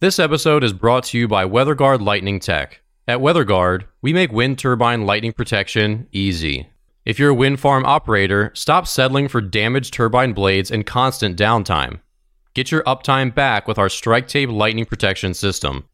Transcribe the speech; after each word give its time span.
This 0.00 0.20
episode 0.20 0.62
is 0.62 0.72
brought 0.72 1.02
to 1.06 1.18
you 1.18 1.26
by 1.26 1.44
WeatherGuard 1.44 2.00
Lightning 2.00 2.38
Tech. 2.38 2.82
At 3.08 3.18
WeatherGuard, 3.18 3.86
we 4.00 4.12
make 4.12 4.30
wind 4.30 4.56
turbine 4.56 5.06
lightning 5.06 5.32
protection 5.32 6.06
easy. 6.12 6.70
If 7.04 7.18
you're 7.18 7.30
a 7.30 7.34
wind 7.34 7.58
farm 7.58 7.84
operator, 7.84 8.52
stop 8.54 8.86
settling 8.86 9.26
for 9.26 9.40
damaged 9.40 9.92
turbine 9.92 10.34
blades 10.34 10.70
and 10.70 10.86
constant 10.86 11.36
downtime. 11.36 12.00
Get 12.54 12.70
your 12.70 12.84
uptime 12.84 13.34
back 13.34 13.66
with 13.66 13.76
our 13.76 13.88
Strike 13.88 14.28
Tape 14.28 14.50
lightning 14.50 14.84
protection 14.84 15.34
system. 15.34 15.88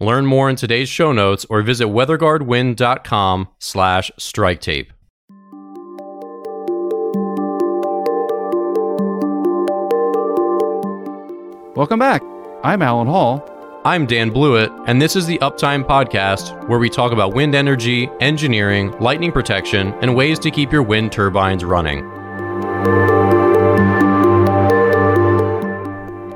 Learn 0.00 0.26
more 0.26 0.50
in 0.50 0.56
today's 0.56 0.88
show 0.88 1.12
notes 1.12 1.46
or 1.48 1.62
visit 1.62 1.86
weatherguardwind.com 1.86 3.48
slash 3.60 4.10
strike 4.18 4.60
tape. 4.62 4.92
Welcome 11.76 12.00
back. 12.00 12.33
I'm 12.64 12.80
Alan 12.80 13.06
Hall. 13.06 13.46
I'm 13.84 14.06
Dan 14.06 14.30
Blewett, 14.30 14.72
and 14.86 15.00
this 15.00 15.16
is 15.16 15.26
the 15.26 15.36
Uptime 15.40 15.86
Podcast, 15.86 16.66
where 16.66 16.78
we 16.78 16.88
talk 16.88 17.12
about 17.12 17.34
wind 17.34 17.54
energy, 17.54 18.08
engineering, 18.20 18.90
lightning 19.00 19.32
protection, 19.32 19.92
and 20.00 20.16
ways 20.16 20.38
to 20.38 20.50
keep 20.50 20.72
your 20.72 20.82
wind 20.82 21.12
turbines 21.12 21.62
running. 21.62 22.02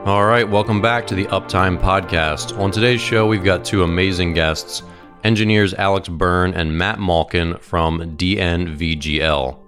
All 0.06 0.26
right, 0.26 0.46
welcome 0.46 0.82
back 0.82 1.06
to 1.06 1.14
the 1.14 1.24
Uptime 1.28 1.80
Podcast. 1.80 2.58
On 2.58 2.70
today's 2.70 3.00
show, 3.00 3.26
we've 3.26 3.42
got 3.42 3.64
two 3.64 3.82
amazing 3.82 4.34
guests 4.34 4.82
engineers 5.24 5.72
Alex 5.72 6.10
Byrne 6.10 6.52
and 6.52 6.76
Matt 6.76 7.00
Malkin 7.00 7.56
from 7.56 8.18
DNVGL. 8.18 9.67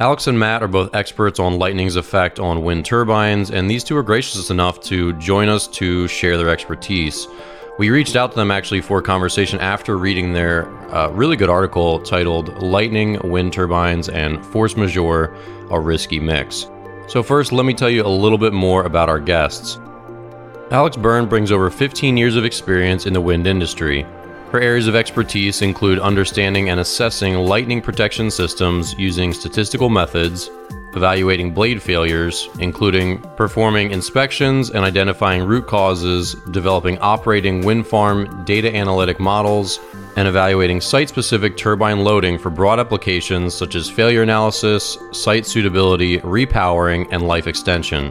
Alex 0.00 0.28
and 0.28 0.38
Matt 0.38 0.62
are 0.62 0.68
both 0.68 0.94
experts 0.94 1.40
on 1.40 1.58
lightning's 1.58 1.96
effect 1.96 2.38
on 2.38 2.62
wind 2.62 2.84
turbines, 2.84 3.50
and 3.50 3.68
these 3.68 3.82
two 3.82 3.96
are 3.96 4.02
gracious 4.04 4.48
enough 4.48 4.80
to 4.82 5.12
join 5.14 5.48
us 5.48 5.66
to 5.66 6.06
share 6.06 6.36
their 6.36 6.50
expertise. 6.50 7.26
We 7.80 7.90
reached 7.90 8.14
out 8.14 8.30
to 8.30 8.36
them 8.36 8.52
actually 8.52 8.80
for 8.80 9.00
a 9.00 9.02
conversation 9.02 9.58
after 9.58 9.98
reading 9.98 10.32
their 10.32 10.68
uh, 10.94 11.08
really 11.08 11.34
good 11.34 11.50
article 11.50 11.98
titled 11.98 12.62
Lightning, 12.62 13.18
Wind 13.24 13.52
Turbines, 13.52 14.08
and 14.08 14.46
Force 14.46 14.76
Majeure 14.76 15.36
A 15.72 15.80
Risky 15.80 16.20
Mix. 16.20 16.70
So, 17.08 17.20
first, 17.20 17.50
let 17.50 17.66
me 17.66 17.74
tell 17.74 17.90
you 17.90 18.06
a 18.06 18.06
little 18.06 18.38
bit 18.38 18.52
more 18.52 18.84
about 18.84 19.08
our 19.08 19.18
guests. 19.18 19.80
Alex 20.70 20.96
Byrne 20.96 21.26
brings 21.26 21.50
over 21.50 21.70
15 21.70 22.16
years 22.16 22.36
of 22.36 22.44
experience 22.44 23.04
in 23.04 23.12
the 23.12 23.20
wind 23.20 23.48
industry. 23.48 24.06
Her 24.50 24.60
areas 24.60 24.86
of 24.86 24.96
expertise 24.96 25.60
include 25.60 25.98
understanding 25.98 26.70
and 26.70 26.80
assessing 26.80 27.34
lightning 27.34 27.82
protection 27.82 28.30
systems 28.30 28.94
using 28.98 29.34
statistical 29.34 29.90
methods, 29.90 30.50
evaluating 30.94 31.52
blade 31.52 31.82
failures, 31.82 32.48
including 32.58 33.20
performing 33.36 33.90
inspections 33.90 34.70
and 34.70 34.86
identifying 34.86 35.44
root 35.44 35.66
causes, 35.66 36.32
developing 36.50 36.98
operating 37.00 37.62
wind 37.62 37.86
farm 37.86 38.42
data 38.46 38.74
analytic 38.74 39.20
models, 39.20 39.80
and 40.16 40.26
evaluating 40.26 40.80
site 40.80 41.10
specific 41.10 41.58
turbine 41.58 42.02
loading 42.02 42.38
for 42.38 42.48
broad 42.48 42.80
applications 42.80 43.52
such 43.52 43.74
as 43.74 43.90
failure 43.90 44.22
analysis, 44.22 44.96
site 45.12 45.44
suitability, 45.44 46.20
repowering, 46.20 47.06
and 47.10 47.22
life 47.22 47.46
extension. 47.46 48.10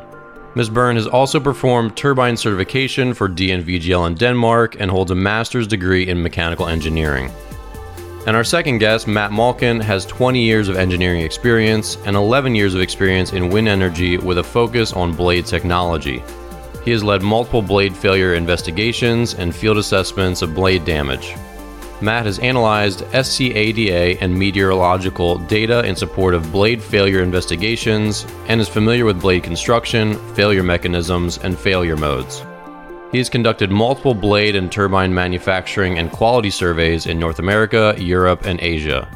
Ms. 0.58 0.72
Byrne 0.72 0.96
has 0.96 1.06
also 1.06 1.40
performed 1.40 1.96
turbine 1.96 2.36
certification 2.36 3.14
for 3.14 3.30
DNVGL 3.30 4.08
in 4.08 4.16
Denmark 4.16 4.78
and 4.80 4.90
holds 4.90 5.12
a 5.12 5.16
master's 5.16 5.68
degree 5.68 6.08
in 6.08 6.24
mechanical 6.24 6.66
engineering. 6.66 7.30
And 8.26 8.36
our 8.36 8.44
second 8.44 8.80
guest, 8.80 9.08
Matt 9.08 9.32
Malkin, 9.32 9.80
has 9.80 10.04
20 10.08 10.42
years 10.42 10.68
of 10.68 10.76
engineering 10.76 11.22
experience 11.22 12.00
and 12.08 12.16
11 12.16 12.56
years 12.56 12.74
of 12.74 12.82
experience 12.82 13.34
in 13.34 13.52
wind 13.52 13.68
energy 13.68 14.18
with 14.18 14.40
a 14.40 14.44
focus 14.44 14.94
on 14.94 15.16
blade 15.16 15.46
technology. 15.46 16.24
He 16.84 16.90
has 16.90 17.04
led 17.04 17.22
multiple 17.22 17.62
blade 17.62 17.96
failure 17.96 18.34
investigations 18.34 19.36
and 19.36 19.56
field 19.56 19.78
assessments 19.78 20.42
of 20.42 20.56
blade 20.56 20.86
damage. 20.86 21.36
Matt 22.00 22.28
has 22.28 22.38
analyzed 22.40 23.00
SCADA 23.06 24.20
and 24.22 24.38
meteorological 24.38 25.40
data 25.40 25.84
in 25.84 25.96
support 25.96 26.36
of 26.36 26.52
blade 26.52 26.82
failure 26.82 27.24
investigations 27.24 28.24
and 28.48 28.62
is 28.62 28.70
familiar 28.70 29.04
with 29.04 29.20
blade 29.20 29.42
construction, 29.42 30.14
failure 30.36 30.62
mechanisms, 30.62 31.40
and 31.40 31.58
failure 31.58 31.98
modes. 31.98 32.46
He 33.12 33.18
has 33.18 33.30
conducted 33.30 33.72
multiple 33.72 34.14
blade 34.14 34.56
and 34.56 34.72
turbine 34.72 35.12
manufacturing 35.12 35.98
and 35.98 36.12
quality 36.12 36.52
surveys 36.52 37.08
in 37.08 37.18
North 37.18 37.40
America, 37.40 37.96
Europe, 37.98 38.46
and 38.46 38.60
Asia. 38.62 39.08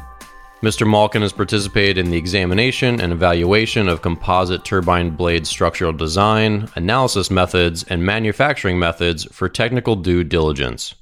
Mr. 0.60 0.88
Malkin 0.88 1.22
has 1.22 1.32
participated 1.32 1.98
in 1.98 2.10
the 2.10 2.16
examination 2.16 3.00
and 3.00 3.12
evaluation 3.12 3.88
of 3.88 4.02
composite 4.02 4.64
turbine 4.64 5.10
blade 5.10 5.46
structural 5.46 5.92
design, 5.92 6.68
analysis 6.74 7.30
methods, 7.30 7.84
and 7.84 8.04
manufacturing 8.04 8.78
methods 8.78 9.24
for 9.32 9.48
technical 9.48 9.94
due 9.94 10.24
diligence. 10.24 10.96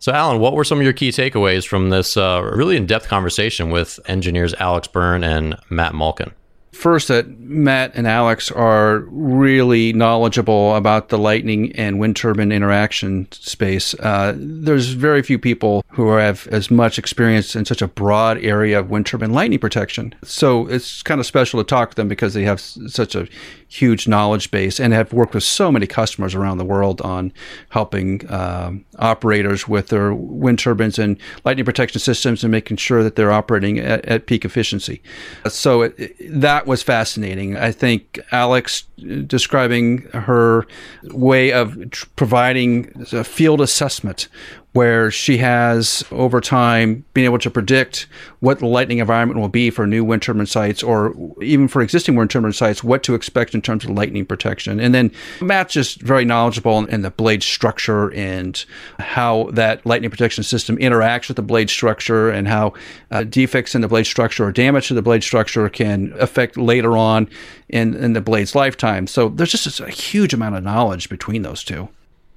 So, 0.00 0.12
Alan, 0.12 0.40
what 0.40 0.54
were 0.54 0.64
some 0.64 0.78
of 0.78 0.84
your 0.84 0.94
key 0.94 1.10
takeaways 1.10 1.68
from 1.68 1.90
this 1.90 2.16
uh, 2.16 2.40
really 2.54 2.78
in 2.78 2.86
depth 2.86 3.06
conversation 3.06 3.70
with 3.70 4.00
engineers 4.06 4.54
Alex 4.54 4.88
Byrne 4.88 5.22
and 5.22 5.56
Matt 5.68 5.94
Malkin? 5.94 6.32
First, 6.72 7.08
that 7.08 7.28
Matt 7.38 7.92
and 7.94 8.06
Alex 8.06 8.50
are 8.50 9.00
really 9.10 9.92
knowledgeable 9.92 10.74
about 10.74 11.10
the 11.10 11.18
lightning 11.18 11.72
and 11.72 12.00
wind 12.00 12.16
turbine 12.16 12.50
interaction 12.50 13.30
space. 13.32 13.92
Uh, 13.94 14.32
there's 14.36 14.88
very 14.92 15.20
few 15.20 15.38
people 15.38 15.84
who 15.88 16.08
have 16.12 16.46
as 16.46 16.70
much 16.70 16.98
experience 16.98 17.54
in 17.54 17.66
such 17.66 17.82
a 17.82 17.88
broad 17.88 18.38
area 18.38 18.78
of 18.78 18.88
wind 18.88 19.04
turbine 19.04 19.34
lightning 19.34 19.58
protection. 19.58 20.14
So 20.24 20.66
it's 20.68 21.02
kind 21.02 21.20
of 21.20 21.26
special 21.26 21.62
to 21.62 21.68
talk 21.68 21.90
to 21.90 21.96
them 21.96 22.08
because 22.08 22.32
they 22.32 22.44
have 22.44 22.60
such 22.60 23.14
a 23.14 23.28
huge 23.70 24.08
knowledge 24.08 24.50
base 24.50 24.80
and 24.80 24.92
have 24.92 25.12
worked 25.12 25.32
with 25.32 25.44
so 25.44 25.70
many 25.70 25.86
customers 25.86 26.34
around 26.34 26.58
the 26.58 26.64
world 26.64 27.00
on 27.02 27.32
helping 27.68 28.28
um, 28.30 28.84
operators 28.98 29.68
with 29.68 29.88
their 29.88 30.12
wind 30.12 30.58
turbines 30.58 30.98
and 30.98 31.16
lightning 31.44 31.64
protection 31.64 32.00
systems 32.00 32.42
and 32.42 32.50
making 32.50 32.76
sure 32.76 33.04
that 33.04 33.14
they're 33.14 33.30
operating 33.30 33.78
at, 33.78 34.04
at 34.06 34.26
peak 34.26 34.44
efficiency. 34.44 35.00
So 35.48 35.82
it, 35.82 36.16
that 36.40 36.66
was 36.66 36.82
fascinating. 36.82 37.56
I 37.56 37.70
think 37.70 38.18
Alex 38.32 38.82
describing 39.26 40.02
her 40.12 40.66
way 41.04 41.52
of 41.52 41.78
providing 42.16 43.06
a 43.12 43.22
field 43.22 43.60
assessment 43.60 44.26
where 44.72 45.10
she 45.10 45.38
has 45.38 46.04
over 46.12 46.40
time 46.40 47.04
been 47.12 47.24
able 47.24 47.38
to 47.38 47.50
predict 47.50 48.06
what 48.38 48.60
the 48.60 48.66
lightning 48.66 48.98
environment 48.98 49.40
will 49.40 49.48
be 49.48 49.68
for 49.68 49.84
new 49.84 50.04
wind 50.04 50.22
turbine 50.22 50.46
sites 50.46 50.80
or 50.80 51.12
even 51.42 51.66
for 51.66 51.82
existing 51.82 52.14
wind 52.14 52.30
turbine 52.30 52.52
sites, 52.52 52.84
what 52.84 53.02
to 53.02 53.14
expect 53.14 53.52
in 53.52 53.60
terms 53.60 53.84
of 53.84 53.90
lightning 53.90 54.24
protection. 54.24 54.78
And 54.78 54.94
then 54.94 55.10
Matt's 55.40 55.74
just 55.74 56.00
very 56.00 56.24
knowledgeable 56.24 56.86
in 56.86 57.02
the 57.02 57.10
blade 57.10 57.42
structure 57.42 58.12
and 58.12 58.64
how 59.00 59.50
that 59.52 59.84
lightning 59.84 60.10
protection 60.10 60.44
system 60.44 60.76
interacts 60.76 61.26
with 61.26 61.36
the 61.36 61.42
blade 61.42 61.68
structure 61.68 62.30
and 62.30 62.46
how 62.46 62.72
uh, 63.10 63.24
defects 63.24 63.74
in 63.74 63.80
the 63.80 63.88
blade 63.88 64.06
structure 64.06 64.44
or 64.44 64.52
damage 64.52 64.86
to 64.88 64.94
the 64.94 65.02
blade 65.02 65.24
structure 65.24 65.68
can 65.68 66.12
affect 66.18 66.56
later 66.56 66.96
on 66.96 67.28
in, 67.68 67.94
in 67.96 68.12
the 68.12 68.20
blade's 68.20 68.54
lifetime. 68.54 69.08
So 69.08 69.28
there's 69.30 69.50
just 69.50 69.80
a 69.80 69.90
huge 69.90 70.32
amount 70.32 70.54
of 70.54 70.62
knowledge 70.62 71.08
between 71.08 71.42
those 71.42 71.64
two. 71.64 71.88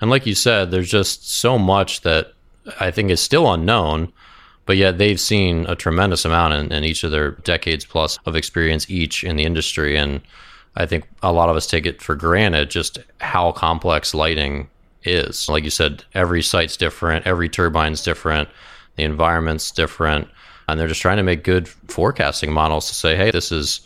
And 0.04 0.10
like 0.10 0.26
you 0.26 0.36
said, 0.36 0.70
there's 0.70 0.92
just 0.92 1.30
so 1.30 1.58
much 1.58 2.02
that 2.02 2.34
I 2.78 2.92
think 2.92 3.10
is 3.10 3.22
still 3.22 3.50
unknown, 3.50 4.12
but 4.66 4.76
yet 4.76 4.98
they've 4.98 5.18
seen 5.18 5.66
a 5.70 5.78
tremendous 5.78 6.26
amount 6.26 6.56
in, 6.56 6.74
in 6.74 6.84
each 6.84 7.06
of 7.06 7.12
their 7.12 7.32
decades 7.32 7.86
plus 7.86 8.20
of 8.26 8.36
experience 8.36 8.90
each 8.90 9.24
in 9.24 9.38
the 9.38 9.46
industry. 9.46 9.96
And 9.96 10.20
I 10.76 10.88
think 10.88 11.08
a 11.22 11.32
lot 11.32 11.48
of 11.48 11.56
us 11.56 11.68
take 11.68 11.86
it 11.86 12.02
for 12.02 12.16
granted 12.16 12.70
just 12.70 12.98
how 13.22 13.54
complex 13.54 14.14
lighting 14.14 14.68
is. 15.04 15.48
Like 15.48 15.64
you 15.64 15.70
said, 15.70 16.04
every 16.14 16.42
site's 16.42 16.76
different, 16.76 17.26
every 17.26 17.48
turbine's 17.48 18.04
different, 18.04 18.50
the 18.98 19.04
environment's 19.04 19.72
different, 19.72 20.28
and 20.68 20.78
they're 20.78 20.90
just 20.90 21.02
trying 21.02 21.16
to 21.16 21.24
make 21.24 21.46
good 21.46 21.70
forecasting 21.70 22.52
models 22.52 22.90
to 22.90 22.94
say, 22.94 23.16
hey, 23.16 23.32
this 23.32 23.54
is 23.54 23.80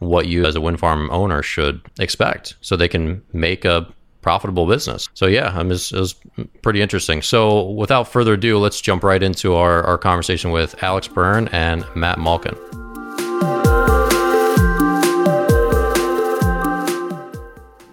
what 0.00 0.26
you 0.26 0.46
as 0.46 0.56
a 0.56 0.60
wind 0.60 0.80
farm 0.80 1.08
owner 1.12 1.44
should 1.44 1.80
expect 2.00 2.56
so 2.60 2.74
they 2.74 2.88
can 2.88 3.22
make 3.32 3.64
a 3.64 3.86
profitable 4.20 4.66
business. 4.66 5.08
So 5.14 5.26
yeah, 5.26 5.58
it 5.60 5.66
was, 5.66 6.14
pretty 6.62 6.82
interesting. 6.82 7.22
So 7.22 7.70
without 7.70 8.04
further 8.04 8.34
ado, 8.34 8.58
let's 8.58 8.80
jump 8.80 9.02
right 9.02 9.22
into 9.22 9.54
our, 9.54 9.82
our 9.84 9.98
conversation 9.98 10.50
with 10.50 10.82
Alex 10.82 11.08
Byrne 11.08 11.48
and 11.48 11.84
Matt 11.94 12.18
Malkin. 12.18 12.56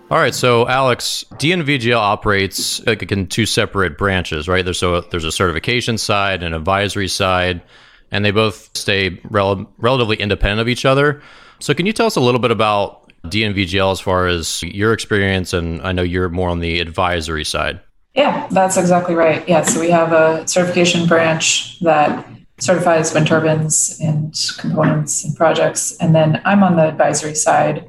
All 0.10 0.18
right, 0.18 0.34
so 0.34 0.66
Alex, 0.70 1.26
DNVGL 1.34 1.98
operates 1.98 2.86
like 2.88 3.12
in 3.12 3.28
two 3.28 3.46
separate 3.46 3.98
branches, 3.98 4.48
right? 4.48 4.64
There's 4.64 4.80
so 4.80 5.02
there's 5.02 5.26
a 5.26 5.34
certification 5.34 5.98
side 5.98 6.44
and 6.44 6.56
advisory 6.56 7.10
side, 7.10 7.62
and 8.10 8.24
they 8.24 8.32
both 8.32 8.70
stay 8.74 9.20
rel- 9.26 9.70
relatively 9.78 10.16
independent 10.16 10.62
of 10.62 10.70
each 10.70 10.86
other. 10.86 11.22
So, 11.60 11.74
can 11.74 11.86
you 11.86 11.92
tell 11.92 12.06
us 12.06 12.16
a 12.16 12.22
little 12.22 12.40
bit 12.40 12.52
about 12.52 13.07
DNVGL 13.32 13.92
as 13.92 14.00
far 14.00 14.28
as 14.28 14.62
your 14.64 14.94
experience? 14.94 15.54
And 15.54 15.82
I 15.82 15.92
know 15.92 16.04
you're 16.04 16.30
more 16.30 16.50
on 16.50 16.60
the 16.60 16.80
advisory 16.80 17.46
side. 17.46 17.80
Yeah, 18.14 18.48
that's 18.50 18.78
exactly 18.78 19.14
right. 19.14 19.48
Yeah, 19.48 19.62
so 19.62 19.80
we 19.80 19.92
have 19.92 20.12
a 20.12 20.48
certification 20.48 21.06
branch 21.06 21.80
that 21.82 22.28
certifies 22.60 23.14
wind 23.14 23.28
turbines 23.28 24.00
and 24.02 24.36
components 24.58 25.24
and 25.24 25.36
projects. 25.36 25.96
And 25.98 26.16
then 26.16 26.42
I'm 26.44 26.64
on 26.64 26.76
the 26.76 26.88
advisory 26.88 27.36
side, 27.36 27.88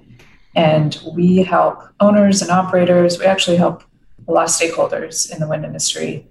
and 0.54 1.00
we 1.14 1.38
help 1.38 1.82
owners 2.00 2.42
and 2.42 2.50
operators. 2.50 3.18
We 3.18 3.24
actually 3.24 3.56
help 3.56 3.82
a 4.26 4.32
lot 4.32 4.44
of 4.44 4.50
stakeholders 4.50 5.32
in 5.32 5.40
the 5.40 5.48
wind 5.48 5.64
industry 5.64 6.26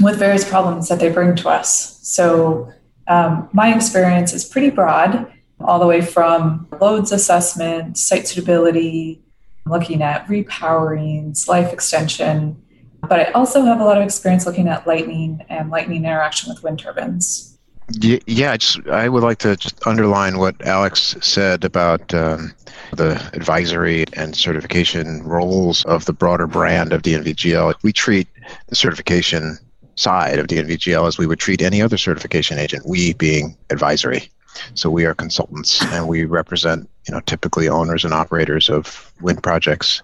with 0.00 0.18
various 0.18 0.48
problems 0.48 0.88
that 0.88 1.00
they 1.00 1.10
bring 1.10 1.34
to 1.36 1.48
us. 1.48 1.98
So, 2.02 2.70
um, 3.06 3.48
my 3.54 3.74
experience 3.74 4.34
is 4.34 4.44
pretty 4.44 4.68
broad, 4.68 5.32
all 5.60 5.78
the 5.78 5.86
way 5.86 6.00
from 6.00 6.68
loads 6.80 7.12
assessment, 7.12 7.98
site 7.98 8.28
suitability, 8.28 9.22
looking 9.66 10.02
at 10.02 10.26
repowerings, 10.26 11.48
life 11.48 11.72
extension. 11.72 12.60
But 13.08 13.20
I 13.20 13.24
also 13.32 13.62
have 13.62 13.80
a 13.80 13.84
lot 13.84 13.96
of 13.96 14.04
experience 14.04 14.46
looking 14.46 14.68
at 14.68 14.86
lightning 14.86 15.44
and 15.48 15.70
lightning 15.70 16.04
interaction 16.04 16.52
with 16.52 16.62
wind 16.62 16.78
turbines. 16.78 17.58
Yeah, 17.90 18.56
just 18.56 18.86
I 18.88 19.08
would 19.08 19.22
like 19.22 19.38
to 19.38 19.56
just 19.56 19.86
underline 19.86 20.36
what 20.38 20.60
Alex 20.66 21.16
said 21.22 21.64
about 21.64 22.12
um, 22.12 22.52
the 22.92 23.12
advisory 23.32 24.04
and 24.12 24.36
certification 24.36 25.22
roles 25.22 25.84
of 25.86 26.04
the 26.04 26.12
broader 26.12 26.46
brand 26.46 26.92
of 26.92 27.00
DNVGL. 27.00 27.74
We 27.82 27.92
treat 27.92 28.28
the 28.66 28.74
certification 28.74 29.56
side 29.94 30.38
of 30.38 30.48
DNVGL 30.48 31.08
as 31.08 31.16
we 31.16 31.26
would 31.26 31.38
treat 31.38 31.62
any 31.62 31.80
other 31.80 31.96
certification 31.96 32.58
agent. 32.58 32.86
We 32.86 33.14
being 33.14 33.56
advisory. 33.70 34.30
So 34.74 34.90
we 34.90 35.04
are 35.04 35.14
consultants 35.14 35.82
and 35.92 36.08
we 36.08 36.24
represent, 36.24 36.88
you 37.06 37.14
know, 37.14 37.20
typically 37.20 37.68
owners 37.68 38.04
and 38.04 38.12
operators 38.12 38.68
of 38.68 39.12
wind 39.20 39.42
projects 39.42 40.02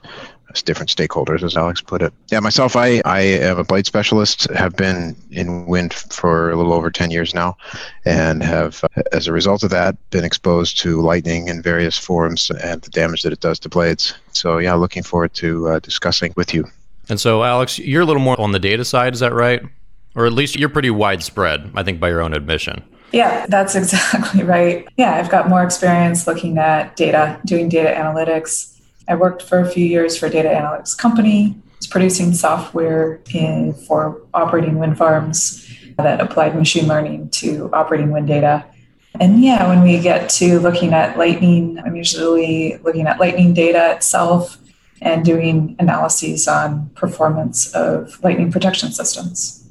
different 0.63 0.91
stakeholders, 0.91 1.43
as 1.43 1.57
Alex 1.57 1.81
put 1.81 2.03
it. 2.03 2.13
Yeah, 2.31 2.41
myself, 2.41 2.77
I, 2.77 3.01
I 3.05 3.21
am 3.21 3.59
a 3.59 3.65
blade 3.65 3.87
specialist, 3.87 4.49
have 4.51 4.77
been 4.77 5.17
in 5.31 5.67
wind 5.67 5.95
for 5.95 6.51
a 6.51 6.57
little 6.57 6.73
over 6.73 6.91
10 6.91 7.11
years 7.11 7.35
now, 7.35 7.57
and 8.05 8.43
have, 8.43 8.85
as 9.13 9.27
a 9.27 9.33
result 9.33 9.63
of 9.63 9.71
that, 9.71 9.97
been 10.11 10.25
exposed 10.25 10.79
to 10.81 11.01
lightning 11.01 11.49
in 11.49 11.63
various 11.63 11.99
forms 11.99 12.51
and 12.63 12.83
the 12.83 12.91
damage 12.91 13.23
that 13.23 13.33
it 13.33 13.41
does 13.41 13.59
to 13.61 13.69
blades. 13.69 14.15
So, 14.33 14.59
yeah, 14.59 14.75
looking 14.75 15.03
forward 15.03 15.35
to 15.35 15.69
uh, 15.69 15.79
discussing 15.81 16.33
with 16.37 16.55
you. 16.55 16.67
And 17.09 17.21
so, 17.21 17.43
Alex, 17.43 17.79
you're 17.79 18.03
a 18.03 18.07
little 18.07 18.23
more 18.23 18.41
on 18.41 18.53
the 18.53 18.61
data 18.61 18.85
side, 18.85 19.15
is 19.15 19.21
that 19.21 19.35
right? 19.35 19.63
Or 20.15 20.27
at 20.27 20.33
least 20.33 20.57
you're 20.57 20.69
pretty 20.69 20.91
widespread, 20.91 21.73
I 21.75 21.83
think, 21.83 21.99
by 21.99 22.09
your 22.09 22.21
own 22.21 22.35
admission. 22.35 22.85
Yeah, 23.15 23.47
that's 23.49 23.75
exactly 23.81 24.43
right. 24.43 24.87
Yeah, 24.97 25.15
I've 25.15 25.31
got 25.31 25.49
more 25.49 25.63
experience 25.63 26.27
looking 26.27 26.59
at 26.59 26.97
data, 26.97 27.41
doing 27.47 27.69
data 27.69 27.95
analytics 27.97 28.75
I 29.07 29.15
worked 29.17 29.43
for 29.43 29.61
a 29.61 29.69
few 29.69 29.85
years 29.85 30.17
for 30.17 30.27
a 30.27 30.31
data 30.31 30.49
analytics 30.49 30.97
company, 30.97 31.57
was 31.77 31.87
producing 31.87 32.33
software 32.33 33.21
in, 33.33 33.75
for 33.75 34.23
operating 34.33 34.79
wind 34.79 34.97
farms 34.97 35.69
that 35.97 36.21
applied 36.21 36.57
machine 36.57 36.89
learning 36.89 37.29
to 37.31 37.71
operating 37.73 38.11
wind 38.11 38.29
data. 38.29 38.65
And 39.21 39.45
yeah, 39.45 39.69
when 39.69 39.83
we 39.83 40.01
get 40.01 40.29
to 40.31 40.59
looking 40.59 40.93
at 40.93 41.19
lightning, 41.19 41.79
I'm 41.85 41.95
usually 41.95 42.79
looking 42.79 43.07
at 43.07 43.21
lightning 43.21 43.55
data 43.55 43.93
itself 43.93 44.59
and 45.03 45.25
doing 45.25 45.77
analyses 45.79 46.49
on 46.49 46.89
performance 46.95 47.73
of 47.75 48.23
lightning 48.25 48.51
protection 48.51 48.91
systems. 48.91 49.64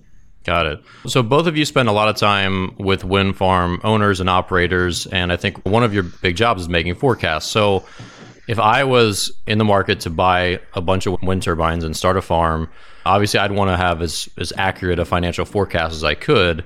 Got 0.44 0.66
it. 0.66 0.84
So 1.08 1.24
both 1.24 1.48
of 1.48 1.56
you 1.56 1.64
spend 1.64 1.88
a 1.88 1.94
lot 1.94 2.10
of 2.10 2.18
time 2.18 2.76
with 2.78 3.06
wind 3.06 3.38
farm 3.38 3.80
owners 3.84 4.20
and 4.20 4.30
operators, 4.30 5.08
and 5.08 5.32
I 5.32 5.38
think 5.38 5.66
one 5.66 5.84
of 5.84 5.94
your 5.94 6.04
big 6.04 6.36
jobs 6.36 6.64
is 6.64 6.70
making 6.70 6.96
forecasts. 6.96 7.50
So 7.50 7.86
if 8.48 8.60
I 8.60 8.84
was 8.84 9.32
in 9.48 9.58
the 9.58 9.64
market 9.64 10.02
to 10.02 10.10
buy 10.10 10.60
a 10.74 10.82
bunch 10.82 11.06
of 11.06 11.22
wind 11.22 11.44
turbines 11.44 11.86
and 11.86 11.96
start 11.96 12.18
a 12.18 12.22
farm, 12.22 12.70
obviously 13.06 13.40
I'd 13.40 13.54
want 13.54 13.70
to 13.70 13.78
have 13.78 14.02
as, 14.02 14.30
as 14.38 14.52
accurate 14.58 15.00
a 15.00 15.06
financial 15.06 15.46
forecast 15.46 15.94
as 15.94 16.04
I 16.04 16.14
could. 16.14 16.66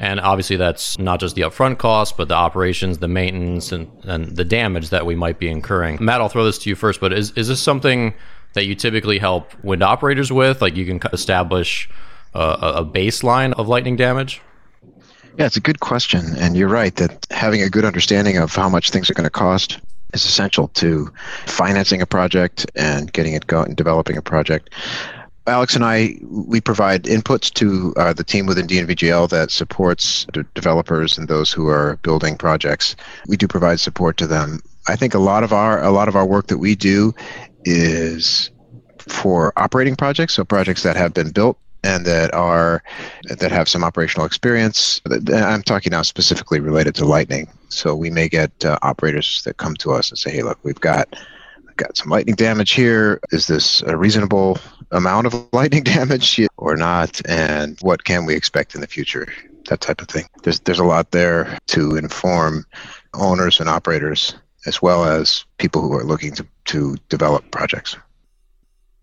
And 0.00 0.18
obviously 0.18 0.56
that's 0.56 0.98
not 0.98 1.20
just 1.20 1.36
the 1.36 1.42
upfront 1.42 1.78
cost, 1.78 2.16
but 2.16 2.26
the 2.26 2.34
operations, 2.34 2.98
the 2.98 3.08
maintenance, 3.08 3.70
and, 3.70 3.88
and 4.02 4.36
the 4.36 4.44
damage 4.44 4.90
that 4.90 5.06
we 5.06 5.14
might 5.14 5.38
be 5.38 5.48
incurring. 5.48 5.98
Matt, 6.00 6.20
I'll 6.20 6.28
throw 6.28 6.44
this 6.44 6.58
to 6.58 6.68
you 6.68 6.74
first, 6.74 7.00
but 7.00 7.12
is, 7.12 7.30
is 7.32 7.46
this 7.46 7.62
something 7.62 8.14
that 8.54 8.66
you 8.66 8.74
typically 8.74 9.18
help 9.18 9.52
wind 9.62 9.82
operators 9.82 10.32
with? 10.32 10.60
Like 10.60 10.76
you 10.76 10.84
can 10.86 11.00
establish 11.12 11.88
a, 12.34 12.72
a 12.76 12.84
baseline 12.84 13.52
of 13.54 13.68
lightning 13.68 13.96
damage? 13.96 14.40
Yeah, 15.38 15.46
it's 15.46 15.56
a 15.56 15.60
good 15.60 15.80
question. 15.80 16.36
And 16.36 16.56
you're 16.56 16.68
right 16.68 16.94
that 16.96 17.26
having 17.30 17.62
a 17.62 17.70
good 17.70 17.84
understanding 17.84 18.36
of 18.36 18.54
how 18.54 18.68
much 18.68 18.90
things 18.90 19.10
are 19.10 19.14
going 19.14 19.24
to 19.24 19.30
cost 19.30 19.80
is 20.12 20.24
essential 20.24 20.68
to 20.68 21.10
financing 21.46 22.02
a 22.02 22.06
project 22.06 22.70
and 22.76 23.12
getting 23.12 23.32
it 23.34 23.46
going, 23.46 23.68
and 23.68 23.76
developing 23.76 24.16
a 24.16 24.22
project. 24.22 24.70
Alex 25.46 25.74
and 25.74 25.84
I, 25.84 26.16
we 26.22 26.60
provide 26.60 27.04
inputs 27.04 27.52
to 27.54 27.92
uh, 27.96 28.12
the 28.12 28.22
team 28.22 28.46
within 28.46 28.66
DNVGL 28.68 29.28
that 29.30 29.50
supports 29.50 30.24
d- 30.32 30.42
developers 30.54 31.18
and 31.18 31.26
those 31.26 31.50
who 31.50 31.66
are 31.66 31.96
building 32.02 32.36
projects. 32.36 32.94
We 33.26 33.36
do 33.36 33.48
provide 33.48 33.80
support 33.80 34.16
to 34.18 34.28
them. 34.28 34.60
I 34.86 34.94
think 34.94 35.14
a 35.14 35.18
lot 35.18 35.42
of 35.42 35.52
our 35.52 35.82
a 35.82 35.90
lot 35.90 36.08
of 36.08 36.14
our 36.14 36.26
work 36.26 36.46
that 36.48 36.58
we 36.58 36.76
do 36.76 37.12
is 37.64 38.50
for 38.98 39.52
operating 39.56 39.96
projects, 39.96 40.34
so 40.34 40.44
projects 40.44 40.84
that 40.84 40.96
have 40.96 41.12
been 41.12 41.30
built 41.32 41.58
and 41.82 42.06
that 42.06 42.32
are 42.34 42.82
that 43.24 43.50
have 43.50 43.68
some 43.68 43.84
operational 43.84 44.26
experience. 44.26 45.00
I'm 45.32 45.62
talking 45.62 45.90
now 45.90 46.02
specifically 46.02 46.60
related 46.60 46.94
to 46.96 47.04
lightning. 47.04 47.48
So 47.68 47.94
we 47.94 48.10
may 48.10 48.28
get 48.28 48.64
uh, 48.64 48.78
operators 48.82 49.42
that 49.44 49.56
come 49.56 49.74
to 49.76 49.92
us 49.92 50.10
and 50.10 50.18
say, 50.18 50.30
"Hey, 50.30 50.42
look, 50.42 50.58
we've 50.62 50.80
got 50.80 51.08
we've 51.64 51.76
got 51.76 51.96
some 51.96 52.08
lightning 52.08 52.34
damage 52.34 52.72
here. 52.72 53.20
Is 53.30 53.46
this 53.46 53.82
a 53.82 53.96
reasonable 53.96 54.58
amount 54.90 55.26
of 55.26 55.48
lightning 55.52 55.82
damage 55.82 56.40
or 56.56 56.76
not? 56.76 57.20
And 57.28 57.78
what 57.80 58.04
can 58.04 58.26
we 58.26 58.34
expect 58.34 58.74
in 58.74 58.80
the 58.80 58.86
future?" 58.86 59.32
That 59.68 59.80
type 59.80 60.00
of 60.00 60.08
thing. 60.08 60.26
There's 60.42 60.60
there's 60.60 60.80
a 60.80 60.84
lot 60.84 61.12
there 61.12 61.58
to 61.68 61.96
inform 61.96 62.66
owners 63.14 63.60
and 63.60 63.68
operators 63.68 64.34
as 64.66 64.80
well 64.80 65.04
as 65.04 65.44
people 65.58 65.82
who 65.82 65.92
are 65.92 66.04
looking 66.04 66.32
to, 66.32 66.46
to 66.66 66.96
develop 67.08 67.50
projects 67.50 67.96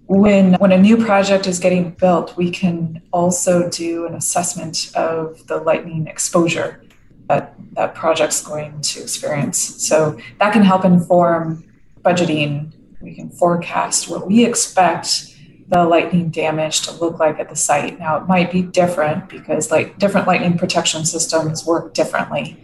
when 0.10 0.56
when 0.56 0.72
a 0.72 0.78
new 0.78 0.98
project 0.98 1.46
is 1.46 1.60
getting 1.60 1.92
built, 1.92 2.36
we 2.36 2.50
can 2.50 3.00
also 3.14 3.70
do 3.70 4.08
an 4.08 4.16
assessment 4.16 4.92
of 4.96 5.46
the 5.46 5.58
lightning 5.58 6.08
exposure 6.08 6.82
that 7.28 7.54
that 7.74 7.94
project's 7.94 8.44
going 8.44 8.82
to 8.82 9.02
experience. 9.02 9.60
So 9.60 10.20
that 10.40 10.52
can 10.52 10.64
help 10.64 10.84
inform 10.84 11.64
budgeting. 12.02 12.74
We 13.02 13.14
can 13.14 13.30
forecast 13.30 14.10
what 14.10 14.26
we 14.26 14.44
expect 14.44 15.36
the 15.68 15.84
lightning 15.86 16.32
damage 16.32 16.82
to 16.88 16.92
look 16.94 17.20
like 17.20 17.40
at 17.40 17.50
the 17.50 17.56
site. 17.56 18.00
Now 18.00 18.18
it 18.18 18.28
might 18.28 18.52
be 18.52 18.64
different 18.64 19.30
because 19.30 19.70
like 19.70 20.00
different 20.00 20.26
lightning 20.26 20.58
protection 20.58 21.06
systems 21.06 21.68
work 21.68 21.94
differently. 21.94 22.58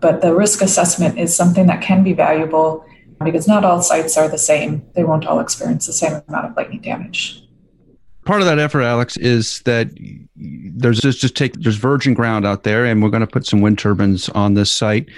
But 0.00 0.22
the 0.22 0.34
risk 0.34 0.62
assessment 0.62 1.18
is 1.18 1.36
something 1.36 1.66
that 1.66 1.82
can 1.82 2.02
be 2.02 2.14
valuable 2.14 2.86
because 3.24 3.48
not 3.48 3.64
all 3.64 3.82
sites 3.82 4.16
are 4.16 4.28
the 4.28 4.38
same. 4.38 4.84
They 4.94 5.04
won't 5.04 5.26
all 5.26 5.40
experience 5.40 5.86
the 5.86 5.92
same 5.92 6.22
amount 6.28 6.46
of 6.46 6.56
lightning 6.56 6.80
damage. 6.80 7.42
Part 8.24 8.40
of 8.40 8.46
that 8.46 8.58
effort, 8.58 8.82
Alex, 8.82 9.16
is 9.16 9.60
that 9.60 9.88
there's 10.34 11.00
just, 11.00 11.20
just 11.20 11.36
take 11.36 11.54
there's 11.54 11.76
virgin 11.76 12.12
ground 12.12 12.44
out 12.44 12.64
there, 12.64 12.84
and 12.84 13.02
we're 13.02 13.10
going 13.10 13.20
to 13.20 13.26
put 13.26 13.46
some 13.46 13.60
wind 13.60 13.78
turbines 13.78 14.28
on 14.30 14.54
this 14.54 14.70
site. 14.70 15.08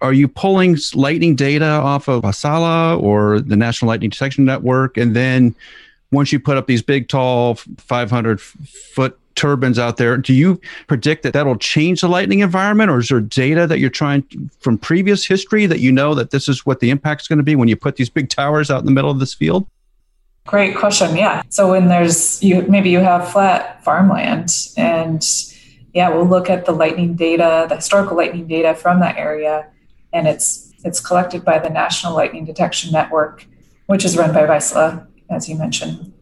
Are 0.00 0.12
you 0.12 0.28
pulling 0.28 0.76
lightning 0.94 1.34
data 1.34 1.64
off 1.64 2.06
of 2.08 2.22
Vaisala 2.22 3.00
or 3.02 3.40
the 3.40 3.56
National 3.56 3.88
Lightning 3.88 4.10
Detection 4.10 4.44
Network, 4.44 4.96
and 4.96 5.16
then 5.16 5.54
once 6.12 6.32
you 6.32 6.40
put 6.40 6.56
up 6.56 6.66
these 6.66 6.82
big, 6.82 7.08
tall, 7.08 7.56
500 7.56 8.40
foot 8.40 9.18
turbines 9.38 9.78
out 9.78 9.96
there. 9.96 10.16
Do 10.16 10.34
you 10.34 10.60
predict 10.88 11.22
that 11.22 11.32
that'll 11.32 11.56
change 11.56 12.00
the 12.00 12.08
lightning 12.08 12.40
environment, 12.40 12.90
or 12.90 12.98
is 12.98 13.08
there 13.08 13.20
data 13.20 13.66
that 13.66 13.78
you're 13.78 13.88
trying 13.88 14.50
from 14.60 14.76
previous 14.76 15.24
history 15.24 15.64
that 15.66 15.80
you 15.80 15.92
know 15.92 16.14
that 16.14 16.30
this 16.30 16.48
is 16.48 16.66
what 16.66 16.80
the 16.80 16.90
impact 16.90 17.22
is 17.22 17.28
going 17.28 17.38
to 17.38 17.44
be 17.44 17.54
when 17.54 17.68
you 17.68 17.76
put 17.76 17.96
these 17.96 18.10
big 18.10 18.28
towers 18.28 18.70
out 18.70 18.80
in 18.80 18.86
the 18.86 18.92
middle 18.92 19.10
of 19.10 19.20
this 19.20 19.32
field? 19.32 19.66
Great 20.46 20.76
question. 20.76 21.16
Yeah. 21.16 21.42
So 21.50 21.70
when 21.70 21.88
there's 21.88 22.42
you 22.42 22.62
maybe 22.62 22.90
you 22.90 23.00
have 23.00 23.30
flat 23.30 23.84
farmland 23.84 24.50
and 24.76 25.24
yeah, 25.94 26.08
we'll 26.08 26.26
look 26.26 26.50
at 26.50 26.64
the 26.64 26.72
lightning 26.72 27.14
data, 27.14 27.66
the 27.68 27.76
historical 27.76 28.16
lightning 28.16 28.46
data 28.46 28.74
from 28.74 29.00
that 29.00 29.16
area, 29.16 29.68
and 30.12 30.26
it's 30.26 30.72
it's 30.84 31.00
collected 31.00 31.44
by 31.44 31.58
the 31.58 31.70
National 31.70 32.14
Lightning 32.14 32.44
Detection 32.44 32.92
Network, 32.92 33.46
which 33.86 34.04
is 34.04 34.16
run 34.16 34.32
by 34.32 34.46
Vaisala, 34.46 35.06
as 35.30 35.48
you 35.48 35.56
mentioned. 35.56 36.12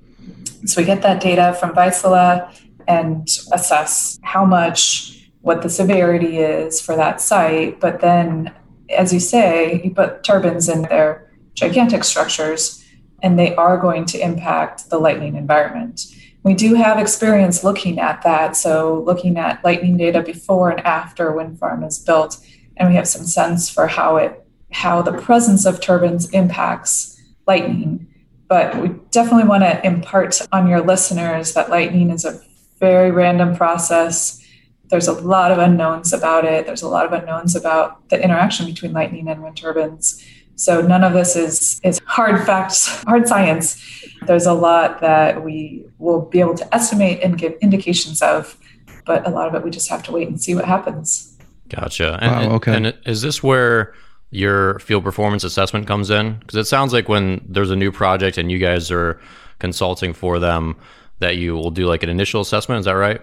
So 0.65 0.81
we 0.81 0.87
get 0.87 1.03
that 1.03 1.21
data 1.21 1.57
from 1.61 1.73
Vaisala 1.73 2.53
and 2.89 3.29
assess 3.53 4.19
how 4.23 4.45
much, 4.45 5.29
what 5.41 5.63
the 5.63 5.71
severity 5.71 6.39
is 6.39 6.81
for 6.81 6.97
that 6.97 7.21
site. 7.21 7.81
But 7.81 8.01
then, 8.01 8.53
as 8.91 9.13
you 9.13 9.21
say, 9.21 9.81
you 9.85 9.91
put 9.91 10.25
turbines 10.25 10.69
in 10.69 10.83
their 10.83 11.31
gigantic 11.55 12.05
structures, 12.05 12.85
and 13.23 13.39
they 13.39 13.55
are 13.57 13.79
going 13.79 14.05
to 14.07 14.19
impact 14.19 14.91
the 14.91 14.99
lightning 14.99 15.37
environment. 15.37 16.03
We 16.43 16.55
do 16.55 16.75
have 16.75 16.99
experience 16.99 17.65
looking 17.65 17.99
at 17.99 18.23
that. 18.23 18.57
So, 18.57 19.03
looking 19.05 19.37
at 19.37 19.65
lightning 19.65 19.97
data 19.97 20.23
before 20.23 20.71
and 20.71 20.81
after 20.81 21.29
a 21.29 21.37
wind 21.37 21.59
farm 21.59 21.83
is 21.83 21.99
built, 21.99 22.39
and 22.77 22.89
we 22.89 22.95
have 22.97 23.09
some 23.09 23.25
sense 23.25 23.69
for 23.69 23.87
how 23.87 24.17
it 24.17 24.43
how 24.73 25.01
the 25.01 25.13
presence 25.13 25.65
of 25.65 25.81
turbines 25.81 26.29
impacts 26.31 27.21
lightning. 27.47 28.07
But 28.49 28.77
we 28.77 28.89
definitely 29.11 29.49
want 29.49 29.63
to 29.63 29.85
impart 29.85 30.41
on 30.53 30.69
your 30.69 30.81
listeners 30.81 31.55
that 31.55 31.71
lightning 31.71 32.11
is 32.11 32.25
a 32.25 32.41
very 32.79 33.11
random 33.11 33.57
process. 33.57 34.43
There's 34.89 35.09
a 35.09 35.13
lot 35.13 35.51
of 35.51 35.59
unknowns 35.59 36.13
about 36.13 36.45
it. 36.45 36.67
There's 36.67 36.83
a 36.83 36.89
lot 36.89 37.07
of 37.07 37.13
unknowns 37.13 37.57
about 37.57 38.09
the 38.09 38.23
interaction 38.23 38.67
between 38.67 38.93
lightning 38.93 39.29
and 39.29 39.43
wind 39.43 39.57
turbines. 39.57 40.25
So 40.57 40.81
none 40.81 41.05
of 41.05 41.13
this 41.13 41.37
is, 41.37 41.81
is 41.85 42.01
hard 42.07 42.45
facts, 42.47 42.87
hard 43.05 43.29
science. 43.29 43.83
There's 44.27 44.47
a 44.47 44.55
lot 44.55 45.01
that 45.01 45.45
we 45.45 45.85
will 45.99 46.23
be 46.23 46.41
able 46.41 46.55
to 46.55 46.75
estimate 46.75 47.23
and 47.23 47.37
give 47.37 47.55
indications 47.61 48.23
of, 48.23 48.57
but 49.05 49.27
a 49.27 49.31
lot 49.31 49.49
of 49.49 49.55
it 49.55 49.63
we 49.63 49.71
just 49.71 49.89
have 49.91 50.03
to 50.05 50.13
wait 50.13 50.29
and 50.29 50.41
see 50.41 50.55
what 50.55 50.65
happens. 50.65 51.37
Gotcha. 51.69 52.19
And, 52.23 52.49
wow, 52.49 52.55
okay. 52.57 52.75
And 52.75 52.99
is 53.05 53.23
this 53.23 53.43
where 53.43 53.93
your 54.31 54.79
field 54.79 55.05
performance 55.05 55.45
assessment 55.45 55.87
comes 55.87 56.11
in? 56.11 56.39
Because 56.39 56.57
it 56.57 56.67
sounds 56.67 56.93
like 56.93 57.09
when 57.09 57.45
there's 57.49 57.71
a 57.71 57.77
new 57.77 57.93
project 57.93 58.39
and 58.39 58.51
you 58.51 58.59
guys 58.59 58.91
are 58.91 59.21
consulting 59.59 60.13
for 60.13 60.39
them, 60.39 60.77
that 61.19 61.37
you 61.37 61.55
will 61.55 61.71
do 61.71 61.87
like 61.87 62.03
an 62.03 62.09
initial 62.09 62.41
assessment. 62.41 62.81
Is 62.81 62.85
that 62.87 62.93
right? 62.93 63.21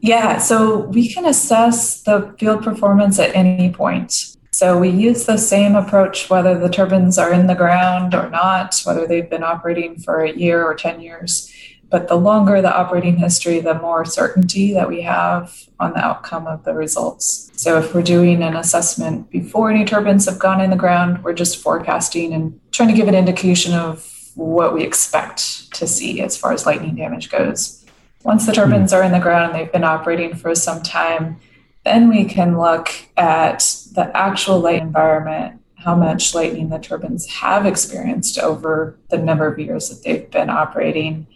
Yeah. 0.00 0.38
So 0.38 0.80
we 0.80 1.08
can 1.08 1.24
assess 1.26 2.02
the 2.02 2.34
field 2.38 2.62
performance 2.62 3.18
at 3.18 3.34
any 3.34 3.70
point. 3.72 4.36
So 4.50 4.78
we 4.78 4.90
use 4.90 5.24
the 5.24 5.38
same 5.38 5.74
approach 5.76 6.28
whether 6.28 6.58
the 6.58 6.68
turbines 6.68 7.16
are 7.16 7.32
in 7.32 7.46
the 7.46 7.54
ground 7.54 8.14
or 8.14 8.28
not, 8.28 8.78
whether 8.84 9.06
they've 9.06 9.28
been 9.28 9.42
operating 9.42 9.98
for 9.98 10.24
a 10.24 10.32
year 10.32 10.62
or 10.62 10.74
10 10.74 11.00
years. 11.00 11.50
But 11.88 12.08
the 12.08 12.16
longer 12.16 12.60
the 12.60 12.74
operating 12.74 13.16
history, 13.16 13.60
the 13.60 13.74
more 13.74 14.04
certainty 14.04 14.72
that 14.74 14.88
we 14.88 15.02
have 15.02 15.54
on 15.78 15.92
the 15.92 16.00
outcome 16.00 16.46
of 16.46 16.64
the 16.64 16.74
results. 16.74 17.50
So 17.54 17.78
if 17.78 17.94
we're 17.94 18.02
doing 18.02 18.42
an 18.42 18.56
assessment 18.56 19.30
before 19.30 19.70
any 19.70 19.84
turbines 19.84 20.26
have 20.26 20.38
gone 20.38 20.60
in 20.60 20.70
the 20.70 20.76
ground, 20.76 21.22
we're 21.22 21.32
just 21.32 21.62
forecasting 21.62 22.32
and 22.32 22.58
trying 22.72 22.88
to 22.88 22.94
give 22.94 23.08
an 23.08 23.14
indication 23.14 23.72
of 23.72 24.11
what 24.34 24.74
we 24.74 24.82
expect 24.82 25.72
to 25.74 25.86
see 25.86 26.20
as 26.20 26.36
far 26.36 26.52
as 26.52 26.66
lightning 26.66 26.96
damage 26.96 27.30
goes. 27.30 27.84
Once 28.24 28.46
the 28.46 28.52
turbines 28.52 28.92
hmm. 28.92 28.98
are 28.98 29.02
in 29.02 29.12
the 29.12 29.18
ground 29.18 29.52
and 29.52 29.54
they've 29.54 29.72
been 29.72 29.84
operating 29.84 30.34
for 30.34 30.54
some 30.54 30.82
time, 30.82 31.40
then 31.84 32.08
we 32.08 32.24
can 32.24 32.58
look 32.58 32.90
at 33.16 33.58
the 33.92 34.10
actual 34.16 34.60
light 34.60 34.80
environment, 34.80 35.60
how 35.76 35.96
much 35.96 36.34
lightning 36.34 36.68
the 36.68 36.78
turbines 36.78 37.26
have 37.26 37.66
experienced 37.66 38.38
over 38.38 38.96
the 39.08 39.18
number 39.18 39.46
of 39.46 39.58
years 39.58 39.88
that 39.88 40.02
they've 40.04 40.30
been 40.30 40.48
operating. 40.48 41.26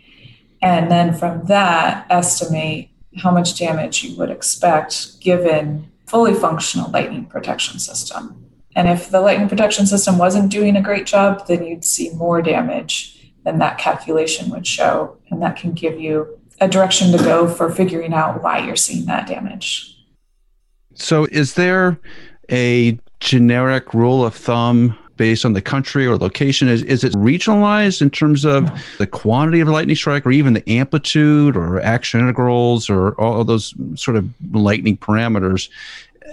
And 0.63 0.91
then 0.91 1.13
from 1.13 1.47
that, 1.47 2.07
estimate 2.11 2.91
how 3.17 3.31
much 3.31 3.59
damage 3.59 4.05
you 4.05 4.17
would 4.19 4.31
expect 4.31 5.21
given 5.21 5.91
fully 6.07 6.35
functional 6.35 6.91
lightning 6.91 7.25
protection 7.25 7.81
system. 7.81 8.46
And 8.77 8.89
if 8.89 9.09
the 9.09 9.23
lightning 9.23 9.49
protection 9.49 9.87
system 9.87 10.19
wasn't 10.19 10.53
doing 10.53 10.77
a 10.77 10.83
great 10.83 11.07
job, 11.07 11.47
then 11.47 11.65
you'd 11.65 11.85
see 11.85 12.11
more 12.11 12.43
damage 12.43 13.33
than 13.45 13.59
that 13.59 13.79
calculation 13.79 14.51
would 14.51 14.67
show. 14.67 15.17
And 15.31 15.43
that 15.43 15.57
can 15.57 15.73
give 15.73 15.99
you 15.99 16.39
a 16.61 16.69
direction 16.69 17.11
to 17.13 17.19
go 17.19 17.49
for 17.49 17.71
figuring 17.73 18.13
out 18.13 18.43
why 18.43 18.59
you're 18.59 18.77
seeing 18.77 19.07
that 19.07 19.27
damage. 19.27 19.97
So, 20.95 21.25
is 21.27 21.55
there 21.55 21.99
a 22.51 22.99
generic 23.21 23.95
rule 23.95 24.25
of 24.25 24.35
thumb 24.35 24.97
based 25.17 25.47
on 25.47 25.55
the 25.55 25.63
country 25.63 26.07
or 26.07 26.17
location? 26.17 26.69
Is, 26.69 26.83
is 26.83 27.03
it 27.03 27.13
regionalized 27.15 28.03
in 28.03 28.11
terms 28.11 28.45
of 28.45 28.71
the 28.99 29.07
quantity 29.07 29.61
of 29.61 29.69
lightning 29.69 29.97
strike 29.97 30.27
or 30.27 30.33
even 30.33 30.53
the 30.53 30.69
amplitude 30.69 31.57
or 31.57 31.81
action 31.81 32.21
integrals 32.21 32.91
or 32.91 33.19
all 33.21 33.41
of 33.41 33.47
those 33.47 33.75
sort 33.95 34.17
of 34.17 34.29
lightning 34.53 34.99
parameters? 34.99 35.71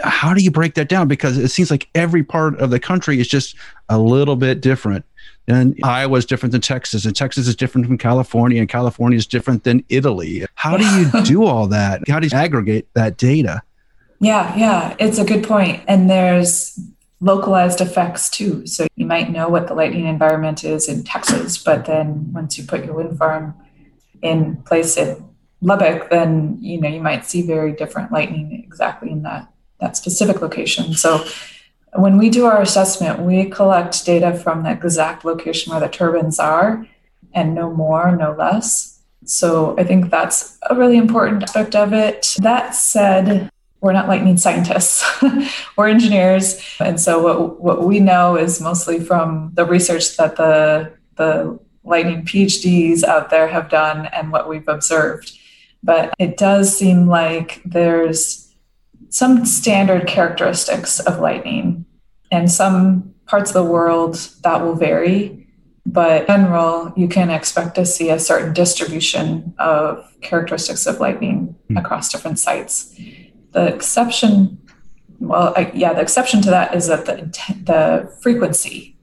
How 0.04 0.34
do 0.34 0.42
you 0.44 0.52
break 0.52 0.76
that 0.76 0.90
down? 0.90 1.08
Because 1.08 1.38
it 1.38 1.50
seems 1.50 1.70
like 1.70 1.90
every 1.94 2.24
part 2.24 2.60
of 2.60 2.70
the 2.70 2.80
country 2.80 3.20
is 3.20 3.28
just 3.28 3.56
a 3.90 3.98
little 3.98 4.36
bit 4.36 4.62
different. 4.62 5.06
And 5.48 5.78
Iowa 5.84 6.18
is 6.18 6.26
different 6.26 6.54
than 6.54 6.62
Texas, 6.62 7.06
and 7.06 7.16
Texas 7.16 7.48
is 7.48 7.56
different 7.56 7.86
from 7.86 7.98
California, 7.98 8.60
and 8.60 8.70
California 8.70 9.18
is 9.18 9.28
different 9.28 9.66
than 9.66 9.84
Italy. 9.90 10.46
How 10.56 10.78
do 10.78 10.86
you 10.86 11.12
do 11.24 11.44
all 11.44 11.68
that? 11.68 12.08
How 12.08 12.20
do 12.20 12.28
you 12.28 12.38
aggregate 12.38 12.88
that 12.94 13.18
data? 13.18 13.62
Yeah, 14.20 14.56
yeah, 14.56 14.96
it's 15.00 15.20
a 15.20 15.26
good 15.26 15.44
point. 15.44 15.84
And 15.88 16.10
there's 16.10 16.80
localized 17.20 17.82
effects 17.82 18.30
too. 18.30 18.66
So 18.68 18.88
you 18.96 19.06
might 19.06 19.32
know 19.32 19.50
what 19.50 19.68
the 19.68 19.74
lightning 19.74 20.08
environment 20.08 20.64
is 20.64 20.88
in 20.88 21.04
Texas, 21.04 21.58
but 21.58 21.86
then 21.86 22.32
once 22.32 22.58
you 22.58 22.64
put 22.66 22.86
your 22.86 22.96
wind 22.96 23.18
farm 23.18 23.54
in 24.22 24.58
place 24.64 24.98
in 24.98 25.26
Lubbock, 25.62 26.10
then 26.10 26.58
you 26.62 26.80
know 26.80 26.90
you 26.90 27.02
might 27.02 27.26
see 27.26 27.42
very 27.42 27.74
different 27.74 28.12
lightning 28.12 28.64
exactly 28.66 29.12
in 29.12 29.24
that 29.24 29.53
that 29.84 29.98
specific 29.98 30.42
location. 30.42 30.94
So 30.94 31.26
when 31.94 32.18
we 32.18 32.30
do 32.30 32.46
our 32.46 32.62
assessment, 32.62 33.20
we 33.20 33.46
collect 33.50 34.06
data 34.06 34.34
from 34.34 34.64
the 34.64 34.72
exact 34.72 35.26
location 35.26 35.72
where 35.72 35.82
the 35.82 35.90
turbines 35.90 36.40
are 36.40 36.88
and 37.34 37.54
no 37.54 37.70
more, 37.70 38.16
no 38.16 38.34
less. 38.34 39.02
So 39.26 39.76
I 39.78 39.84
think 39.84 40.10
that's 40.10 40.58
a 40.70 40.76
really 40.76 40.98
important 40.98 41.44
aspect 41.44 41.76
of 41.76 41.94
it. 41.94 42.36
That 42.40 42.74
said, 42.74 43.50
we're 43.82 43.92
not 43.92 44.08
lightning 44.08 44.38
scientists 44.38 45.04
we're 45.78 45.90
engineers 45.90 46.58
and 46.80 46.98
so 46.98 47.22
what, 47.22 47.60
what 47.60 47.84
we 47.84 48.00
know 48.00 48.38
is 48.38 48.62
mostly 48.62 48.98
from 48.98 49.52
the 49.56 49.66
research 49.66 50.16
that 50.16 50.38
the 50.38 50.90
the 51.18 51.60
lightning 51.84 52.24
phds 52.24 53.04
out 53.04 53.30
there 53.30 53.46
have 53.46 53.68
done 53.68 54.06
and 54.14 54.32
what 54.32 54.48
we've 54.48 54.70
observed 54.70 55.38
but 55.84 56.14
it 56.18 56.38
does 56.38 56.74
seem 56.74 57.08
like 57.08 57.62
there's 57.66 58.43
some 59.14 59.46
standard 59.46 60.08
characteristics 60.08 61.00
of 61.00 61.20
lightning 61.20 61.86
and 62.32 62.52
some 62.52 63.14
parts 63.26 63.52
of 63.52 63.54
the 63.54 63.72
world 63.72 64.16
that 64.44 64.62
will 64.62 64.76
vary 64.76 65.40
but 65.86 66.22
in 66.22 66.28
general 66.28 66.94
you 66.96 67.08
can 67.08 67.30
expect 67.30 67.76
to 67.76 67.86
see 67.86 68.10
a 68.10 68.18
certain 68.18 68.54
distribution 68.54 69.54
of 69.60 70.06
characteristics 70.22 70.86
of 70.86 71.00
lightning 71.00 71.56
mm. 71.70 71.78
across 71.78 72.10
different 72.10 72.40
sites 72.40 72.96
the 73.54 73.68
exception, 73.68 74.60
well, 75.20 75.54
I, 75.56 75.72
yeah, 75.74 75.94
the 75.94 76.02
exception 76.02 76.42
to 76.42 76.50
that 76.50 76.76
is 76.76 76.88
that 76.88 77.06
the, 77.06 77.16
the 77.64 78.14
frequency 78.22 78.98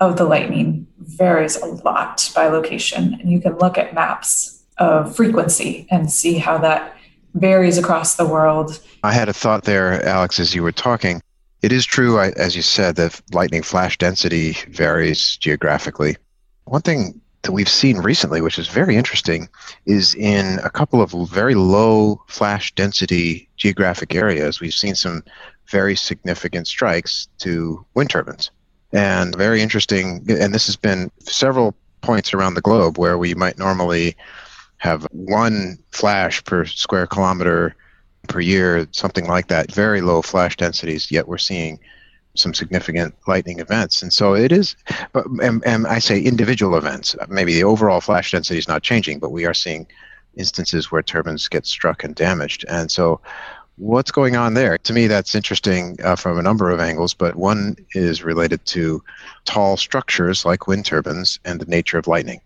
of 0.00 0.16
the 0.16 0.24
lightning 0.24 0.86
varies 0.98 1.56
a 1.56 1.66
lot 1.66 2.30
by 2.34 2.48
location. 2.48 3.14
And 3.14 3.30
you 3.30 3.40
can 3.40 3.56
look 3.58 3.76
at 3.76 3.94
maps 3.94 4.62
of 4.78 5.16
frequency 5.16 5.86
and 5.90 6.10
see 6.10 6.38
how 6.38 6.58
that 6.58 6.93
varies 7.34 7.78
across 7.78 8.16
the 8.16 8.26
world. 8.26 8.80
I 9.02 9.12
had 9.12 9.28
a 9.28 9.32
thought 9.32 9.64
there, 9.64 10.04
Alex, 10.06 10.38
as 10.40 10.54
you 10.54 10.62
were 10.62 10.72
talking. 10.72 11.20
It 11.62 11.72
is 11.72 11.86
true, 11.86 12.20
as 12.20 12.54
you 12.54 12.62
said, 12.62 12.96
that 12.96 13.20
lightning 13.32 13.62
flash 13.62 13.98
density 13.98 14.56
varies 14.68 15.36
geographically. 15.36 16.16
One 16.64 16.82
thing 16.82 17.20
that 17.42 17.52
we've 17.52 17.68
seen 17.68 17.98
recently, 17.98 18.40
which 18.40 18.58
is 18.58 18.68
very 18.68 18.96
interesting, 18.96 19.48
is 19.86 20.14
in 20.14 20.58
a 20.62 20.70
couple 20.70 21.02
of 21.02 21.12
very 21.30 21.54
low 21.54 22.22
flash 22.26 22.74
density 22.74 23.48
geographic 23.56 24.14
areas, 24.14 24.60
we've 24.60 24.74
seen 24.74 24.94
some 24.94 25.22
very 25.70 25.96
significant 25.96 26.66
strikes 26.66 27.28
to 27.38 27.84
wind 27.94 28.10
turbines. 28.10 28.50
And 28.92 29.34
very 29.36 29.60
interesting, 29.60 30.24
and 30.28 30.54
this 30.54 30.66
has 30.66 30.76
been 30.76 31.10
several 31.18 31.74
points 32.00 32.34
around 32.34 32.54
the 32.54 32.60
globe 32.60 32.98
where 32.98 33.18
we 33.18 33.34
might 33.34 33.58
normally 33.58 34.16
have 34.84 35.06
one 35.12 35.78
flash 35.92 36.44
per 36.44 36.66
square 36.66 37.06
kilometer 37.06 37.74
per 38.28 38.38
year, 38.38 38.86
something 38.92 39.26
like 39.26 39.48
that, 39.48 39.72
very 39.72 40.02
low 40.02 40.20
flash 40.20 40.56
densities, 40.58 41.10
yet 41.10 41.26
we're 41.26 41.38
seeing 41.38 41.80
some 42.34 42.52
significant 42.52 43.14
lightning 43.26 43.60
events. 43.60 44.02
And 44.02 44.12
so 44.12 44.34
it 44.34 44.52
is, 44.52 44.76
and, 45.40 45.64
and 45.64 45.86
I 45.86 46.00
say 46.00 46.20
individual 46.20 46.76
events. 46.76 47.16
Maybe 47.28 47.54
the 47.54 47.64
overall 47.64 48.02
flash 48.02 48.30
density 48.32 48.58
is 48.58 48.68
not 48.68 48.82
changing, 48.82 49.20
but 49.20 49.32
we 49.32 49.46
are 49.46 49.54
seeing 49.54 49.86
instances 50.36 50.92
where 50.92 51.02
turbines 51.02 51.48
get 51.48 51.64
struck 51.64 52.04
and 52.04 52.14
damaged. 52.14 52.66
And 52.68 52.90
so 52.90 53.22
what's 53.76 54.10
going 54.10 54.36
on 54.36 54.52
there? 54.52 54.76
To 54.76 54.92
me, 54.92 55.06
that's 55.06 55.34
interesting 55.34 55.96
uh, 56.04 56.16
from 56.16 56.38
a 56.38 56.42
number 56.42 56.70
of 56.70 56.80
angles, 56.80 57.14
but 57.14 57.36
one 57.36 57.76
is 57.94 58.22
related 58.22 58.66
to 58.66 59.02
tall 59.46 59.78
structures 59.78 60.44
like 60.44 60.66
wind 60.66 60.84
turbines 60.84 61.38
and 61.46 61.58
the 61.58 61.66
nature 61.66 61.96
of 61.96 62.06
lightning. 62.06 62.42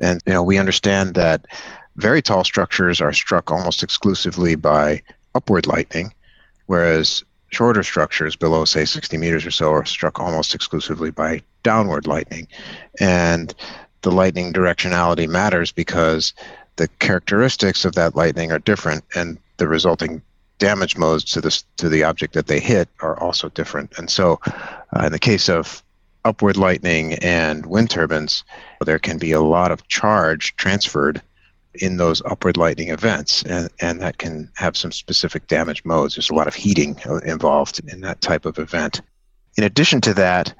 And 0.00 0.20
you 0.26 0.32
know, 0.32 0.42
we 0.42 0.58
understand 0.58 1.14
that 1.14 1.46
very 1.96 2.22
tall 2.22 2.44
structures 2.44 3.00
are 3.00 3.12
struck 3.12 3.50
almost 3.50 3.82
exclusively 3.82 4.54
by 4.54 5.02
upward 5.34 5.66
lightning, 5.66 6.12
whereas 6.66 7.24
shorter 7.50 7.82
structures 7.82 8.36
below, 8.36 8.64
say, 8.64 8.84
60 8.84 9.16
meters 9.16 9.46
or 9.46 9.50
so 9.50 9.72
are 9.72 9.84
struck 9.84 10.20
almost 10.20 10.54
exclusively 10.54 11.10
by 11.10 11.42
downward 11.62 12.06
lightning. 12.06 12.48
And 13.00 13.54
the 14.02 14.10
lightning 14.12 14.52
directionality 14.52 15.28
matters 15.28 15.72
because 15.72 16.34
the 16.76 16.88
characteristics 16.98 17.84
of 17.84 17.94
that 17.94 18.14
lightning 18.14 18.52
are 18.52 18.58
different 18.58 19.04
and 19.14 19.38
the 19.56 19.66
resulting 19.66 20.22
damage 20.58 20.96
modes 20.96 21.24
to 21.24 21.40
this 21.40 21.64
to 21.76 21.88
the 21.88 22.04
object 22.04 22.34
that 22.34 22.46
they 22.46 22.60
hit 22.60 22.88
are 23.00 23.18
also 23.20 23.48
different. 23.50 23.92
And 23.98 24.10
so 24.10 24.40
uh, 24.46 25.04
in 25.06 25.12
the 25.12 25.18
case 25.18 25.48
of 25.48 25.82
upward 26.26 26.56
lightning 26.56 27.14
and 27.14 27.64
wind 27.66 27.88
turbines, 27.88 28.44
there 28.84 28.98
can 28.98 29.16
be 29.16 29.32
a 29.32 29.40
lot 29.40 29.70
of 29.70 29.86
charge 29.88 30.56
transferred 30.56 31.22
in 31.74 31.98
those 31.98 32.22
upward 32.24 32.56
lightning 32.56 32.88
events, 32.88 33.42
and, 33.44 33.70
and 33.80 34.00
that 34.00 34.18
can 34.18 34.50
have 34.54 34.76
some 34.76 34.90
specific 34.90 35.46
damage 35.46 35.84
modes. 35.84 36.14
There's 36.14 36.30
a 36.30 36.34
lot 36.34 36.48
of 36.48 36.54
heating 36.54 36.98
involved 37.24 37.80
in 37.88 38.00
that 38.00 38.20
type 38.20 38.44
of 38.44 38.58
event. 38.58 39.02
In 39.56 39.64
addition 39.64 40.00
to 40.02 40.14
that, 40.14 40.54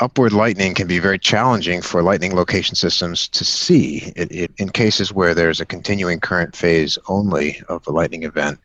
upward 0.00 0.32
lightning 0.32 0.74
can 0.74 0.86
be 0.86 0.98
very 0.98 1.18
challenging 1.18 1.82
for 1.82 2.02
lightning 2.02 2.34
location 2.34 2.74
systems 2.74 3.28
to 3.28 3.44
see. 3.44 4.12
It, 4.16 4.32
it, 4.32 4.50
in 4.56 4.70
cases 4.70 5.12
where 5.12 5.34
there's 5.34 5.60
a 5.60 5.66
continuing 5.66 6.20
current 6.20 6.56
phase 6.56 6.98
only 7.08 7.60
of 7.68 7.86
a 7.86 7.92
lightning 7.92 8.22
event, 8.22 8.58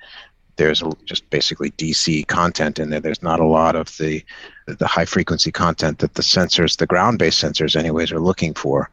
there's 0.58 0.84
just 1.06 1.30
basically 1.30 1.72
DC 1.72 2.28
content 2.28 2.80
in 2.80 2.90
there. 2.90 3.00
There's 3.00 3.24
not 3.24 3.40
a 3.40 3.46
lot 3.46 3.76
of 3.76 3.96
the 3.98 4.24
the 4.68 4.88
high 4.88 5.06
frequency 5.06 5.52
content 5.52 6.00
that 6.00 6.14
the 6.14 6.22
sensors, 6.22 6.78
the 6.78 6.86
ground 6.86 7.20
based 7.20 7.42
sensors, 7.42 7.76
anyways, 7.76 8.12
are 8.12 8.20
looking 8.20 8.54
for 8.54 8.90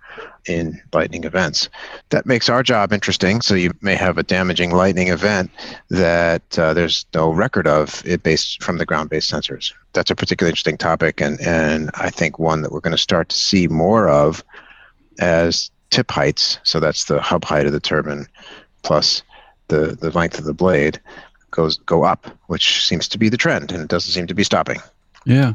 in 0.47 0.81
lightning 0.93 1.25
events. 1.25 1.69
That 2.11 2.27
makes 2.27 2.49
our 2.49 2.63
job 2.63 2.93
interesting. 2.93 3.41
So 3.41 3.55
you 3.55 3.73
may 3.81 3.95
have 3.95 4.19
a 4.19 4.23
damaging 4.23 4.71
lightning 4.71 5.09
event 5.09 5.51
that 5.91 6.59
uh, 6.59 6.75
there's 6.75 7.07
no 7.15 7.31
record 7.31 7.67
of 7.67 8.03
it 8.07 8.23
based 8.23 8.63
from 8.63 8.79
the 8.79 8.87
ground 8.87 9.11
based 9.11 9.31
sensors. 9.31 9.73
That's 9.93 10.11
a 10.11 10.17
particularly 10.17 10.51
interesting 10.51 10.79
topic, 10.79 11.21
and 11.21 11.41
and 11.41 11.91
I 11.95 12.11
think 12.11 12.39
one 12.39 12.63
that 12.63 12.73
we're 12.73 12.81
going 12.81 12.97
to 12.97 12.99
start 12.99 13.29
to 13.31 13.37
see 13.37 13.69
more 13.69 14.09
of 14.09 14.43
as 15.19 15.71
tip 15.91 16.11
heights. 16.11 16.59
So 16.63 16.81
that's 16.81 17.05
the 17.05 17.21
hub 17.21 17.45
height 17.45 17.67
of 17.67 17.73
the 17.73 17.81
turbine 17.81 18.27
plus 18.83 19.23
the 19.69 19.97
the 20.01 20.11
length 20.11 20.39
of 20.39 20.45
the 20.45 20.55
blade 20.55 21.01
goes 21.51 21.79
go 21.79 22.05
up, 22.05 22.27
which 22.47 22.85
seems 22.85 23.09
to 23.09 23.19
be 23.19 23.29
the 23.29 23.37
trend, 23.37 23.73
and 23.73 23.83
it 23.83 23.89
doesn't 23.89 24.13
seem 24.13 24.27
to 24.27 24.35
be 24.35 24.45
stopping. 24.45 24.79
Yeah. 25.25 25.55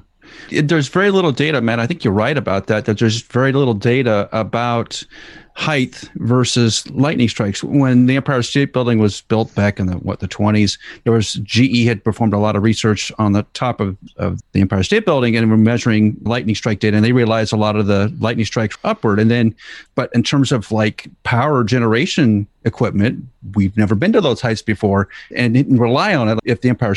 There's 0.50 0.88
very 0.88 1.12
little 1.12 1.32
data, 1.32 1.62
man. 1.62 1.79
I 1.79 1.88
think 1.88 2.03
you're 2.03 2.13
right 2.13 2.38
about 2.38 2.67
that. 2.67 2.86
That 2.86 2.98
there's 2.98 3.22
very 3.22 3.51
little 3.51 3.74
data 3.74 4.29
about 4.32 5.03
height 5.55 6.10
versus 6.15 6.89
lightning 6.89 7.29
strikes. 7.29 7.63
When 7.63 8.08
the 8.08 8.15
Empire 8.15 8.41
State 8.41 8.74
Building 8.74 9.00
was 9.00 9.22
built 9.22 9.53
back 9.53 9.79
in 9.79 9.86
the 9.86 9.93
what 9.96 10.20
the 10.20 10.27
20s, 10.27 10.79
there 11.03 11.13
was 11.13 11.36
GE 11.36 11.86
had 11.86 12.03
performed 12.03 12.34
a 12.34 12.39
lot 12.39 12.55
of 12.55 12.63
research 12.63 13.12
on 13.20 13.34
the 13.34 13.43
top 13.53 13.79
of, 13.79 13.96
of 14.17 14.41
the 14.53 14.62
Empire 14.62 14.84
State 14.84 15.05
Building 15.05 15.36
and 15.36 15.50
were 15.50 15.58
measuring 15.58 16.17
lightning 16.24 16.55
strike 16.55 16.79
data, 16.79 16.96
and 16.98 17.05
they 17.05 17.12
realized 17.12 17.53
a 17.53 17.58
lot 17.58 17.75
of 17.75 17.88
the 17.88 18.13
lightning 18.20 18.46
strikes 18.46 18.77
upward. 18.84 19.20
And 19.20 19.29
then, 19.29 19.55
but 19.96 20.10
in 20.15 20.24
terms 20.24 20.51
of 20.51 20.72
like 20.72 21.08
power 21.24 21.63
generation 21.63 22.48
equipment, 22.65 23.24
we've 23.55 23.75
never 23.77 23.93
been 23.93 24.13
to 24.13 24.22
those 24.22 24.41
heights 24.41 24.62
before, 24.62 25.10
and 25.36 25.53
didn't 25.53 25.77
rely 25.77 26.15
on 26.15 26.29
it. 26.29 26.39
If 26.46 26.62
the 26.62 26.70
Empire 26.70 26.96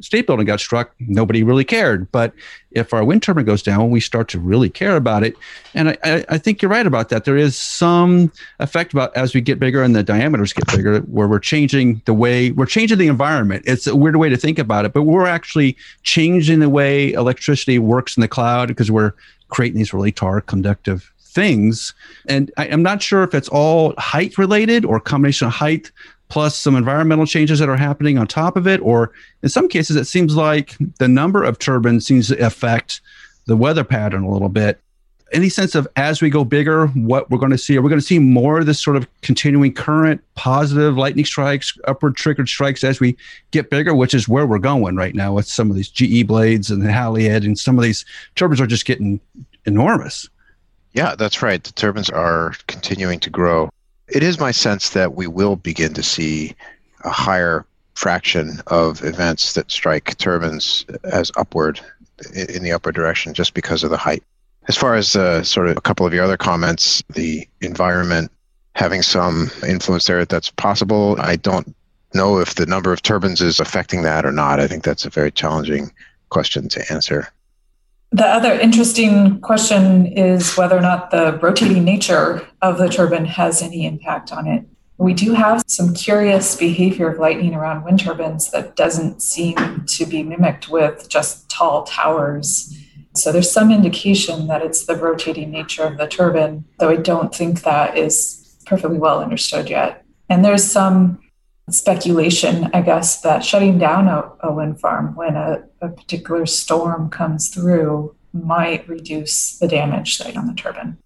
state 0.00 0.26
building 0.26 0.46
got 0.46 0.60
struck, 0.60 0.94
nobody 1.00 1.42
really 1.42 1.64
cared. 1.64 2.10
But 2.12 2.32
if 2.72 2.92
our 2.92 3.04
wind 3.04 3.22
turbine 3.22 3.44
goes 3.44 3.62
down, 3.62 3.90
we 3.90 4.00
start 4.00 4.28
to 4.28 4.38
really 4.38 4.68
care 4.68 4.96
about 4.96 5.24
it. 5.24 5.36
And 5.74 5.90
I, 5.90 6.24
I, 6.28 6.38
think 6.38 6.60
you're 6.60 6.70
right 6.70 6.86
about 6.86 7.08
that. 7.08 7.24
There 7.24 7.36
is 7.36 7.56
some 7.56 8.30
effect 8.60 8.92
about 8.92 9.16
as 9.16 9.34
we 9.34 9.40
get 9.40 9.58
bigger 9.58 9.82
and 9.82 9.94
the 9.94 10.02
diameters 10.02 10.52
get 10.52 10.66
bigger, 10.66 11.00
where 11.00 11.28
we're 11.28 11.38
changing 11.38 12.02
the 12.04 12.14
way 12.14 12.50
we're 12.50 12.66
changing 12.66 12.98
the 12.98 13.06
environment. 13.06 13.64
It's 13.66 13.86
a 13.86 13.96
weird 13.96 14.16
way 14.16 14.28
to 14.28 14.36
think 14.36 14.58
about 14.58 14.84
it, 14.84 14.92
but 14.92 15.02
we're 15.02 15.26
actually 15.26 15.76
changing 16.02 16.60
the 16.60 16.68
way 16.68 17.12
electricity 17.12 17.78
works 17.78 18.16
in 18.16 18.20
the 18.20 18.28
cloud 18.28 18.68
because 18.68 18.90
we're 18.90 19.12
creating 19.48 19.78
these 19.78 19.94
really 19.94 20.12
torque 20.12 20.46
conductive 20.46 21.12
things. 21.36 21.92
And 22.28 22.50
I, 22.56 22.66
am 22.66 22.82
not 22.82 23.02
sure 23.02 23.22
if 23.22 23.34
it's 23.34 23.48
all 23.48 23.94
height 23.98 24.38
related 24.38 24.84
or 24.86 24.98
combination 24.98 25.46
of 25.46 25.52
height 25.52 25.92
plus 26.28 26.56
some 26.56 26.76
environmental 26.76 27.26
changes 27.26 27.58
that 27.58 27.68
are 27.68 27.76
happening 27.76 28.18
on 28.18 28.26
top 28.26 28.56
of 28.56 28.66
it 28.66 28.80
or 28.80 29.12
in 29.42 29.48
some 29.48 29.68
cases 29.68 29.96
it 29.96 30.06
seems 30.06 30.34
like 30.34 30.76
the 30.98 31.08
number 31.08 31.44
of 31.44 31.58
turbines 31.58 32.06
seems 32.06 32.28
to 32.28 32.44
affect 32.44 33.00
the 33.46 33.56
weather 33.56 33.84
pattern 33.84 34.24
a 34.24 34.30
little 34.30 34.48
bit. 34.48 34.80
Any 35.32 35.48
sense 35.48 35.74
of 35.74 35.88
as 35.96 36.22
we 36.22 36.30
go 36.30 36.44
bigger 36.44 36.86
what 36.88 37.30
we're 37.30 37.38
going 37.38 37.50
to 37.50 37.58
see? 37.58 37.76
Are 37.76 37.82
we 37.82 37.88
going 37.88 38.00
to 38.00 38.06
see 38.06 38.20
more 38.20 38.60
of 38.60 38.66
this 38.66 38.80
sort 38.80 38.96
of 38.96 39.08
continuing 39.22 39.72
current 39.72 40.22
positive 40.34 40.96
lightning 40.96 41.24
strikes 41.24 41.76
upward 41.86 42.16
triggered 42.16 42.48
strikes 42.48 42.84
as 42.84 43.00
we 43.00 43.16
get 43.50 43.70
bigger 43.70 43.94
which 43.94 44.14
is 44.14 44.28
where 44.28 44.46
we're 44.46 44.58
going 44.58 44.94
right 44.96 45.14
now 45.14 45.32
with 45.32 45.46
some 45.46 45.68
of 45.68 45.76
these 45.76 45.88
ge 45.88 46.26
blades 46.26 46.70
and 46.70 46.82
the 46.82 46.88
Haliade 46.90 47.44
and 47.44 47.58
some 47.58 47.76
of 47.76 47.82
these 47.82 48.04
turbines 48.36 48.60
are 48.60 48.66
just 48.66 48.86
getting 48.86 49.20
enormous? 49.64 50.28
Yeah 50.92 51.14
that's 51.16 51.42
right. 51.42 51.62
The 51.62 51.72
turbines 51.72 52.10
are 52.10 52.54
continuing 52.66 53.20
to 53.20 53.30
grow 53.30 53.68
it 54.08 54.22
is 54.22 54.38
my 54.38 54.50
sense 54.50 54.90
that 54.90 55.14
we 55.14 55.26
will 55.26 55.56
begin 55.56 55.94
to 55.94 56.02
see 56.02 56.54
a 57.04 57.10
higher 57.10 57.64
fraction 57.94 58.60
of 58.66 59.02
events 59.04 59.54
that 59.54 59.70
strike 59.70 60.16
turbines 60.18 60.84
as 61.04 61.32
upward 61.36 61.80
in 62.34 62.62
the 62.62 62.72
upward 62.72 62.94
direction 62.94 63.34
just 63.34 63.54
because 63.54 63.82
of 63.82 63.90
the 63.90 63.96
height. 63.96 64.22
As 64.68 64.76
far 64.76 64.94
as 64.94 65.16
uh, 65.16 65.42
sort 65.42 65.68
of 65.68 65.76
a 65.76 65.80
couple 65.80 66.06
of 66.06 66.12
your 66.12 66.24
other 66.24 66.36
comments, 66.36 67.02
the 67.14 67.46
environment 67.60 68.30
having 68.74 69.02
some 69.02 69.50
influence 69.66 70.06
there, 70.06 70.24
that's 70.24 70.50
possible. 70.50 71.16
I 71.18 71.36
don't 71.36 71.74
know 72.14 72.38
if 72.38 72.54
the 72.54 72.66
number 72.66 72.92
of 72.92 73.02
turbines 73.02 73.40
is 73.40 73.60
affecting 73.60 74.02
that 74.02 74.26
or 74.26 74.32
not. 74.32 74.60
I 74.60 74.66
think 74.66 74.84
that's 74.84 75.06
a 75.06 75.10
very 75.10 75.30
challenging 75.30 75.92
question 76.28 76.68
to 76.70 76.92
answer. 76.92 77.28
The 78.12 78.26
other 78.26 78.52
interesting 78.52 79.40
question 79.40 80.06
is 80.06 80.56
whether 80.56 80.76
or 80.76 80.80
not 80.80 81.10
the 81.10 81.38
rotating 81.42 81.84
nature 81.84 82.46
of 82.62 82.78
the 82.78 82.88
turbine 82.88 83.26
has 83.26 83.62
any 83.62 83.84
impact 83.84 84.32
on 84.32 84.46
it. 84.46 84.64
We 84.98 85.12
do 85.12 85.34
have 85.34 85.62
some 85.66 85.92
curious 85.92 86.56
behavior 86.56 87.10
of 87.10 87.18
lightning 87.18 87.54
around 87.54 87.84
wind 87.84 88.00
turbines 88.00 88.50
that 88.52 88.76
doesn't 88.76 89.20
seem 89.20 89.84
to 89.86 90.06
be 90.06 90.22
mimicked 90.22 90.68
with 90.68 91.08
just 91.08 91.50
tall 91.50 91.84
towers. 91.84 92.74
So 93.14 93.32
there's 93.32 93.50
some 93.50 93.70
indication 93.70 94.46
that 94.46 94.62
it's 94.62 94.86
the 94.86 94.96
rotating 94.96 95.50
nature 95.50 95.84
of 95.84 95.98
the 95.98 96.06
turbine, 96.06 96.64
though 96.78 96.90
I 96.90 96.96
don't 96.96 97.34
think 97.34 97.62
that 97.62 97.98
is 97.98 98.56
perfectly 98.64 98.98
well 98.98 99.22
understood 99.22 99.68
yet. 99.68 100.04
And 100.28 100.44
there's 100.44 100.64
some 100.64 101.18
speculation, 101.70 102.70
I 102.72 102.80
guess, 102.82 103.20
that 103.22 103.44
shutting 103.44 103.78
down 103.78 104.06
a, 104.06 104.30
a 104.40 104.52
wind 104.52 104.80
farm 104.80 105.14
when 105.16 105.36
a, 105.36 105.64
a, 105.80 105.88
particular 105.88 106.46
storm 106.46 107.10
comes 107.10 107.48
through 107.48 108.14
might 108.32 108.88
reduce 108.88 109.58
the 109.58 109.66
damage 109.66 110.20
on 110.20 110.46
the 110.46 110.54
turbine. 110.54 110.96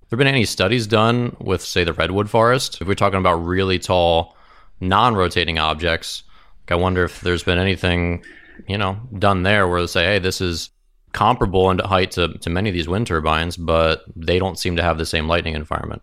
Have 0.00 0.10
there 0.10 0.16
been 0.16 0.26
any 0.26 0.44
studies 0.44 0.86
done 0.86 1.36
with, 1.40 1.62
say, 1.62 1.84
the 1.84 1.92
redwood 1.92 2.30
forest? 2.30 2.80
If 2.80 2.86
we're 2.86 2.94
talking 2.94 3.18
about 3.18 3.44
really 3.44 3.78
tall, 3.78 4.36
non-rotating 4.80 5.58
objects, 5.58 6.22
like 6.64 6.72
I 6.72 6.80
wonder 6.80 7.04
if 7.04 7.20
there's 7.20 7.42
been 7.42 7.58
anything, 7.58 8.24
you 8.68 8.78
know, 8.78 9.00
done 9.18 9.42
there 9.42 9.66
where 9.66 9.80
they 9.80 9.86
say, 9.86 10.04
hey, 10.04 10.18
this 10.18 10.40
is 10.40 10.70
comparable 11.12 11.70
in 11.70 11.78
height 11.80 12.12
to, 12.12 12.28
to 12.38 12.50
many 12.50 12.68
of 12.68 12.74
these 12.74 12.88
wind 12.88 13.06
turbines, 13.06 13.56
but 13.56 14.04
they 14.14 14.38
don't 14.38 14.58
seem 14.58 14.76
to 14.76 14.82
have 14.82 14.98
the 14.98 15.06
same 15.06 15.26
lightning 15.26 15.54
environment. 15.54 16.02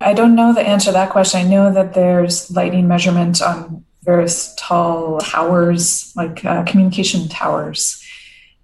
I 0.00 0.14
don't 0.14 0.34
know 0.34 0.52
the 0.52 0.66
answer 0.66 0.86
to 0.86 0.92
that 0.92 1.10
question. 1.10 1.40
I 1.40 1.44
know 1.44 1.72
that 1.72 1.94
there's 1.94 2.50
lightning 2.50 2.88
measurement 2.88 3.42
on 3.42 3.84
various 4.02 4.54
tall 4.56 5.18
towers, 5.20 6.12
like 6.16 6.44
uh, 6.44 6.64
communication 6.64 7.28
towers. 7.28 8.02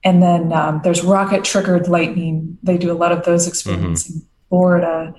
And 0.02 0.22
then 0.22 0.52
um, 0.52 0.80
there's 0.82 1.02
rocket 1.02 1.44
triggered 1.44 1.88
lightning. 1.88 2.58
They 2.62 2.78
do 2.78 2.90
a 2.90 2.94
lot 2.94 3.12
of 3.12 3.24
those 3.24 3.46
experiments 3.46 4.08
mm-hmm. 4.08 4.18
in 4.18 4.26
Florida. 4.48 5.14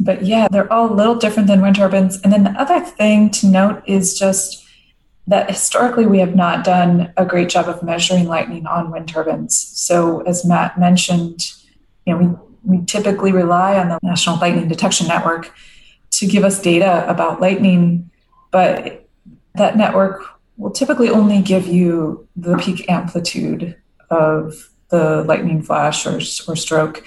But 0.00 0.24
yeah, 0.24 0.48
they're 0.50 0.72
all 0.72 0.92
a 0.92 0.94
little 0.94 1.14
different 1.14 1.46
than 1.48 1.62
wind 1.62 1.76
turbines. 1.76 2.20
And 2.22 2.32
then 2.32 2.44
the 2.44 2.50
other 2.50 2.80
thing 2.80 3.30
to 3.30 3.46
note 3.46 3.82
is 3.86 4.18
just 4.18 4.66
that 5.28 5.48
historically 5.48 6.06
we 6.06 6.18
have 6.18 6.34
not 6.34 6.64
done 6.64 7.12
a 7.16 7.24
great 7.24 7.48
job 7.48 7.68
of 7.68 7.82
measuring 7.82 8.26
lightning 8.26 8.66
on 8.66 8.90
wind 8.90 9.08
turbines. 9.08 9.56
So 9.56 10.22
as 10.22 10.44
Matt 10.44 10.80
mentioned, 10.80 11.52
you 12.04 12.14
know, 12.14 12.18
we 12.18 12.51
we 12.64 12.84
typically 12.84 13.32
rely 13.32 13.78
on 13.78 13.88
the 13.88 13.98
National 14.02 14.38
Lightning 14.38 14.68
Detection 14.68 15.08
Network 15.08 15.52
to 16.12 16.26
give 16.26 16.44
us 16.44 16.60
data 16.60 17.08
about 17.08 17.40
lightning, 17.40 18.10
but 18.50 19.08
that 19.54 19.76
network 19.76 20.22
will 20.56 20.70
typically 20.70 21.08
only 21.08 21.42
give 21.42 21.66
you 21.66 22.28
the 22.36 22.56
peak 22.58 22.88
amplitude 22.88 23.76
of 24.10 24.70
the 24.90 25.24
lightning 25.24 25.62
flash 25.62 26.06
or, 26.06 26.16
or 26.48 26.56
stroke. 26.56 27.04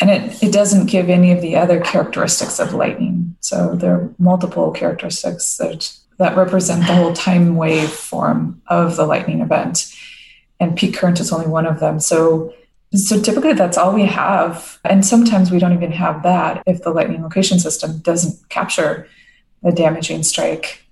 And 0.00 0.10
it, 0.10 0.42
it 0.42 0.52
doesn't 0.52 0.86
give 0.86 1.08
any 1.08 1.32
of 1.32 1.40
the 1.40 1.56
other 1.56 1.80
characteristics 1.80 2.58
of 2.58 2.74
lightning. 2.74 3.36
So 3.40 3.74
there 3.74 3.94
are 3.94 4.14
multiple 4.18 4.70
characteristics 4.70 5.56
that, 5.56 5.92
that 6.18 6.36
represent 6.36 6.86
the 6.86 6.94
whole 6.94 7.12
time 7.12 7.56
wave 7.56 7.90
form 7.90 8.60
of 8.66 8.96
the 8.96 9.06
lightning 9.06 9.40
event. 9.40 9.92
And 10.60 10.76
peak 10.76 10.96
current 10.96 11.20
is 11.20 11.32
only 11.32 11.46
one 11.46 11.66
of 11.66 11.80
them. 11.80 12.00
So 12.00 12.52
so 12.94 13.20
typically 13.20 13.52
that's 13.52 13.76
all 13.76 13.92
we 13.92 14.06
have. 14.06 14.78
And 14.84 15.04
sometimes 15.04 15.50
we 15.50 15.58
don't 15.58 15.74
even 15.74 15.92
have 15.92 16.22
that 16.22 16.62
if 16.66 16.82
the 16.82 16.90
lightning 16.90 17.22
location 17.22 17.58
system 17.58 17.98
doesn't 17.98 18.48
capture 18.48 19.06
the 19.62 19.72
damaging 19.72 20.22
strike. 20.22 20.86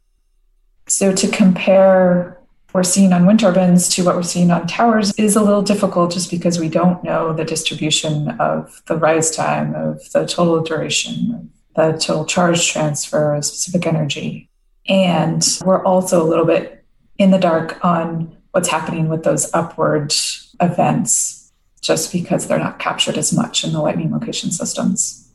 So 0.88 1.14
to 1.14 1.28
compare 1.28 2.38
what 2.72 2.80
we're 2.80 2.82
seeing 2.84 3.12
on 3.12 3.24
wind 3.24 3.40
turbines 3.40 3.88
to 3.90 4.04
what 4.04 4.14
we're 4.14 4.22
seeing 4.22 4.50
on 4.50 4.66
towers 4.66 5.12
is 5.18 5.36
a 5.36 5.42
little 5.42 5.62
difficult 5.62 6.12
just 6.12 6.30
because 6.30 6.58
we 6.58 6.68
don't 6.68 7.02
know 7.02 7.32
the 7.32 7.44
distribution 7.44 8.28
of 8.40 8.82
the 8.86 8.96
rise 8.96 9.30
time, 9.30 9.74
of 9.74 10.00
the 10.12 10.26
total 10.26 10.62
duration, 10.62 11.50
the 11.74 11.92
total 11.92 12.26
charge 12.26 12.70
transfer, 12.70 13.34
of 13.34 13.44
specific 13.44 13.86
energy. 13.86 14.50
And 14.86 15.42
we're 15.64 15.82
also 15.84 16.22
a 16.22 16.28
little 16.28 16.44
bit 16.44 16.84
in 17.18 17.30
the 17.30 17.38
dark 17.38 17.82
on 17.82 18.36
what's 18.50 18.68
happening 18.68 19.08
with 19.08 19.24
those 19.24 19.52
upward 19.54 20.12
events 20.60 21.45
just 21.86 22.12
because 22.12 22.48
they're 22.48 22.58
not 22.58 22.80
captured 22.80 23.16
as 23.16 23.32
much 23.32 23.62
in 23.62 23.72
the 23.72 23.80
lightning 23.80 24.12
location 24.12 24.50
systems. 24.50 25.32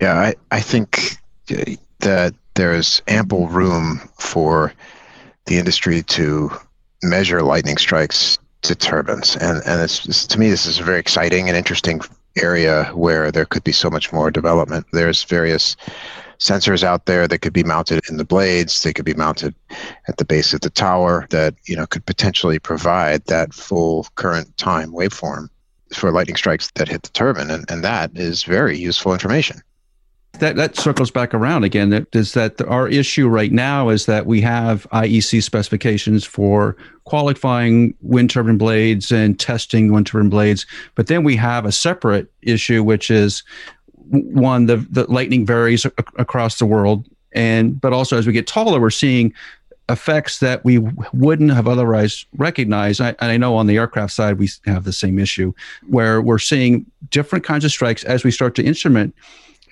Yeah, 0.00 0.14
I, 0.14 0.34
I 0.50 0.60
think 0.60 1.18
uh, 1.50 1.76
that 1.98 2.34
there's 2.54 3.02
ample 3.06 3.46
room 3.48 4.00
for 4.18 4.72
the 5.44 5.58
industry 5.58 6.02
to 6.04 6.50
measure 7.02 7.42
lightning 7.42 7.76
strikes 7.76 8.38
to 8.62 8.74
turbines. 8.74 9.36
And, 9.36 9.62
and 9.66 9.82
it's, 9.82 10.06
it's, 10.06 10.26
to 10.28 10.38
me, 10.40 10.48
this 10.48 10.64
is 10.64 10.80
a 10.80 10.82
very 10.82 10.98
exciting 10.98 11.48
and 11.48 11.56
interesting 11.56 12.00
area 12.36 12.84
where 12.94 13.30
there 13.30 13.44
could 13.44 13.64
be 13.64 13.72
so 13.72 13.90
much 13.90 14.12
more 14.12 14.30
development. 14.30 14.86
There's 14.92 15.24
various 15.24 15.76
sensors 16.40 16.82
out 16.82 17.06
there 17.06 17.28
that 17.28 17.38
could 17.38 17.52
be 17.52 17.62
mounted 17.62 18.02
in 18.08 18.16
the 18.16 18.24
blades. 18.24 18.82
They 18.82 18.92
could 18.92 19.04
be 19.04 19.14
mounted 19.14 19.54
at 20.08 20.16
the 20.16 20.24
base 20.24 20.52
of 20.52 20.62
the 20.62 20.70
tower 20.70 21.26
that 21.30 21.54
you 21.66 21.76
know 21.76 21.86
could 21.86 22.04
potentially 22.06 22.58
provide 22.58 23.24
that 23.26 23.54
full 23.54 24.06
current 24.16 24.56
time 24.56 24.90
waveform 24.92 25.48
for 25.92 26.10
lightning 26.10 26.36
strikes 26.36 26.70
that 26.74 26.88
hit 26.88 27.02
the 27.02 27.10
turbine, 27.10 27.50
and, 27.50 27.70
and 27.70 27.84
that 27.84 28.10
is 28.14 28.44
very 28.44 28.78
useful 28.78 29.12
information. 29.12 29.60
That 30.38 30.56
that 30.56 30.76
circles 30.76 31.10
back 31.10 31.34
around 31.34 31.64
again. 31.64 31.90
That 31.90 32.06
is 32.14 32.32
that 32.32 32.62
our 32.62 32.88
issue 32.88 33.28
right 33.28 33.52
now 33.52 33.90
is 33.90 34.06
that 34.06 34.24
we 34.24 34.40
have 34.40 34.88
IEC 34.92 35.42
specifications 35.42 36.24
for 36.24 36.76
qualifying 37.04 37.94
wind 38.00 38.30
turbine 38.30 38.56
blades 38.56 39.10
and 39.10 39.38
testing 39.38 39.92
wind 39.92 40.06
turbine 40.06 40.30
blades, 40.30 40.64
but 40.94 41.08
then 41.08 41.24
we 41.24 41.36
have 41.36 41.66
a 41.66 41.72
separate 41.72 42.32
issue, 42.42 42.82
which 42.82 43.10
is 43.10 43.42
one 44.10 44.66
the 44.66 44.76
the 44.90 45.10
lightning 45.10 45.46
varies 45.46 45.84
across 45.84 46.58
the 46.58 46.66
world, 46.66 47.06
and 47.32 47.80
but 47.80 47.92
also 47.92 48.18
as 48.18 48.26
we 48.26 48.32
get 48.32 48.46
taller, 48.46 48.80
we're 48.80 48.90
seeing 48.90 49.32
effects 49.88 50.38
that 50.38 50.64
we 50.64 50.78
wouldn't 51.12 51.52
have 51.52 51.66
otherwise 51.66 52.24
recognized. 52.36 53.00
I, 53.00 53.08
and 53.08 53.32
I 53.32 53.36
know 53.36 53.56
on 53.56 53.66
the 53.66 53.76
aircraft 53.76 54.12
side, 54.12 54.38
we 54.38 54.48
have 54.64 54.84
the 54.84 54.92
same 54.92 55.18
issue 55.18 55.52
where 55.88 56.20
we're 56.20 56.38
seeing 56.38 56.86
different 57.10 57.44
kinds 57.44 57.64
of 57.64 57.72
strikes 57.72 58.04
as 58.04 58.22
we 58.22 58.30
start 58.30 58.54
to 58.56 58.64
instrument 58.64 59.14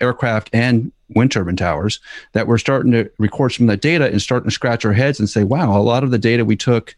aircraft 0.00 0.50
and 0.52 0.92
wind 1.10 1.32
turbine 1.32 1.56
towers 1.56 2.00
that 2.32 2.46
we're 2.46 2.58
starting 2.58 2.92
to 2.92 3.10
record 3.18 3.52
some 3.52 3.68
of 3.68 3.72
that 3.72 3.80
data 3.80 4.06
and 4.06 4.20
starting 4.20 4.48
to 4.48 4.54
scratch 4.54 4.84
our 4.84 4.92
heads 4.92 5.18
and 5.18 5.28
say, 5.28 5.44
wow, 5.44 5.76
a 5.76 5.82
lot 5.82 6.04
of 6.04 6.10
the 6.10 6.18
data 6.18 6.44
we 6.44 6.56
took 6.56 6.96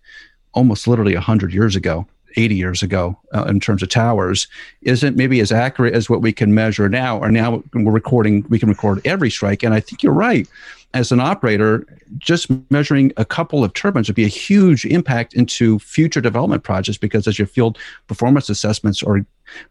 almost 0.52 0.88
literally 0.88 1.14
100 1.14 1.52
years 1.52 1.76
ago 1.76 2.06
80 2.36 2.54
years 2.54 2.82
ago 2.82 3.18
uh, 3.34 3.44
in 3.44 3.60
terms 3.60 3.82
of 3.82 3.88
towers 3.88 4.48
isn't 4.82 5.16
maybe 5.16 5.40
as 5.40 5.52
accurate 5.52 5.94
as 5.94 6.08
what 6.08 6.22
we 6.22 6.32
can 6.32 6.54
measure 6.54 6.88
now 6.88 7.18
or 7.18 7.30
now 7.30 7.62
we're 7.74 7.92
recording 7.92 8.44
we 8.48 8.58
can 8.58 8.68
record 8.68 9.00
every 9.04 9.30
strike 9.30 9.62
and 9.62 9.74
i 9.74 9.80
think 9.80 10.02
you're 10.02 10.12
right 10.12 10.48
as 10.92 11.12
an 11.12 11.20
operator, 11.20 11.86
just 12.18 12.48
measuring 12.70 13.12
a 13.16 13.24
couple 13.24 13.62
of 13.62 13.72
turbines 13.74 14.08
would 14.08 14.16
be 14.16 14.24
a 14.24 14.28
huge 14.28 14.84
impact 14.84 15.34
into 15.34 15.78
future 15.78 16.20
development 16.20 16.64
projects 16.64 16.98
because 16.98 17.28
as 17.28 17.38
your 17.38 17.46
field 17.46 17.78
performance 18.08 18.50
assessments 18.50 19.02
are 19.02 19.24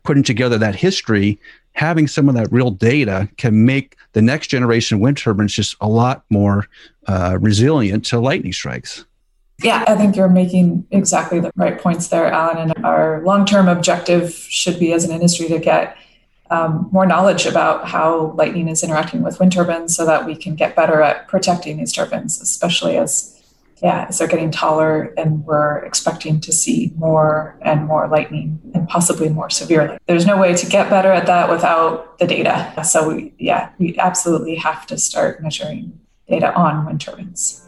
putting 0.03 0.23
together 0.23 0.57
that 0.57 0.75
history, 0.75 1.37
having 1.73 2.07
some 2.07 2.29
of 2.29 2.35
that 2.35 2.51
real 2.51 2.71
data 2.71 3.27
can 3.37 3.65
make 3.65 3.97
the 4.13 4.21
next 4.21 4.47
generation 4.47 4.99
wind 4.99 5.17
turbines 5.17 5.53
just 5.53 5.75
a 5.81 5.89
lot 5.89 6.23
more 6.29 6.67
uh, 7.07 7.37
resilient 7.41 8.05
to 8.05 8.19
lightning 8.19 8.53
strikes. 8.53 9.05
Yeah, 9.61 9.83
I 9.87 9.95
think 9.95 10.15
you're 10.15 10.29
making 10.29 10.87
exactly 10.91 11.39
the 11.39 11.51
right 11.55 11.79
points 11.79 12.07
there, 12.07 12.31
Alan. 12.31 12.71
And 12.71 12.85
our 12.85 13.21
long 13.23 13.45
term 13.45 13.67
objective 13.67 14.33
should 14.33 14.79
be 14.79 14.93
as 14.93 15.03
an 15.03 15.11
industry 15.11 15.47
to 15.49 15.59
get 15.59 15.97
um, 16.49 16.89
more 16.91 17.05
knowledge 17.05 17.45
about 17.45 17.87
how 17.87 18.31
lightning 18.31 18.67
is 18.67 18.83
interacting 18.83 19.21
with 19.21 19.39
wind 19.39 19.51
turbines 19.51 19.95
so 19.95 20.05
that 20.05 20.25
we 20.25 20.35
can 20.35 20.55
get 20.55 20.75
better 20.75 21.01
at 21.01 21.27
protecting 21.27 21.77
these 21.77 21.93
turbines, 21.93 22.41
especially 22.41 22.97
as 22.97 23.35
yeah, 23.81 24.07
as 24.09 24.17
they're 24.17 24.27
getting 24.27 24.51
taller 24.51 25.13
and 25.17 25.45
we're 25.45 25.77
expecting 25.79 26.41
to 26.41 26.51
see 26.51 26.91
more 26.97 27.57
and 27.61 27.85
more 27.85 28.09
lightning 28.09 28.59
and 28.73 28.89
possibly 28.89 29.29
more 29.29 29.49
severely. 29.49 29.97
There's 30.05 30.25
no 30.25 30.37
way 30.37 30.53
to 30.53 30.65
get 30.65 30.89
better 30.89 31.11
at 31.11 31.25
that 31.27 31.49
without 31.49 32.19
the 32.19 32.27
data. 32.27 32.73
So 32.83 33.15
we, 33.15 33.33
yeah, 33.37 33.71
we 33.77 33.97
absolutely 33.97 34.55
have 34.55 34.85
to 34.87 34.97
start 34.97 35.41
measuring 35.41 35.97
data 36.27 36.53
on 36.53 36.85
wind 36.85 36.99
turbines. 36.99 37.65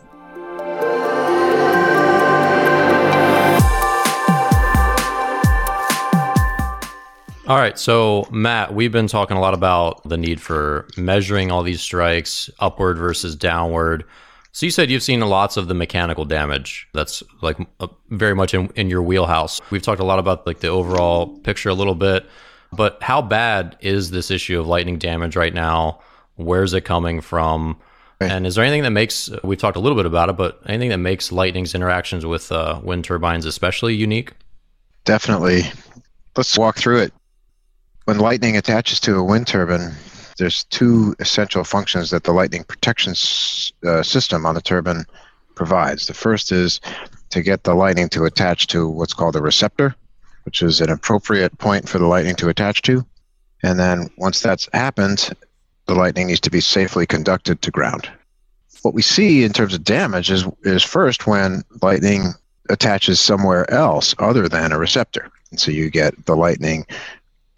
All 7.51 7.57
right. 7.57 7.77
So, 7.77 8.25
Matt, 8.31 8.73
we've 8.73 8.93
been 8.93 9.07
talking 9.07 9.35
a 9.35 9.41
lot 9.41 9.53
about 9.53 10.07
the 10.07 10.17
need 10.17 10.39
for 10.39 10.87
measuring 10.95 11.51
all 11.51 11.63
these 11.63 11.81
strikes 11.81 12.49
upward 12.59 12.97
versus 12.97 13.35
downward. 13.35 14.05
So, 14.53 14.65
you 14.65 14.71
said 14.71 14.89
you've 14.89 15.03
seen 15.03 15.19
lots 15.19 15.57
of 15.57 15.67
the 15.67 15.73
mechanical 15.73 16.23
damage. 16.23 16.87
That's 16.93 17.21
like 17.41 17.57
uh, 17.81 17.87
very 18.09 18.35
much 18.35 18.53
in, 18.53 18.69
in 18.77 18.89
your 18.89 19.01
wheelhouse. 19.01 19.59
We've 19.69 19.81
talked 19.81 19.99
a 19.99 20.05
lot 20.05 20.17
about 20.17 20.47
like 20.47 20.61
the 20.61 20.69
overall 20.69 21.27
picture 21.39 21.67
a 21.67 21.73
little 21.73 21.93
bit, 21.93 22.25
but 22.71 23.03
how 23.03 23.21
bad 23.21 23.75
is 23.81 24.11
this 24.11 24.31
issue 24.31 24.57
of 24.57 24.65
lightning 24.65 24.97
damage 24.97 25.35
right 25.35 25.53
now? 25.53 25.99
Where's 26.37 26.73
it 26.73 26.85
coming 26.85 27.19
from? 27.19 27.77
And 28.21 28.47
is 28.47 28.55
there 28.55 28.63
anything 28.63 28.83
that 28.83 28.91
makes, 28.91 29.29
we've 29.43 29.59
talked 29.59 29.75
a 29.75 29.81
little 29.81 29.97
bit 29.97 30.05
about 30.05 30.29
it, 30.29 30.37
but 30.37 30.61
anything 30.67 30.91
that 30.91 30.99
makes 30.99 31.33
lightning's 31.33 31.75
interactions 31.75 32.25
with 32.25 32.49
uh, 32.49 32.79
wind 32.81 33.03
turbines 33.03 33.45
especially 33.45 33.93
unique? 33.93 34.31
Definitely. 35.03 35.63
Let's 36.37 36.57
walk 36.57 36.77
through 36.77 36.99
it 36.99 37.13
when 38.05 38.19
lightning 38.19 38.57
attaches 38.57 38.99
to 39.01 39.15
a 39.15 39.23
wind 39.23 39.47
turbine, 39.47 39.93
there's 40.37 40.63
two 40.65 41.15
essential 41.19 41.63
functions 41.63 42.09
that 42.09 42.23
the 42.23 42.31
lightning 42.31 42.63
protection 42.63 43.13
uh, 43.85 44.01
system 44.01 44.45
on 44.45 44.55
the 44.55 44.61
turbine 44.61 45.05
provides. 45.55 46.07
The 46.07 46.13
first 46.13 46.51
is 46.51 46.81
to 47.29 47.41
get 47.41 47.63
the 47.63 47.75
lightning 47.75 48.09
to 48.09 48.25
attach 48.25 48.67
to 48.67 48.87
what's 48.87 49.13
called 49.13 49.35
a 49.35 49.41
receptor, 49.41 49.95
which 50.43 50.61
is 50.61 50.81
an 50.81 50.89
appropriate 50.89 51.57
point 51.59 51.87
for 51.87 51.99
the 51.99 52.07
lightning 52.07 52.35
to 52.37 52.49
attach 52.49 52.81
to. 52.83 53.05
And 53.63 53.79
then 53.79 54.09
once 54.17 54.41
that's 54.41 54.67
happened, 54.73 55.29
the 55.85 55.93
lightning 55.93 56.27
needs 56.27 56.39
to 56.41 56.49
be 56.49 56.61
safely 56.61 57.05
conducted 57.05 57.61
to 57.61 57.71
ground. 57.71 58.09
What 58.81 58.95
we 58.95 59.03
see 59.03 59.43
in 59.43 59.53
terms 59.53 59.75
of 59.75 59.83
damage 59.83 60.31
is, 60.31 60.45
is 60.63 60.81
first 60.81 61.27
when 61.27 61.63
lightning 61.81 62.33
attaches 62.69 63.19
somewhere 63.19 63.69
else 63.69 64.15
other 64.17 64.49
than 64.49 64.71
a 64.71 64.79
receptor. 64.79 65.29
And 65.51 65.59
so 65.59 65.69
you 65.69 65.89
get 65.89 66.25
the 66.25 66.35
lightning 66.35 66.85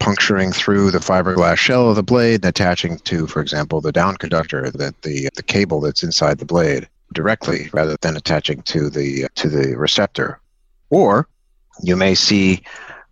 puncturing 0.04 0.52
through 0.52 0.90
the 0.90 0.98
fiberglass 0.98 1.56
shell 1.56 1.88
of 1.88 1.96
the 1.96 2.02
blade 2.02 2.34
and 2.34 2.44
attaching 2.44 2.98
to, 2.98 3.26
for 3.26 3.40
example, 3.40 3.80
the 3.80 3.90
down 3.90 4.14
conductor, 4.16 4.70
that 4.70 5.00
the 5.00 5.30
the 5.34 5.42
cable 5.42 5.80
that's 5.80 6.02
inside 6.02 6.38
the 6.38 6.44
blade 6.44 6.86
directly, 7.14 7.70
rather 7.72 7.96
than 8.02 8.14
attaching 8.14 8.60
to 8.62 8.90
the 8.90 9.26
to 9.36 9.48
the 9.48 9.74
receptor. 9.78 10.38
Or 10.90 11.26
you 11.82 11.96
may 11.96 12.14
see 12.14 12.62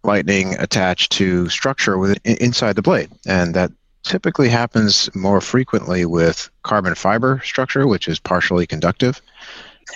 lightning 0.05 0.55
attached 0.59 1.13
to 1.13 1.49
structure 1.49 1.97
within, 1.97 2.21
inside 2.25 2.77
the 2.77 2.83
blade, 2.83 3.11
and 3.27 3.55
that 3.55 3.73
typically 4.03 4.51
happens 4.51 5.09
more 5.15 5.41
frequently 5.41 6.05
with 6.05 6.51
carbon 6.63 6.95
fiber 6.95 7.41
structure, 7.43 7.87
which 7.87 8.07
is 8.07 8.21
partially 8.21 8.67
conductive, 8.67 9.23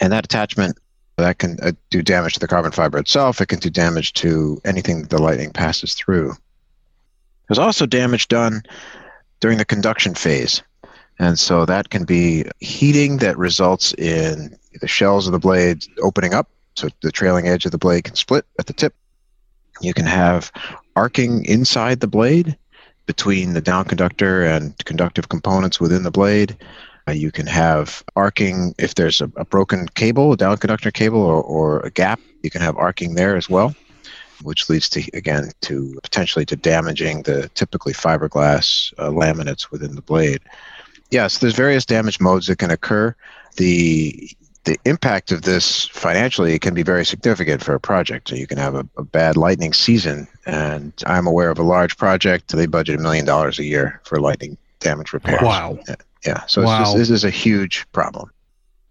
and 0.00 0.14
that 0.14 0.24
attachment 0.24 0.78
that 1.16 1.38
can 1.38 1.58
uh, 1.60 1.72
do 1.90 2.02
damage 2.02 2.34
to 2.34 2.40
the 2.40 2.48
carbon 2.48 2.72
fiber 2.72 2.96
itself. 2.96 3.42
It 3.42 3.48
can 3.48 3.58
do 3.58 3.68
damage 3.68 4.14
to 4.14 4.58
anything 4.64 5.02
the 5.02 5.20
lightning 5.20 5.50
passes 5.50 5.92
through. 5.92 6.32
There's 7.48 7.58
also 7.58 7.86
damage 7.86 8.28
done 8.28 8.62
during 9.40 9.58
the 9.58 9.64
conduction 9.64 10.14
phase. 10.14 10.62
And 11.18 11.38
so 11.38 11.64
that 11.64 11.90
can 11.90 12.04
be 12.04 12.44
heating 12.60 13.18
that 13.18 13.38
results 13.38 13.94
in 13.94 14.56
the 14.80 14.88
shells 14.88 15.26
of 15.26 15.32
the 15.32 15.38
blade 15.38 15.84
opening 16.02 16.34
up, 16.34 16.50
so 16.74 16.88
the 17.00 17.12
trailing 17.12 17.48
edge 17.48 17.64
of 17.64 17.72
the 17.72 17.78
blade 17.78 18.04
can 18.04 18.14
split 18.14 18.44
at 18.58 18.66
the 18.66 18.72
tip. 18.72 18.94
You 19.80 19.94
can 19.94 20.06
have 20.06 20.52
arcing 20.94 21.44
inside 21.46 22.00
the 22.00 22.06
blade 22.06 22.56
between 23.06 23.54
the 23.54 23.60
down 23.60 23.84
conductor 23.84 24.44
and 24.44 24.76
conductive 24.84 25.28
components 25.28 25.80
within 25.80 26.02
the 26.02 26.10
blade. 26.10 26.56
Uh, 27.08 27.12
you 27.12 27.30
can 27.30 27.46
have 27.46 28.02
arcing 28.16 28.74
if 28.78 28.96
there's 28.96 29.20
a, 29.20 29.30
a 29.36 29.44
broken 29.44 29.86
cable, 29.88 30.32
a 30.32 30.36
down 30.36 30.56
conductor 30.56 30.90
cable, 30.90 31.20
or, 31.20 31.40
or 31.42 31.80
a 31.80 31.90
gap. 31.90 32.20
You 32.42 32.50
can 32.50 32.60
have 32.60 32.76
arcing 32.76 33.14
there 33.14 33.36
as 33.36 33.48
well 33.48 33.74
which 34.42 34.68
leads 34.68 34.88
to 34.90 35.02
again 35.14 35.50
to 35.62 35.98
potentially 36.02 36.44
to 36.46 36.56
damaging 36.56 37.22
the 37.22 37.48
typically 37.54 37.92
fiberglass 37.92 38.92
uh, 38.98 39.08
laminates 39.08 39.70
within 39.70 39.94
the 39.94 40.02
blade. 40.02 40.40
Yes, 41.10 41.38
there's 41.38 41.54
various 41.54 41.86
damage 41.86 42.20
modes 42.20 42.46
that 42.46 42.58
can 42.58 42.70
occur. 42.70 43.14
The 43.56 44.30
the 44.64 44.76
impact 44.84 45.30
of 45.30 45.42
this 45.42 45.86
financially 45.86 46.58
can 46.58 46.74
be 46.74 46.82
very 46.82 47.06
significant 47.06 47.62
for 47.62 47.74
a 47.74 47.80
project. 47.80 48.28
So 48.28 48.34
you 48.34 48.48
can 48.48 48.58
have 48.58 48.74
a, 48.74 48.86
a 48.96 49.04
bad 49.04 49.36
lightning 49.36 49.72
season, 49.72 50.26
and 50.44 50.92
I'm 51.06 51.26
aware 51.26 51.50
of 51.50 51.58
a 51.58 51.62
large 51.62 51.96
project. 51.96 52.48
They 52.48 52.66
budget 52.66 52.98
a 52.98 53.02
million 53.02 53.24
dollars 53.24 53.60
a 53.60 53.64
year 53.64 54.00
for 54.04 54.20
lightning 54.20 54.58
damage 54.80 55.12
repairs. 55.12 55.42
Wow. 55.42 55.78
Yeah. 55.88 55.94
yeah. 56.26 56.46
So 56.46 56.62
wow. 56.62 56.80
just, 56.80 56.96
this 56.96 57.10
is 57.10 57.24
a 57.24 57.30
huge 57.30 57.86
problem. 57.92 58.30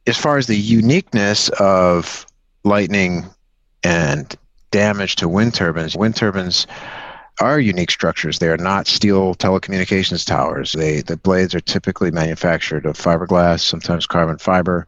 As 0.08 0.18
far 0.18 0.38
as 0.38 0.48
the 0.48 0.58
uniqueness 0.58 1.50
of 1.60 2.26
lightning 2.64 3.26
and 3.84 4.36
damage 4.76 5.16
to 5.16 5.30
wind 5.30 5.54
turbines. 5.54 5.96
Wind 5.96 6.18
turbines 6.18 6.68
are 7.40 7.62
unique 7.62 7.92
structures. 7.92 8.40
They 8.40 8.50
are 8.50 8.58
not 8.58 8.88
steel 8.88 9.34
telecommunications 9.36 10.26
towers. 10.26 10.74
They 10.74 11.00
the 11.00 11.16
blades 11.16 11.56
are 11.56 11.62
typically 11.62 12.12
manufactured 12.12 12.86
of 12.86 12.98
fiberglass, 12.98 13.62
sometimes 13.62 14.06
carbon 14.06 14.38
fiber. 14.38 14.86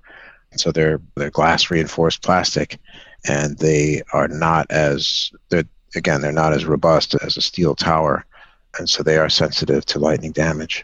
So 0.57 0.73
they're 0.73 0.99
they're 1.15 1.29
glass 1.29 1.71
reinforced 1.71 2.21
plastic, 2.21 2.79
and 3.25 3.57
they 3.59 4.01
are 4.11 4.27
not 4.27 4.69
as 4.69 5.31
they're 5.47 5.63
again 5.95 6.19
they're 6.19 6.33
not 6.33 6.51
as 6.51 6.65
robust 6.65 7.15
as 7.23 7.37
a 7.37 7.41
steel 7.41 7.73
tower, 7.73 8.25
and 8.77 8.89
so 8.89 9.03
they 9.03 9.17
are 9.17 9.29
sensitive 9.29 9.85
to 9.85 9.99
lightning 9.99 10.33
damage. 10.33 10.83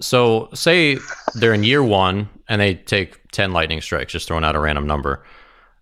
So 0.00 0.50
say 0.52 0.98
they're 1.34 1.54
in 1.54 1.64
year 1.64 1.82
one 1.82 2.28
and 2.50 2.60
they 2.60 2.74
take 2.74 3.30
ten 3.32 3.52
lightning 3.52 3.80
strikes, 3.80 4.12
just 4.12 4.28
throwing 4.28 4.44
out 4.44 4.56
a 4.56 4.60
random 4.60 4.86
number 4.86 5.24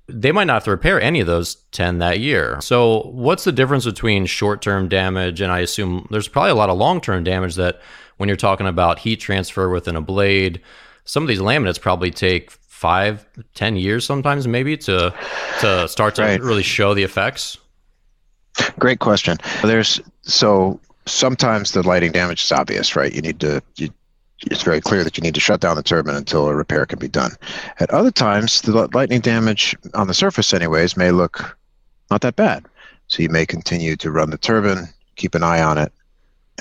they 0.08 0.32
might 0.32 0.44
not 0.44 0.54
have 0.54 0.64
to 0.64 0.70
repair 0.70 1.00
any 1.00 1.20
of 1.20 1.26
those 1.26 1.56
10 1.72 1.98
that 1.98 2.20
year. 2.20 2.60
So, 2.60 3.08
what's 3.08 3.44
the 3.44 3.52
difference 3.52 3.84
between 3.84 4.26
short 4.26 4.62
term 4.62 4.88
damage 4.88 5.40
and 5.40 5.50
I 5.52 5.60
assume 5.60 6.06
there's 6.10 6.28
probably 6.28 6.52
a 6.52 6.54
lot 6.54 6.70
of 6.70 6.78
long 6.78 7.00
term 7.00 7.24
damage 7.24 7.56
that 7.56 7.80
when 8.16 8.28
you're 8.28 8.36
talking 8.36 8.66
about 8.66 8.98
heat 8.98 9.20
transfer 9.20 9.68
within 9.68 9.96
a 9.96 10.00
blade, 10.00 10.60
some 11.04 11.22
of 11.22 11.28
these 11.28 11.40
laminates 11.40 11.80
probably 11.80 12.10
take 12.10 12.50
five, 12.50 13.26
ten 13.54 13.76
years 13.76 14.04
sometimes 14.04 14.46
maybe 14.46 14.76
to 14.76 15.12
to 15.60 15.88
start 15.88 16.14
to 16.16 16.22
right. 16.22 16.40
really 16.40 16.62
show 16.62 16.94
the 16.94 17.02
effects. 17.02 17.58
Great 18.78 19.00
question. 19.00 19.38
There's 19.62 20.00
so 20.22 20.80
sometimes 21.06 21.72
the 21.72 21.82
lighting 21.82 22.12
damage 22.12 22.44
is 22.44 22.52
obvious, 22.52 22.94
right? 22.94 23.12
You 23.12 23.22
need 23.22 23.40
to 23.40 23.62
you, 23.76 23.90
it's 24.42 24.62
very 24.62 24.80
clear 24.80 25.02
that 25.02 25.16
you 25.16 25.22
need 25.22 25.34
to 25.34 25.40
shut 25.40 25.60
down 25.60 25.76
the 25.76 25.82
turbine 25.82 26.14
until 26.14 26.46
a 26.48 26.54
repair 26.54 26.86
can 26.86 26.98
be 26.98 27.08
done. 27.08 27.32
At 27.80 27.90
other 27.90 28.10
times, 28.10 28.60
the 28.60 28.88
lightning 28.92 29.20
damage 29.20 29.76
on 29.94 30.08
the 30.08 30.14
surface, 30.14 30.52
anyways, 30.52 30.96
may 30.96 31.10
look 31.10 31.56
not 32.10 32.20
that 32.20 32.36
bad. 32.36 32.66
So 33.08 33.22
you 33.22 33.28
may 33.28 33.46
continue 33.46 33.96
to 33.96 34.10
run 34.10 34.30
the 34.30 34.38
turbine, 34.38 34.88
keep 35.16 35.34
an 35.34 35.42
eye 35.42 35.62
on 35.62 35.78
it, 35.78 35.92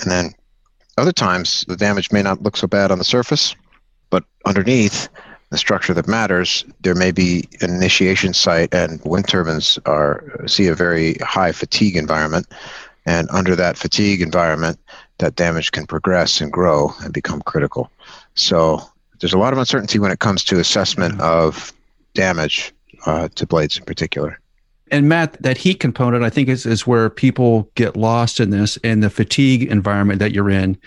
and 0.00 0.10
then 0.10 0.32
other 0.96 1.12
times 1.12 1.64
the 1.68 1.76
damage 1.76 2.12
may 2.12 2.22
not 2.22 2.42
look 2.42 2.56
so 2.56 2.66
bad 2.66 2.90
on 2.90 2.98
the 2.98 3.04
surface, 3.04 3.54
but 4.10 4.24
underneath 4.46 5.08
the 5.50 5.58
structure 5.58 5.94
that 5.94 6.08
matters, 6.08 6.64
there 6.80 6.94
may 6.94 7.12
be 7.12 7.48
an 7.60 7.70
initiation 7.70 8.32
site, 8.34 8.72
and 8.74 9.00
wind 9.04 9.28
turbines 9.28 9.78
are 9.86 10.44
see 10.46 10.66
a 10.66 10.74
very 10.74 11.14
high 11.14 11.52
fatigue 11.52 11.96
environment, 11.96 12.46
and 13.04 13.28
under 13.30 13.54
that 13.54 13.78
fatigue 13.78 14.22
environment, 14.22 14.78
that 15.18 15.36
damage 15.36 15.72
can 15.72 15.86
progress 15.86 16.40
and 16.40 16.52
grow 16.52 16.92
and 17.02 17.12
become 17.12 17.42
critical. 17.42 17.90
So 18.34 18.80
there's 19.20 19.32
a 19.32 19.38
lot 19.38 19.52
of 19.52 19.58
uncertainty 19.58 19.98
when 19.98 20.10
it 20.10 20.18
comes 20.18 20.44
to 20.44 20.58
assessment 20.58 21.20
of 21.20 21.72
damage 22.14 22.72
uh, 23.06 23.28
to 23.34 23.46
blades 23.46 23.78
in 23.78 23.84
particular. 23.84 24.38
And 24.90 25.08
Matt, 25.08 25.40
that 25.42 25.56
heat 25.56 25.80
component, 25.80 26.22
I 26.22 26.30
think, 26.30 26.48
is, 26.48 26.64
is 26.64 26.86
where 26.86 27.10
people 27.10 27.68
get 27.74 27.96
lost 27.96 28.38
in 28.38 28.50
this 28.50 28.78
and 28.84 29.02
the 29.02 29.10
fatigue 29.10 29.64
environment 29.64 30.20
that 30.20 30.32
you're 30.32 30.50
in. 30.50 30.78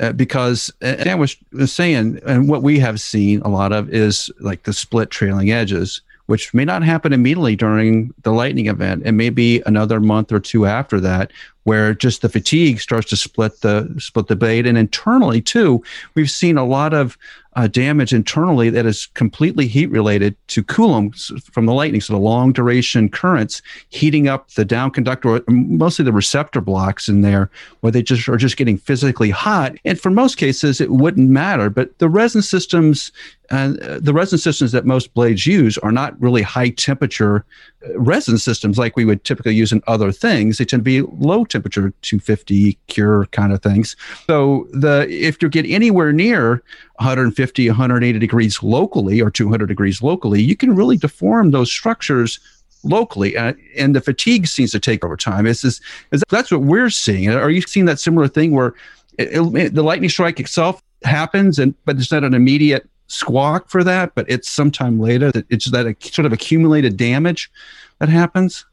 Uh, 0.00 0.12
because 0.12 0.70
Dan 0.80 1.18
was 1.18 1.36
saying, 1.64 2.20
and 2.26 2.48
what 2.48 2.62
we 2.62 2.78
have 2.80 3.00
seen 3.00 3.40
a 3.42 3.48
lot 3.48 3.72
of 3.72 3.88
is 3.88 4.30
like 4.40 4.64
the 4.64 4.72
split 4.72 5.10
trailing 5.10 5.50
edges, 5.50 6.02
which 6.26 6.52
may 6.52 6.64
not 6.64 6.82
happen 6.82 7.12
immediately 7.12 7.56
during 7.56 8.12
the 8.22 8.32
lightning 8.32 8.66
event. 8.66 9.06
It 9.06 9.12
may 9.12 9.30
be 9.30 9.62
another 9.64 10.00
month 10.00 10.32
or 10.32 10.40
two 10.40 10.66
after 10.66 11.00
that, 11.00 11.30
where 11.66 11.94
just 11.94 12.22
the 12.22 12.28
fatigue 12.28 12.80
starts 12.80 13.10
to 13.10 13.16
split 13.16 13.60
the 13.60 13.92
split 13.98 14.28
the 14.28 14.36
blade. 14.36 14.68
And 14.68 14.78
internally 14.78 15.42
too, 15.42 15.82
we've 16.14 16.30
seen 16.30 16.56
a 16.56 16.64
lot 16.64 16.94
of 16.94 17.18
uh, 17.56 17.66
damage 17.66 18.12
internally 18.12 18.70
that 18.70 18.86
is 18.86 19.06
completely 19.14 19.66
heat 19.66 19.86
related 19.86 20.36
to 20.46 20.62
coulombs 20.62 21.32
from 21.50 21.66
the 21.66 21.72
lightning. 21.72 22.00
So 22.00 22.12
the 22.12 22.20
long 22.20 22.52
duration 22.52 23.08
currents 23.08 23.62
heating 23.88 24.28
up 24.28 24.52
the 24.52 24.64
down 24.64 24.92
conductor, 24.92 25.42
mostly 25.48 26.04
the 26.04 26.12
receptor 26.12 26.60
blocks 26.60 27.08
in 27.08 27.22
there, 27.22 27.50
where 27.80 27.90
they 27.90 28.02
just 28.02 28.28
are 28.28 28.36
just 28.36 28.58
getting 28.58 28.78
physically 28.78 29.30
hot. 29.30 29.74
And 29.84 29.98
for 29.98 30.10
most 30.10 30.36
cases, 30.36 30.80
it 30.80 30.92
wouldn't 30.92 31.30
matter. 31.30 31.68
But 31.68 31.98
the 31.98 32.08
resin 32.08 32.42
systems, 32.42 33.10
uh, 33.50 33.98
the 34.00 34.12
resin 34.12 34.38
systems 34.38 34.72
that 34.72 34.84
most 34.84 35.14
blades 35.14 35.46
use 35.46 35.78
are 35.78 35.92
not 35.92 36.20
really 36.20 36.42
high 36.42 36.70
temperature 36.70 37.44
uh, 37.84 37.98
resin 37.98 38.38
systems 38.38 38.78
like 38.78 38.96
we 38.96 39.04
would 39.04 39.24
typically 39.24 39.54
use 39.54 39.72
in 39.72 39.82
other 39.86 40.12
things. 40.12 40.58
They 40.58 40.64
tend 40.64 40.80
to 40.80 40.84
be 40.84 41.02
low 41.02 41.44
temperature, 41.44 41.92
250 42.02 42.78
cure 42.88 43.26
kind 43.26 43.52
of 43.52 43.62
things. 43.62 43.96
So 44.26 44.66
the 44.72 45.06
if 45.08 45.40
you 45.42 45.48
get 45.48 45.66
anywhere 45.66 46.12
near 46.12 46.62
150, 46.96 47.68
180 47.68 48.18
degrees 48.18 48.62
locally 48.62 49.20
or 49.20 49.30
200 49.30 49.66
degrees 49.66 50.02
locally, 50.02 50.42
you 50.42 50.56
can 50.56 50.74
really 50.74 50.96
deform 50.96 51.50
those 51.50 51.70
structures 51.70 52.40
locally, 52.82 53.36
uh, 53.36 53.52
and 53.76 53.94
the 53.94 54.00
fatigue 54.00 54.46
seems 54.46 54.70
to 54.70 54.80
take 54.80 55.04
over 55.04 55.16
time. 55.16 55.46
Is 55.46 55.64
is 55.64 55.80
that, 56.10 56.28
that's 56.28 56.50
what 56.50 56.62
we're 56.62 56.90
seeing? 56.90 57.30
Are 57.30 57.50
you 57.50 57.62
seeing 57.62 57.86
that 57.86 58.00
similar 58.00 58.28
thing 58.28 58.52
where 58.52 58.74
it, 59.18 59.28
it, 59.56 59.74
the 59.74 59.82
lightning 59.82 60.10
strike 60.10 60.40
itself 60.40 60.82
happens, 61.04 61.58
and 61.58 61.74
but 61.84 61.96
there's 61.96 62.12
not 62.12 62.24
an 62.24 62.34
immediate 62.34 62.88
squawk 63.08 63.68
for 63.68 63.84
that, 63.84 64.14
but 64.14 64.28
it's 64.28 64.48
sometime 64.48 65.00
later 65.00 65.30
that 65.32 65.46
it's 65.50 65.70
that 65.70 66.02
sort 66.02 66.26
of 66.26 66.32
accumulated 66.32 66.96
damage 66.96 67.50
that 67.98 68.08
happens. 68.08 68.64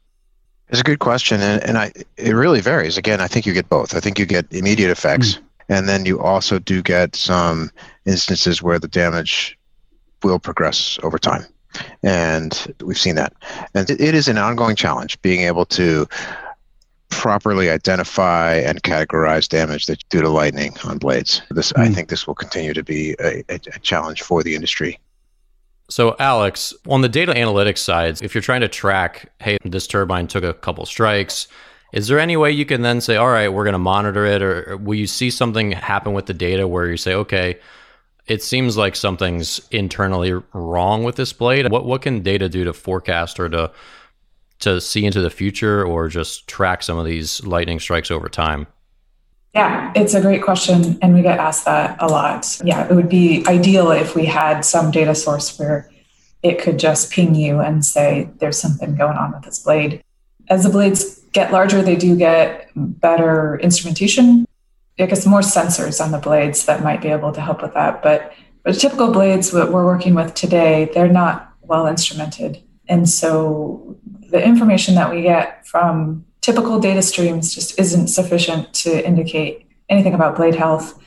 It's 0.68 0.80
a 0.80 0.84
good 0.84 0.98
question, 0.98 1.40
and, 1.40 1.62
and 1.62 1.78
I 1.78 1.92
it 2.16 2.32
really 2.32 2.60
varies. 2.60 2.96
Again, 2.96 3.20
I 3.20 3.28
think 3.28 3.46
you 3.46 3.52
get 3.52 3.68
both. 3.68 3.94
I 3.94 4.00
think 4.00 4.18
you 4.18 4.26
get 4.26 4.46
immediate 4.50 4.90
effects, 4.90 5.34
mm. 5.34 5.40
and 5.68 5.88
then 5.88 6.06
you 6.06 6.20
also 6.20 6.58
do 6.58 6.82
get 6.82 7.14
some 7.14 7.70
instances 8.06 8.62
where 8.62 8.78
the 8.78 8.88
damage 8.88 9.58
will 10.22 10.38
progress 10.38 10.98
over 11.02 11.18
time. 11.18 11.44
And 12.02 12.74
we've 12.82 12.98
seen 12.98 13.16
that. 13.16 13.32
And 13.74 13.90
it 13.90 14.00
is 14.00 14.28
an 14.28 14.38
ongoing 14.38 14.76
challenge 14.76 15.20
being 15.22 15.42
able 15.42 15.66
to 15.66 16.06
properly 17.14 17.70
identify 17.70 18.54
and 18.54 18.82
categorize 18.82 19.48
damage 19.48 19.86
that's 19.86 20.02
due 20.10 20.20
to 20.20 20.28
lightning 20.28 20.76
on 20.84 20.98
blades. 20.98 21.40
This, 21.50 21.72
mm. 21.72 21.82
I 21.82 21.86
hmm. 21.86 21.94
think, 21.94 22.08
this 22.08 22.26
will 22.26 22.34
continue 22.34 22.74
to 22.74 22.82
be 22.82 23.14
a, 23.20 23.44
a, 23.48 23.54
a 23.54 23.78
challenge 23.80 24.22
for 24.22 24.42
the 24.42 24.54
industry. 24.54 24.98
So, 25.88 26.16
Alex, 26.18 26.72
on 26.88 27.02
the 27.02 27.08
data 27.08 27.32
analytics 27.32 27.78
side, 27.78 28.22
if 28.22 28.34
you're 28.34 28.42
trying 28.42 28.62
to 28.62 28.68
track, 28.68 29.30
hey, 29.40 29.58
this 29.64 29.86
turbine 29.86 30.26
took 30.26 30.44
a 30.44 30.54
couple 30.54 30.84
strikes, 30.86 31.46
is 31.92 32.08
there 32.08 32.18
any 32.18 32.36
way 32.36 32.50
you 32.50 32.66
can 32.66 32.82
then 32.82 33.00
say, 33.00 33.16
all 33.16 33.28
right, 33.28 33.48
we're 33.48 33.64
going 33.64 33.74
to 33.74 33.78
monitor 33.78 34.24
it, 34.24 34.42
or 34.42 34.76
will 34.78 34.96
you 34.96 35.06
see 35.06 35.30
something 35.30 35.72
happen 35.72 36.12
with 36.12 36.26
the 36.26 36.34
data 36.34 36.66
where 36.66 36.86
you 36.86 36.96
say, 36.96 37.14
okay, 37.14 37.58
it 38.26 38.42
seems 38.42 38.76
like 38.76 38.96
something's 38.96 39.60
internally 39.70 40.32
wrong 40.52 41.04
with 41.04 41.16
this 41.16 41.32
blade. 41.32 41.70
What 41.70 41.84
what 41.84 42.02
can 42.02 42.22
data 42.22 42.48
do 42.48 42.64
to 42.64 42.72
forecast 42.72 43.38
or 43.38 43.48
to 43.50 43.70
to 44.64 44.80
see 44.80 45.04
into 45.04 45.20
the 45.20 45.30
future 45.30 45.84
or 45.84 46.08
just 46.08 46.46
track 46.46 46.82
some 46.82 46.98
of 46.98 47.06
these 47.06 47.44
lightning 47.46 47.80
strikes 47.80 48.10
over 48.10 48.28
time? 48.28 48.66
Yeah, 49.54 49.92
it's 49.94 50.14
a 50.14 50.20
great 50.20 50.42
question 50.42 50.98
and 51.00 51.14
we 51.14 51.22
get 51.22 51.38
asked 51.38 51.64
that 51.64 51.96
a 52.00 52.08
lot. 52.08 52.60
Yeah, 52.64 52.88
it 52.88 52.94
would 52.94 53.08
be 53.08 53.44
ideal 53.46 53.92
if 53.92 54.16
we 54.16 54.24
had 54.24 54.64
some 54.64 54.90
data 54.90 55.14
source 55.14 55.56
where 55.58 55.88
it 56.42 56.60
could 56.60 56.78
just 56.78 57.12
ping 57.12 57.34
you 57.34 57.60
and 57.60 57.84
say 57.84 58.28
there's 58.38 58.60
something 58.60 58.96
going 58.96 59.16
on 59.16 59.32
with 59.32 59.42
this 59.42 59.60
blade. 59.60 60.02
As 60.50 60.64
the 60.64 60.70
blades 60.70 61.20
get 61.32 61.52
larger, 61.52 61.80
they 61.80 61.96
do 61.96 62.16
get 62.16 62.68
better 62.74 63.58
instrumentation 63.60 64.46
I 64.98 65.06
guess 65.06 65.26
more 65.26 65.40
sensors 65.40 66.04
on 66.04 66.12
the 66.12 66.18
blades 66.18 66.66
that 66.66 66.82
might 66.82 67.02
be 67.02 67.08
able 67.08 67.32
to 67.32 67.40
help 67.40 67.62
with 67.62 67.74
that. 67.74 68.02
But 68.02 68.32
but 68.62 68.78
typical 68.78 69.12
blades 69.12 69.50
that 69.50 69.72
we're 69.72 69.84
working 69.84 70.14
with 70.14 70.34
today, 70.34 70.90
they're 70.94 71.08
not 71.08 71.52
well 71.62 71.84
instrumented. 71.84 72.62
And 72.88 73.08
so 73.08 73.96
the 74.34 74.44
information 74.44 74.96
that 74.96 75.08
we 75.08 75.22
get 75.22 75.64
from 75.64 76.24
typical 76.40 76.80
data 76.80 77.00
streams 77.00 77.54
just 77.54 77.78
isn't 77.78 78.08
sufficient 78.08 78.74
to 78.74 79.06
indicate 79.06 79.64
anything 79.88 80.12
about 80.12 80.34
blade 80.34 80.56
health. 80.56 81.00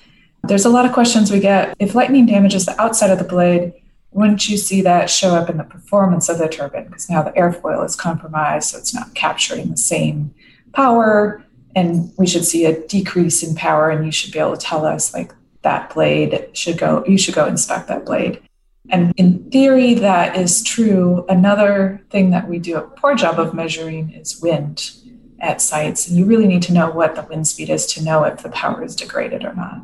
There's 0.44 0.64
a 0.64 0.70
lot 0.70 0.86
of 0.86 0.94
questions 0.94 1.30
we 1.30 1.42
get. 1.42 1.76
If 1.78 1.94
lightning 1.94 2.26
damages 2.26 2.66
the 2.66 2.82
outside 2.82 3.10
of 3.10 3.18
the 3.18 3.26
blade, 3.26 3.74
wouldn't 4.12 4.48
you 4.48 4.56
see 4.56 4.82
that 4.84 5.10
show 5.10 5.36
up 5.36 5.50
in 5.50 5.58
the 5.58 5.66
performance 5.66 6.30
of 6.30 6.38
the 6.38 6.48
turbine? 6.48 6.86
Because 6.86 7.10
now 7.10 7.22
the 7.22 7.32
airfoil 7.32 7.86
is 7.86 7.98
compromised, 7.98 8.70
so 8.70 8.78
it's 8.78 8.94
not 8.94 9.14
capturing 9.14 9.72
the 9.72 9.78
same 9.78 10.34
power 10.72 11.44
and 11.76 12.14
we 12.18 12.28
should 12.28 12.46
see 12.46 12.64
a 12.64 12.88
decrease 12.88 13.44
in 13.44 13.56
power 13.56 13.90
and 13.90 14.06
you 14.06 14.12
should 14.12 14.32
be 14.32 14.40
able 14.40 14.56
to 14.56 14.66
tell 14.66 14.86
us 14.86 15.14
like 15.14 15.34
that 15.64 15.94
blade 15.94 16.50
should 16.54 16.78
go 16.78 17.04
you 17.08 17.18
should 17.18 17.36
go 17.36 17.46
inspect 17.46 17.88
that 17.88 18.06
blade 18.06 18.40
and 18.90 19.14
in 19.18 19.50
theory 19.52 19.94
that 19.96 20.36
is 20.38 20.64
true. 20.64 21.26
Another 21.30 22.02
thing 22.10 22.30
that 22.32 22.48
we 22.48 22.60
do 22.60 22.78
a 22.78 22.82
poor 22.82 23.16
job 23.16 23.40
of 23.40 23.54
measuring 23.54 24.12
is 24.12 24.42
wind 24.42 24.92
at 25.40 25.62
sites. 25.62 26.08
And 26.08 26.18
you 26.18 26.26
really 26.26 26.48
need 26.48 26.64
to 26.64 26.74
know 26.74 26.90
what 26.90 27.16
the 27.16 27.24
wind 27.24 27.48
speed 27.48 27.70
is 27.70 27.86
to 27.94 28.04
know 28.04 28.24
if 28.24 28.42
the 28.42 28.50
power 28.50 28.84
is 28.84 28.96
degraded 28.96 29.44
or 29.44 29.54
not. 29.54 29.82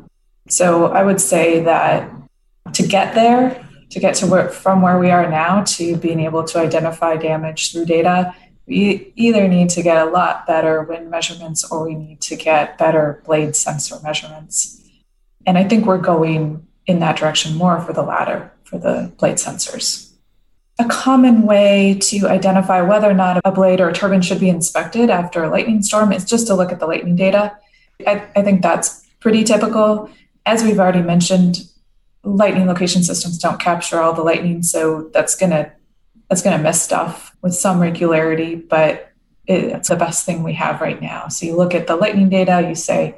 So 0.48 0.86
i 0.86 1.02
would 1.02 1.20
say 1.20 1.60
that 1.60 2.10
to 2.72 2.86
get 2.86 3.14
there 3.14 3.66
to 3.90 4.00
get 4.00 4.14
to 4.16 4.26
where 4.26 4.48
from 4.48 4.82
where 4.82 4.98
we 4.98 5.10
are 5.10 5.28
now 5.30 5.62
to 5.62 5.96
being 5.96 6.20
able 6.20 6.44
to 6.44 6.58
identify 6.58 7.16
damage 7.16 7.72
through 7.72 7.84
data 7.84 8.34
we 8.66 9.12
either 9.16 9.46
need 9.46 9.68
to 9.70 9.82
get 9.82 10.06
a 10.06 10.10
lot 10.10 10.46
better 10.46 10.82
wind 10.82 11.10
measurements 11.10 11.70
or 11.70 11.86
we 11.86 11.94
need 11.94 12.20
to 12.22 12.36
get 12.36 12.78
better 12.78 13.22
blade 13.24 13.54
sensor 13.54 13.96
measurements. 14.02 14.82
And 15.46 15.58
I 15.58 15.64
think 15.64 15.84
we're 15.84 15.98
going 15.98 16.66
in 16.86 17.00
that 17.00 17.16
direction 17.16 17.56
more 17.56 17.80
for 17.80 17.92
the 17.92 18.02
latter, 18.02 18.52
for 18.64 18.78
the 18.78 19.12
blade 19.18 19.36
sensors. 19.36 20.10
A 20.78 20.84
common 20.86 21.42
way 21.42 21.98
to 22.02 22.26
identify 22.26 22.80
whether 22.80 23.08
or 23.08 23.14
not 23.14 23.40
a 23.44 23.52
blade 23.52 23.80
or 23.80 23.88
a 23.88 23.92
turbine 23.92 24.22
should 24.22 24.40
be 24.40 24.48
inspected 24.48 25.08
after 25.08 25.44
a 25.44 25.50
lightning 25.50 25.82
storm 25.82 26.12
is 26.12 26.24
just 26.24 26.48
to 26.48 26.54
look 26.54 26.72
at 26.72 26.80
the 26.80 26.86
lightning 26.86 27.14
data. 27.14 27.56
I, 28.06 28.26
I 28.34 28.42
think 28.42 28.62
that's 28.62 29.06
pretty 29.20 29.44
typical. 29.44 30.10
As 30.46 30.64
we've 30.64 30.80
already 30.80 31.02
mentioned, 31.02 31.68
lightning 32.24 32.66
location 32.66 33.02
systems 33.02 33.38
don't 33.38 33.60
capture 33.60 34.00
all 34.00 34.12
the 34.12 34.22
lightning, 34.22 34.62
so 34.62 35.10
that's 35.12 35.36
to 35.36 35.70
that's 36.28 36.42
to 36.42 36.58
miss 36.58 36.82
stuff 36.82 37.36
with 37.42 37.54
some 37.54 37.78
regularity, 37.78 38.56
but 38.56 39.12
it's 39.46 39.90
the 39.90 39.96
best 39.96 40.24
thing 40.24 40.42
we 40.42 40.54
have 40.54 40.80
right 40.80 41.00
now. 41.00 41.28
So 41.28 41.46
you 41.46 41.54
look 41.56 41.74
at 41.74 41.86
the 41.86 41.96
lightning 41.96 42.30
data, 42.30 42.66
you 42.66 42.74
say 42.74 43.14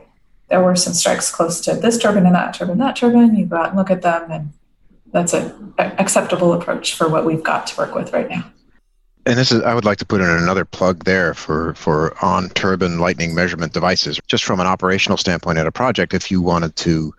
there 0.49 0.63
were 0.63 0.75
some 0.77 0.93
strikes 0.93 1.31
close 1.31 1.61
to 1.63 1.75
this 1.75 1.99
turbine 1.99 2.27
and 2.27 2.35
that 2.35 2.55
turbine, 2.55 2.79
that 2.79 2.97
turbine. 2.97 3.37
You 3.37 3.47
go 3.47 3.57
out 3.57 3.69
and 3.69 3.77
look 3.77 3.91
at 3.91 4.03
them, 4.03 4.31
and 4.31 4.53
that's 5.13 5.33
an 5.33 5.75
acceptable 5.79 6.53
approach 6.53 6.95
for 6.95 7.09
what 7.09 7.25
we've 7.25 7.43
got 7.43 7.67
to 7.69 7.77
work 7.77 7.95
with 7.95 8.13
right 8.13 8.29
now. 8.29 8.45
And 9.25 9.37
this 9.37 9.51
is 9.51 9.63
I 9.63 9.75
would 9.75 9.85
like 9.85 9.99
to 9.99 10.07
put 10.07 10.21
in 10.21 10.29
another 10.29 10.65
plug 10.65 11.05
there 11.05 11.35
for 11.35 11.75
for 11.75 12.17
on 12.25 12.49
turbine 12.51 13.01
lightning 13.01 13.35
measurement 13.35 13.73
devices. 13.73 14.21
Just 14.29 14.45
from 14.45 14.61
an 14.61 14.67
operational 14.67 15.19
standpoint 15.19 15.59
at 15.59 15.67
a 15.67 15.73
project, 15.73 16.15
if 16.15 16.31
you 16.31 16.41
wanted 16.41 16.77
to 16.77 17.13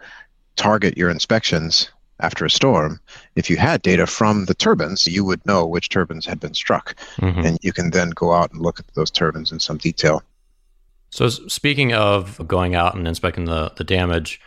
target 0.56 0.97
your 0.97 1.10
inspections 1.10 1.89
after 2.19 2.45
a 2.45 2.50
storm, 2.50 3.00
if 3.36 3.50
you 3.50 3.58
had 3.58 3.82
data 3.82 4.08
from 4.08 4.45
the 4.45 4.54
turbines, 4.54 5.06
you 5.06 5.23
would 5.23 5.45
know 5.45 5.65
which 5.65 5.89
turbines 5.89 6.26
had 6.26 6.39
been 6.39 6.54
struck. 6.54 6.95
Mm-hmm. 7.17 7.41
And 7.41 7.60
you 7.62 7.73
can 7.73 7.91
then 7.91 8.12
go 8.12 8.34
out 8.34 8.52
and 8.52 8.62
look 8.62 8.80
at 8.80 8.88
those 8.95 9.12
turbines 9.12 9.52
in 9.52 9.60
some 9.60 9.78
detail. 9.78 10.23
So, 11.10 11.30
speaking 11.30 11.93
of 11.93 12.45
going 12.47 12.76
out 12.76 12.95
and 12.95 13.08
inspecting 13.08 13.45
the, 13.45 13.71
the 13.76 13.84
damage, 13.84 14.41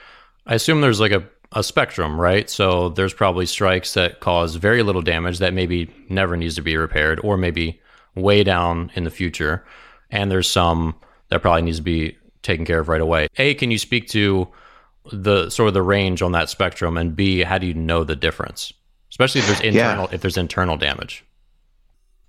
I 0.47 0.55
assume 0.55 0.81
there's 0.81 1.01
like 1.01 1.13
a, 1.13 1.25
a 1.53 1.63
spectrum, 1.63 2.21
right? 2.21 2.49
So, 2.49 2.91
there's 2.91 3.15
probably 3.15 3.47
strikes 3.47 3.95
that 3.95 4.21
cause 4.21 4.57
very 4.57 4.83
little 4.83 5.03
damage 5.03 5.39
that 5.39 5.55
maybe 5.55 5.91
never 6.09 6.37
needs 6.37 6.55
to 6.57 6.63
be 6.63 6.77
repaired 6.77 7.21
or 7.23 7.37
maybe 7.37 7.81
way 8.15 8.45
down 8.45 8.91
in 8.95 9.05
the 9.05 9.11
future. 9.11 9.65
And 10.11 10.31
there's 10.31 10.51
some 10.51 10.95
that 11.29 11.43
probably 11.43 11.63
needs 11.63 11.79
to 11.79 11.83
be 11.83 12.17
taken 12.43 12.65
care 12.65 12.81
of 12.81 12.89
right 12.89 13.01
away. 13.01 13.29
A, 13.37 13.55
can 13.55 13.71
you 13.71 13.79
speak 13.79 14.09
to 14.09 14.49
the 15.13 15.51
sort 15.51 15.69
of 15.69 15.75
the 15.75 15.83
range 15.83 16.23
on 16.23 16.33
that 16.33 16.49
spectrum, 16.49 16.97
and 16.97 17.15
B, 17.17 17.41
how 17.41 17.59
do 17.59 17.67
you 17.67 17.75
know 17.75 18.05
the 18.05 18.17
difference, 18.17 18.73
especially 19.11 19.41
if 19.41 19.47
there's 19.47 19.61
internal 19.61 20.05
yeah. 20.05 20.15
if 20.15 20.21
there's 20.21 20.37
internal 20.37 20.77
damage? 20.77 21.25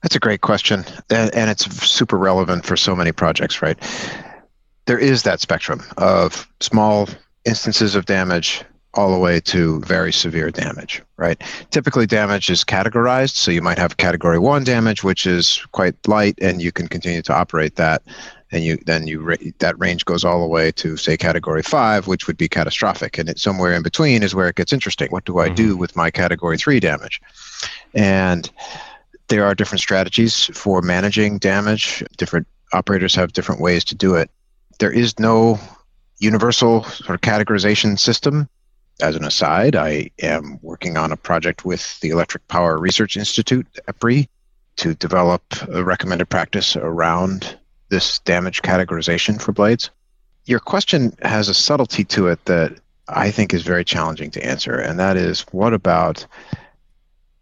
That's 0.02 0.16
a 0.16 0.20
great 0.20 0.42
question, 0.42 0.84
and, 1.10 1.34
and 1.36 1.50
it's 1.50 1.66
super 1.86 2.18
relevant 2.18 2.66
for 2.66 2.76
so 2.76 2.96
many 2.96 3.12
projects, 3.12 3.62
right? 3.62 3.78
There 4.86 4.98
is 4.98 5.24
that 5.24 5.42
spectrum 5.42 5.84
of 5.98 6.48
small 6.60 7.08
instances 7.46 7.94
of 7.96 8.06
damage 8.06 8.64
all 8.94 9.12
the 9.12 9.20
way 9.20 9.40
to 9.40 9.80
very 9.82 10.12
severe 10.12 10.52
damage, 10.52 11.02
right? 11.18 11.42
Typically, 11.70 12.06
damage 12.06 12.50
is 12.50 12.64
categorized. 12.64 13.36
So 13.36 13.52
you 13.52 13.62
might 13.62 13.78
have 13.78 13.98
category 13.98 14.38
one 14.38 14.64
damage, 14.64 15.04
which 15.04 15.26
is 15.26 15.66
quite 15.72 15.96
light, 16.08 16.38
and 16.42 16.62
you 16.62 16.72
can 16.72 16.88
continue 16.88 17.22
to 17.22 17.34
operate 17.34 17.76
that 17.78 18.04
and 18.52 18.64
you 18.64 18.78
then 18.86 19.08
you 19.08 19.36
that 19.60 19.80
range 19.80 20.06
goes 20.06 20.26
all 20.26 20.42
the 20.42 20.48
way 20.48 20.72
to 20.74 20.98
say 20.98 21.16
category 21.16 21.64
five, 21.64 22.08
which 22.08 22.28
would 22.28 22.38
be 22.38 22.50
catastrophic, 22.50 23.18
and 23.18 23.30
it's 23.30 23.42
somewhere 23.42 23.74
in 23.74 23.82
between 23.82 24.24
is 24.24 24.36
where 24.36 24.50
it 24.50 24.56
gets 24.56 24.74
interesting. 24.74 25.10
What 25.10 25.26
do 25.26 25.40
I 25.40 25.48
mm-hmm. 25.48 25.56
do 25.56 25.78
with 25.78 25.96
my 25.96 26.12
category 26.12 26.58
three 26.58 26.80
damage? 26.80 27.22
And 27.94 28.50
there 29.30 29.46
are 29.46 29.56
different 29.56 29.80
strategies 29.80 30.46
for 30.48 30.82
managing 30.82 31.38
damage. 31.38 32.04
Different 32.18 32.48
operators 32.74 33.16
have 33.16 33.34
different 33.34 33.62
ways 33.62 33.86
to 33.86 33.96
do 33.96 34.16
it. 34.16 34.30
There 34.80 34.92
is 34.92 35.18
no 35.20 35.60
universal 36.20 36.84
sort 36.84 37.16
of 37.16 37.22
categorization 37.22 37.98
system. 37.98 38.50
As 39.02 39.16
an 39.16 39.26
aside, 39.26 39.76
I 39.76 40.12
am 40.22 40.60
working 40.62 40.96
on 40.96 41.12
a 41.12 41.18
project 41.18 41.66
with 41.66 42.00
the 42.02 42.10
Electric 42.10 42.48
Power 42.48 42.78
Research 42.78 43.18
Institute, 43.18 43.66
EPRI, 43.88 44.28
to 44.78 44.94
develop 44.94 45.42
a 45.70 45.84
recommended 45.84 46.30
practice 46.30 46.76
around 46.76 47.58
this 47.90 48.20
damage 48.20 48.62
categorization 48.62 49.42
for 49.42 49.52
blades. 49.54 49.90
Your 50.46 50.60
question 50.60 51.16
has 51.24 51.50
a 51.50 51.54
subtlety 51.54 52.04
to 52.06 52.28
it 52.28 52.46
that 52.46 52.80
I 53.08 53.32
think 53.32 53.54
is 53.54 53.64
very 53.64 53.84
challenging 53.84 54.32
to 54.32 54.46
answer, 54.46 54.76
and 54.76 55.00
that 55.00 55.18
is 55.18 55.42
what 55.52 55.74
about 55.74 56.26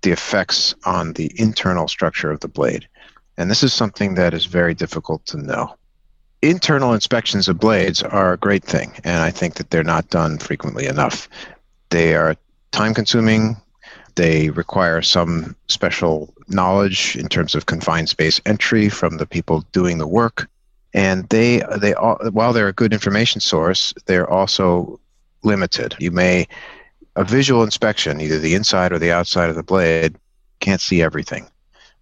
the 0.01 0.11
effects 0.11 0.73
on 0.85 1.13
the 1.13 1.31
internal 1.35 1.87
structure 1.87 2.31
of 2.31 2.39
the 2.39 2.47
blade? 2.47 2.87
And 3.37 3.51
this 3.51 3.63
is 3.63 3.73
something 3.73 4.15
that 4.15 4.33
is 4.33 4.45
very 4.45 4.73
difficult 4.73 5.25
to 5.27 5.37
know. 5.37 5.75
Internal 6.41 6.93
inspections 6.93 7.49
of 7.49 7.59
blades 7.59 8.01
are 8.01 8.33
a 8.33 8.37
great 8.37 8.63
thing, 8.63 8.93
and 9.03 9.21
I 9.21 9.29
think 9.29 9.55
that 9.55 9.69
they're 9.69 9.83
not 9.83 10.09
done 10.09 10.37
frequently 10.37 10.85
enough. 10.85 11.27
They 11.89 12.15
are 12.15 12.37
time 12.71 12.93
consuming, 12.93 13.57
they 14.15 14.49
require 14.49 15.01
some 15.01 15.55
special 15.67 16.33
knowledge 16.47 17.15
in 17.15 17.27
terms 17.27 17.55
of 17.55 17.65
confined 17.65 18.09
space 18.09 18.39
entry 18.45 18.89
from 18.89 19.17
the 19.17 19.25
people 19.25 19.65
doing 19.71 19.97
the 19.97 20.07
work. 20.07 20.49
And 20.93 21.27
they, 21.29 21.61
they 21.77 21.91
while 21.91 22.53
they're 22.53 22.67
a 22.67 22.73
good 22.73 22.93
information 22.93 23.41
source, 23.41 23.93
they're 24.05 24.29
also 24.29 24.99
limited. 25.43 25.95
You 25.99 26.11
may, 26.11 26.47
a 27.15 27.23
visual 27.23 27.63
inspection, 27.63 28.21
either 28.21 28.39
the 28.39 28.55
inside 28.55 28.91
or 28.91 28.99
the 28.99 29.11
outside 29.11 29.49
of 29.49 29.55
the 29.55 29.63
blade, 29.63 30.15
can't 30.59 30.81
see 30.81 31.01
everything. 31.01 31.49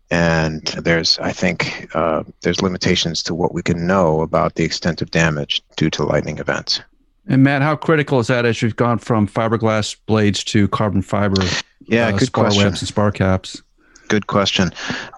And 0.10 0.65
there's, 0.67 1.20
I 1.20 1.34
think, 1.34 1.89
uh, 1.93 2.24
there's 2.41 2.62
limitations 2.62 3.22
to 3.24 3.34
what 3.34 3.54
we 3.54 3.62
can 3.62 3.86
know 3.86 4.22
about 4.22 4.56
the 4.56 4.63
extent 4.63 5.02
of 5.02 5.12
damage 5.12 5.62
due 5.76 5.89
to 5.91 6.04
lightning 6.04 6.38
events. 6.38 6.82
And 7.28 7.43
Matt, 7.43 7.62
how 7.62 7.76
critical 7.76 8.20
is 8.20 8.28
that 8.28 8.46
as 8.46 8.62
you've 8.62 8.78
gone 8.78 9.00
from 9.00 9.28
fiberglass 9.28 9.98
blades 10.06 10.43
to 10.46 10.70
carbon 10.70 11.02
fiber? 11.02 11.41
Yeah, 11.82 12.08
uh, 12.08 12.12
good 12.12 12.28
spar 12.28 12.46
question. 12.46 12.63
webs 12.63 12.82
and 12.82 12.88
spar 12.88 13.12
caps. 13.12 13.62
Good 14.08 14.28
question. 14.28 14.72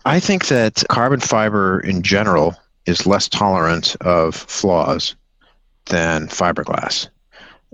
I 0.05 0.19
think 0.19 0.47
that 0.47 0.83
carbon 0.89 1.19
fiber 1.19 1.79
in 1.81 2.01
general 2.01 2.55
is 2.87 3.05
less 3.05 3.27
tolerant 3.27 3.95
of 4.01 4.35
flaws 4.35 5.15
than 5.85 6.27
fiberglass. 6.27 7.07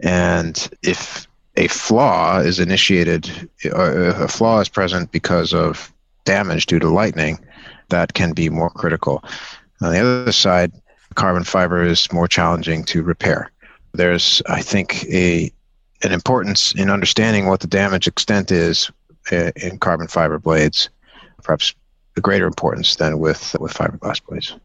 And 0.04 0.70
if 0.82 1.28
a 1.56 1.68
flaw 1.70 2.40
is 2.40 2.60
initiated, 2.60 3.50
or 3.72 4.10
if 4.10 4.18
a 4.18 4.28
flaw 4.28 4.60
is 4.60 4.68
present 4.68 5.12
because 5.12 5.54
of 5.54 5.94
damage 6.26 6.66
due 6.66 6.80
to 6.80 6.90
lightning, 6.90 7.40
that 7.90 8.14
can 8.14 8.34
be 8.34 8.50
more 8.50 8.70
critical. 8.70 9.24
On 9.82 9.92
the 9.92 10.00
other 10.00 10.32
side, 10.32 10.72
carbon 11.16 11.44
fiber 11.44 11.84
is 11.84 12.12
more 12.12 12.28
challenging 12.28 12.84
to 12.86 13.04
repair. 13.04 13.52
There's, 13.94 14.42
I 14.48 14.62
think, 14.62 15.06
a 15.06 15.52
an 16.04 16.12
importance 16.12 16.74
in 16.74 16.90
understanding 16.90 17.48
what 17.48 17.62
the 17.62 17.68
damage 17.68 18.06
extent 18.06 18.52
is 18.52 18.92
uh, 19.32 19.52
in 19.56 19.80
carbon 19.80 20.08
fiber 20.08 20.38
blades, 20.38 20.90
perhaps 21.42 21.74
a 22.18 22.22
greater 22.22 22.46
importance 22.46 22.96
than 22.98 23.20
with 23.20 23.56
with 23.60 23.74
fiberglass 23.74 24.24
blades. 24.26 24.56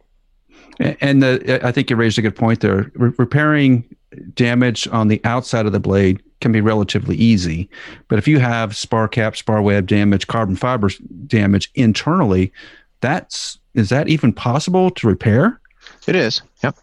And 1.00 1.22
the, 1.22 1.60
I 1.62 1.72
think 1.72 1.90
you 1.90 1.96
raised 1.96 2.18
a 2.18 2.22
good 2.22 2.36
point 2.36 2.60
there. 2.60 2.90
Re- 2.94 3.12
repairing 3.18 3.84
damage 4.34 4.88
on 4.88 5.08
the 5.08 5.20
outside 5.24 5.66
of 5.66 5.72
the 5.72 5.80
blade 5.80 6.22
can 6.40 6.52
be 6.52 6.60
relatively 6.60 7.16
easy, 7.16 7.68
but 8.08 8.18
if 8.18 8.26
you 8.26 8.38
have 8.38 8.76
spar 8.76 9.08
cap, 9.08 9.36
spar 9.36 9.62
web 9.62 9.86
damage, 9.86 10.26
carbon 10.26 10.56
fiber 10.56 10.90
damage 11.26 11.70
internally, 11.74 12.52
that's 13.00 13.58
is 13.74 13.88
that 13.90 14.08
even 14.08 14.32
possible 14.32 14.90
to 14.90 15.06
repair? 15.06 15.60
It 16.06 16.16
is. 16.16 16.42
Yep. 16.62 16.76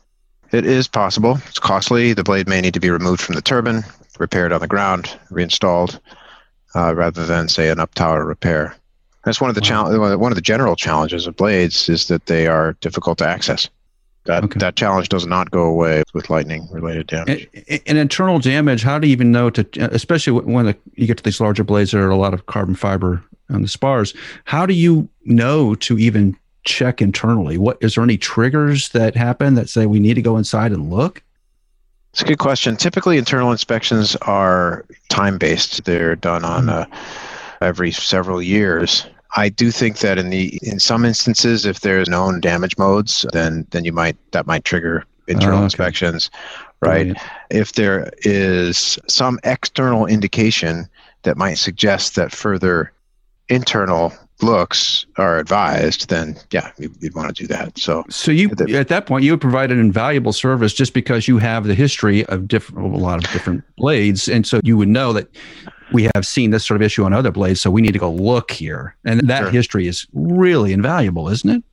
It 0.52 0.66
is 0.66 0.88
possible. 0.88 1.40
It's 1.48 1.60
costly. 1.60 2.14
The 2.14 2.24
blade 2.24 2.48
may 2.48 2.62
need 2.62 2.74
to 2.74 2.80
be 2.80 2.90
removed 2.90 3.22
from 3.22 3.36
the 3.36 3.42
turbine, 3.42 3.84
repaired 4.18 4.54
on 4.54 4.62
the 4.62 4.68
ground, 4.68 5.18
reinstalled, 5.30 6.00
uh, 6.76 6.96
rather 6.96 7.26
than 7.26 7.50
say 7.50 7.70
an 7.70 7.80
up 7.80 7.94
tower 7.94 8.26
repair. 8.26 8.76
That's 9.26 9.42
one 9.42 9.50
of 9.50 9.56
the 9.56 9.70
wow. 9.70 10.18
one 10.18 10.32
of 10.32 10.38
the 10.38 10.42
general 10.42 10.78
challenges 10.78 11.28
of 11.28 11.36
blades 11.36 11.90
is 11.90 12.08
that 12.08 12.28
they 12.28 12.48
are 12.48 12.74
difficult 12.80 13.18
to 13.18 13.28
access. 13.28 13.70
That 14.28 14.44
okay. 14.44 14.60
that 14.60 14.76
challenge 14.76 15.10
does 15.10 15.26
not 15.26 15.52
go 15.52 15.64
away 15.64 16.04
with 16.14 16.30
lightning 16.30 16.68
related 16.70 17.08
damage. 17.08 17.48
And, 17.70 17.82
and, 17.88 17.98
internal 17.98 18.40
damage, 18.40 18.84
how 18.84 19.00
do 19.00 19.08
you 19.08 19.14
even 19.14 19.32
know 19.32 19.50
to, 19.50 19.66
especially 19.94 20.34
when 20.42 20.66
the, 20.66 20.78
you 20.96 21.08
get 21.08 21.18
to 21.18 21.24
these 21.24 21.40
larger 21.40 21.64
blades, 21.64 21.92
there 21.92 22.06
are 22.06 22.10
a 22.10 22.18
lot 22.18 22.34
of 22.34 22.46
carbon 22.46 22.76
fiber 22.76 23.24
on 23.50 23.62
the 23.62 23.68
spars. 23.68 24.14
How 24.44 24.66
do 24.66 24.74
you 24.74 25.08
know 25.24 25.76
to 25.76 25.98
even 25.98 26.38
check 26.66 27.02
internally? 27.02 27.58
What 27.58 27.78
is 27.82 27.96
there 27.96 28.04
any 28.04 28.18
triggers 28.18 28.90
that 28.90 29.16
happen 29.16 29.56
that 29.56 29.70
say 29.70 29.86
we 29.86 30.00
need 30.00 30.16
to 30.16 30.22
go 30.22 30.38
inside 30.38 30.72
and 30.72 30.90
look? 30.90 31.24
It's 32.12 32.22
a 32.22 32.26
good 32.26 32.40
question. 32.40 32.76
Typically, 32.76 33.18
internal 33.18 33.52
inspections 33.52 34.16
are 34.24 34.86
time 35.10 35.38
based. 35.38 35.86
They're 35.86 36.16
done 36.16 36.44
on 36.44 36.64
hmm. 36.64 36.70
uh, 36.70 36.86
every 37.62 37.92
several 37.92 38.42
years. 38.42 39.06
I 39.38 39.50
do 39.50 39.70
think 39.70 40.00
that 40.00 40.18
in 40.18 40.32
the 40.32 40.58
in 40.64 40.80
some 40.80 41.06
instances, 41.06 41.66
if 41.66 41.82
there's 41.82 42.10
known 42.10 42.42
damage 42.42 42.76
modes, 42.78 43.24
then 43.34 43.68
then 43.70 43.86
you 43.86 43.94
might 43.94 44.18
that 44.32 44.48
might 44.48 44.66
trigger 44.66 45.06
internal 45.28 45.56
oh, 45.56 45.58
okay. 45.58 45.66
inspections, 45.66 46.32
right? 46.82 47.16
If 47.52 47.74
there 47.74 48.12
is 48.24 48.98
some 49.08 49.40
external 49.44 50.08
indication 50.08 50.90
that 51.22 51.38
might 51.38 51.56
suggest 51.56 52.16
that 52.16 52.32
further 52.32 52.92
internal 53.48 54.12
looks 54.42 55.06
are 55.18 55.38
advised, 55.38 56.10
then 56.10 56.38
yeah, 56.52 56.72
you'd 56.78 57.16
want 57.16 57.36
to 57.36 57.44
do 57.44 57.48
that. 57.48 57.78
So, 57.78 58.06
so 58.10 58.32
you 58.32 58.50
at 58.74 58.88
that 58.88 59.06
point 59.06 59.24
you 59.24 59.32
would 59.32 59.42
provide 59.42 59.72
an 59.72 59.80
invaluable 59.80 60.34
service 60.34 60.74
just 60.74 60.94
because 60.94 61.28
you 61.28 61.38
have 61.38 61.66
the 61.66 61.76
history 61.76 62.26
of 62.26 62.48
different, 62.48 62.94
a 62.94 62.98
lot 62.98 63.24
of 63.24 63.32
different 63.32 63.64
blades, 63.76 64.28
and 64.28 64.48
so 64.48 64.60
you 64.64 64.78
would 64.78 64.90
know 64.90 65.14
that 65.14 65.28
we 65.92 66.10
have 66.16 66.26
seen 66.26 66.52
this 66.52 66.66
sort 66.66 66.76
of 66.76 66.82
issue 66.82 67.04
on 67.04 67.14
other 67.14 67.32
blades, 67.32 67.62
so 67.62 67.72
we 67.72 67.82
need 67.82 67.94
to 67.94 68.00
go 68.00 68.12
look 68.12 68.52
here, 68.52 68.96
and 69.06 69.22
that 69.28 69.44
sure. 69.44 69.50
history 69.50 69.88
is 69.88 70.08
really 70.14 70.74
invaluable, 70.74 71.30
isn't 71.30 71.50
it? 71.50 71.64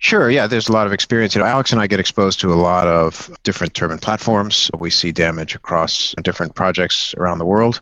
Sure. 0.00 0.30
Yeah, 0.30 0.46
there's 0.46 0.68
a 0.68 0.72
lot 0.72 0.86
of 0.86 0.92
experience. 0.92 1.34
You 1.34 1.40
know, 1.40 1.46
Alex 1.46 1.72
and 1.72 1.80
I 1.80 1.88
get 1.88 1.98
exposed 1.98 2.38
to 2.40 2.52
a 2.52 2.54
lot 2.54 2.86
of 2.86 3.36
different 3.42 3.74
turbine 3.74 3.98
platforms. 3.98 4.70
We 4.78 4.90
see 4.90 5.10
damage 5.10 5.56
across 5.56 6.14
different 6.22 6.54
projects 6.54 7.14
around 7.16 7.38
the 7.38 7.44
world, 7.44 7.80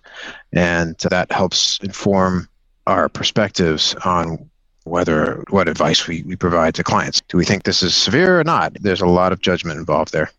and 0.52 0.96
that 1.10 1.30
helps 1.30 1.78
inform 1.82 2.48
our 2.86 3.10
perspectives 3.10 3.94
on 4.04 4.48
whether 4.84 5.44
what 5.50 5.68
advice 5.68 6.06
we, 6.06 6.22
we 6.22 6.36
provide 6.36 6.74
to 6.76 6.84
clients. 6.84 7.20
Do 7.28 7.36
we 7.36 7.44
think 7.44 7.64
this 7.64 7.82
is 7.82 7.94
severe 7.94 8.40
or 8.40 8.44
not? 8.44 8.74
There's 8.80 9.00
a 9.02 9.06
lot 9.06 9.32
of 9.32 9.40
judgment 9.40 9.78
involved 9.78 10.12
there. 10.12 10.30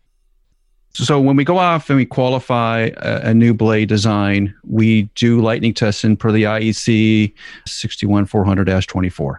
So 0.94 1.20
when 1.20 1.36
we 1.36 1.44
go 1.44 1.58
off 1.58 1.90
and 1.90 1.96
we 1.96 2.06
qualify 2.06 2.90
a, 2.96 3.30
a 3.30 3.34
new 3.34 3.54
blade 3.54 3.88
design, 3.88 4.54
we 4.64 5.02
do 5.14 5.40
lightning 5.40 5.74
testing 5.74 6.16
per 6.16 6.32
the 6.32 6.42
IEC 6.44 7.32
61400-24. 7.68 9.36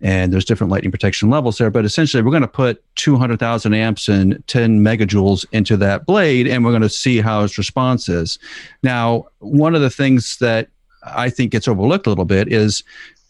and 0.00 0.32
there's 0.32 0.44
different 0.44 0.70
lightning 0.70 0.90
protection 0.90 1.30
levels 1.30 1.58
there. 1.58 1.70
But 1.70 1.84
essentially, 1.84 2.22
we're 2.22 2.30
going 2.30 2.42
to 2.42 2.48
put 2.48 2.82
200,000 2.96 3.74
amps 3.74 4.08
and 4.08 4.42
10 4.46 4.80
megajoules 4.80 5.44
into 5.52 5.76
that 5.78 6.06
blade, 6.06 6.46
and 6.46 6.64
we're 6.64 6.72
going 6.72 6.82
to 6.82 6.88
see 6.88 7.20
how 7.20 7.44
its 7.44 7.58
response 7.58 8.08
is. 8.08 8.38
Now, 8.82 9.26
one 9.40 9.74
of 9.74 9.80
the 9.80 9.90
things 9.90 10.38
that 10.38 10.68
I 11.04 11.28
think 11.28 11.52
gets 11.52 11.68
overlooked 11.68 12.06
a 12.06 12.10
little 12.10 12.24
bit 12.24 12.52
is 12.52 12.82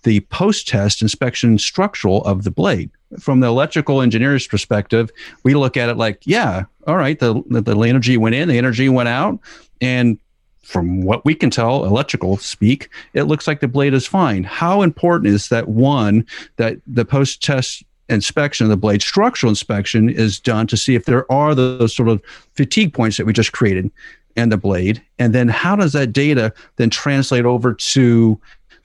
the 0.05 0.21
post-test 0.21 1.03
inspection 1.03 1.59
structural 1.59 2.23
of 2.25 2.45
the 2.45 2.51
blade. 2.51 2.91
From 3.19 3.41
the 3.41 3.47
electrical 3.49 4.01
engineer's 4.01 4.47
perspective, 4.47 5.11
we 5.43 5.55
look 5.55 5.77
at 5.77 5.89
it 5.89 5.97
like, 5.97 6.23
yeah, 6.25 6.65
all 6.87 6.97
right, 6.97 7.19
the, 7.19 7.43
the 7.49 7.79
energy 7.81 8.17
went 8.17 8.35
in, 8.35 8.49
the 8.49 8.59
energy 8.59 8.89
went 8.89 9.09
out, 9.09 9.39
and 9.81 10.19
from 10.63 11.03
what 11.03 11.25
we 11.25 11.35
can 11.35 11.51
tell, 11.51 11.85
electrical 11.85 12.39
speak, 12.39 12.89
it 13.13 13.25
looks 13.25 13.47
like 13.47 13.61
the 13.61 13.69
blade 13.69 13.95
is 13.95 14.07
fine. 14.07 14.45
How 14.45 14.83
important 14.83 15.35
is 15.35 15.49
that 15.49 15.69
one 15.69 16.27
that 16.57 16.79
the 16.87 17.05
post 17.05 17.43
test 17.43 17.85
inspection 18.09 18.65
of 18.65 18.71
the 18.71 18.77
blade 18.77 19.03
structural 19.03 19.51
inspection 19.51 20.09
is 20.09 20.41
done 20.41 20.67
to 20.67 20.77
see 20.77 20.95
if 20.95 21.05
there 21.05 21.31
are 21.31 21.55
those 21.55 21.95
sort 21.95 22.09
of 22.09 22.23
fatigue 22.55 22.93
points 22.93 23.17
that 23.17 23.27
we 23.27 23.33
just 23.33 23.53
created 23.53 23.91
in 24.37 24.49
the 24.49 24.57
blade? 24.57 25.03
And 25.19 25.35
then 25.35 25.49
how 25.49 25.77
does 25.77 25.93
that 25.93 26.13
data 26.13 26.53
then 26.77 26.91
translate 26.91 27.45
over 27.45 27.75
to 27.75 28.41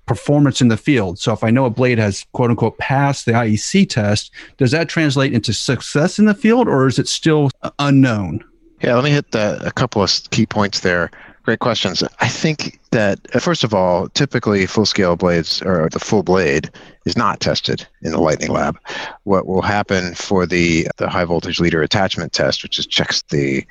performance 0.09 0.59
in 0.59 0.69
the 0.69 0.75
field? 0.75 1.19
So 1.19 1.31
if 1.31 1.43
I 1.43 1.51
know 1.51 1.65
a 1.65 1.69
blade 1.69 1.99
has 1.99 2.25
quote 2.33 2.49
unquote 2.49 2.79
passed 2.79 3.27
the 3.27 3.33
IEC 3.33 3.87
test, 3.87 4.31
does 4.57 4.71
that 4.71 4.89
translate 4.89 5.33
into 5.33 5.53
success 5.53 6.17
in 6.17 6.25
the 6.25 6.33
field 6.33 6.67
or 6.67 6.87
is 6.87 6.97
it 6.97 7.07
still 7.07 7.51
unknown? 7.77 8.43
Yeah, 8.81 8.95
let 8.95 9.03
me 9.03 9.11
hit 9.11 9.31
the, 9.31 9.61
a 9.63 9.71
couple 9.71 10.01
of 10.01 10.11
key 10.31 10.47
points 10.47 10.79
there. 10.79 11.11
Great 11.43 11.59
questions. 11.59 12.03
I 12.19 12.27
think 12.27 12.79
that, 12.89 13.19
uh, 13.35 13.39
first 13.39 13.63
of 13.63 13.73
all, 13.73 14.09
typically 14.09 14.65
full 14.65 14.87
scale 14.87 15.15
blades 15.15 15.61
or 15.61 15.89
the 15.91 15.99
full 15.99 16.23
blade 16.23 16.71
is 17.05 17.15
not 17.15 17.39
tested 17.39 17.87
in 18.01 18.11
the 18.11 18.19
Lightning 18.19 18.51
Lab. 18.51 18.79
What 19.25 19.45
will 19.45 19.61
happen 19.61 20.15
for 20.15 20.47
the, 20.47 20.87
the 20.97 21.07
high 21.07 21.25
voltage 21.25 21.59
leader 21.59 21.83
attachment 21.83 22.33
test, 22.33 22.63
which 22.63 22.79
is 22.79 22.87
checks 22.87 23.21
the 23.29 23.63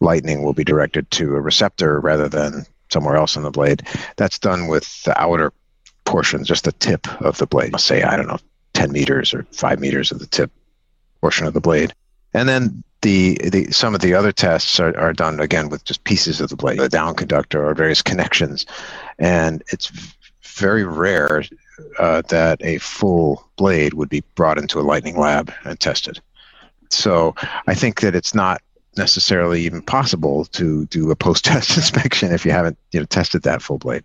lightning 0.00 0.42
will 0.42 0.54
be 0.54 0.64
directed 0.64 1.10
to 1.10 1.34
a 1.34 1.40
receptor 1.40 2.00
rather 2.00 2.28
than 2.28 2.64
somewhere 2.90 3.16
else 3.16 3.36
in 3.36 3.42
the 3.42 3.50
blade, 3.50 3.82
that's 4.16 4.38
done 4.38 4.66
with 4.66 5.02
the 5.04 5.20
outer 5.20 5.52
portion, 6.14 6.44
just 6.44 6.62
the 6.62 6.70
tip 6.70 7.08
of 7.20 7.38
the 7.38 7.46
blade. 7.46 7.76
Say, 7.80 8.04
I 8.04 8.14
don't 8.14 8.28
know, 8.28 8.38
10 8.74 8.92
meters 8.92 9.34
or 9.34 9.44
5 9.50 9.80
meters 9.80 10.12
of 10.12 10.20
the 10.20 10.28
tip 10.28 10.48
portion 11.20 11.44
of 11.44 11.54
the 11.54 11.60
blade. 11.60 11.92
And 12.34 12.48
then 12.48 12.84
the, 13.02 13.36
the 13.50 13.72
some 13.72 13.96
of 13.96 14.00
the 14.00 14.14
other 14.14 14.30
tests 14.30 14.78
are, 14.78 14.96
are 14.96 15.12
done 15.12 15.40
again 15.40 15.70
with 15.70 15.82
just 15.84 16.04
pieces 16.04 16.40
of 16.40 16.50
the 16.50 16.56
blade, 16.56 16.78
the 16.78 16.88
down 16.88 17.16
conductor 17.16 17.66
or 17.68 17.74
various 17.74 18.00
connections, 18.00 18.64
and 19.18 19.60
it's 19.72 19.90
very 20.42 20.84
rare 20.84 21.42
uh, 21.98 22.22
that 22.28 22.62
a 22.62 22.78
full 22.78 23.44
blade 23.56 23.94
would 23.94 24.08
be 24.08 24.22
brought 24.36 24.56
into 24.56 24.78
a 24.78 24.82
lightning 24.82 25.18
lab 25.18 25.52
and 25.64 25.80
tested. 25.80 26.20
So 26.90 27.34
I 27.66 27.74
think 27.74 28.02
that 28.02 28.14
it's 28.14 28.36
not 28.36 28.62
necessarily 28.96 29.62
even 29.62 29.82
possible 29.82 30.44
to 30.44 30.86
do 30.86 31.10
a 31.10 31.16
post-test 31.16 31.76
inspection 31.76 32.32
if 32.32 32.46
you 32.46 32.52
haven't 32.52 32.78
you 32.92 33.00
know 33.00 33.06
tested 33.06 33.42
that 33.42 33.62
full 33.62 33.78
blade. 33.78 34.04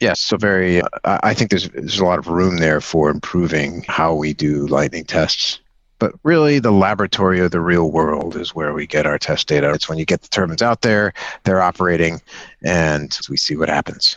Yes, 0.00 0.20
so 0.20 0.36
very. 0.36 0.80
Uh, 0.80 0.88
I 1.04 1.34
think 1.34 1.50
there's 1.50 1.68
there's 1.70 1.98
a 1.98 2.04
lot 2.04 2.18
of 2.18 2.28
room 2.28 2.58
there 2.58 2.80
for 2.80 3.10
improving 3.10 3.84
how 3.86 4.14
we 4.14 4.32
do 4.32 4.66
lightning 4.66 5.04
tests 5.04 5.60
but 6.00 6.14
really, 6.24 6.58
the 6.58 6.72
laboratory 6.72 7.40
of 7.40 7.50
the 7.50 7.60
real 7.60 7.90
world 7.90 8.34
is 8.34 8.54
where 8.54 8.72
we 8.72 8.86
get 8.86 9.06
our 9.06 9.18
test 9.18 9.46
data. 9.46 9.70
It's 9.70 9.88
when 9.88 9.98
you 9.98 10.06
get 10.06 10.22
the 10.22 10.28
turbines 10.28 10.62
out 10.62 10.80
there, 10.80 11.12
they're 11.44 11.60
operating, 11.60 12.22
and 12.62 13.16
we 13.28 13.36
see 13.36 13.54
what 13.54 13.68
happens. 13.68 14.16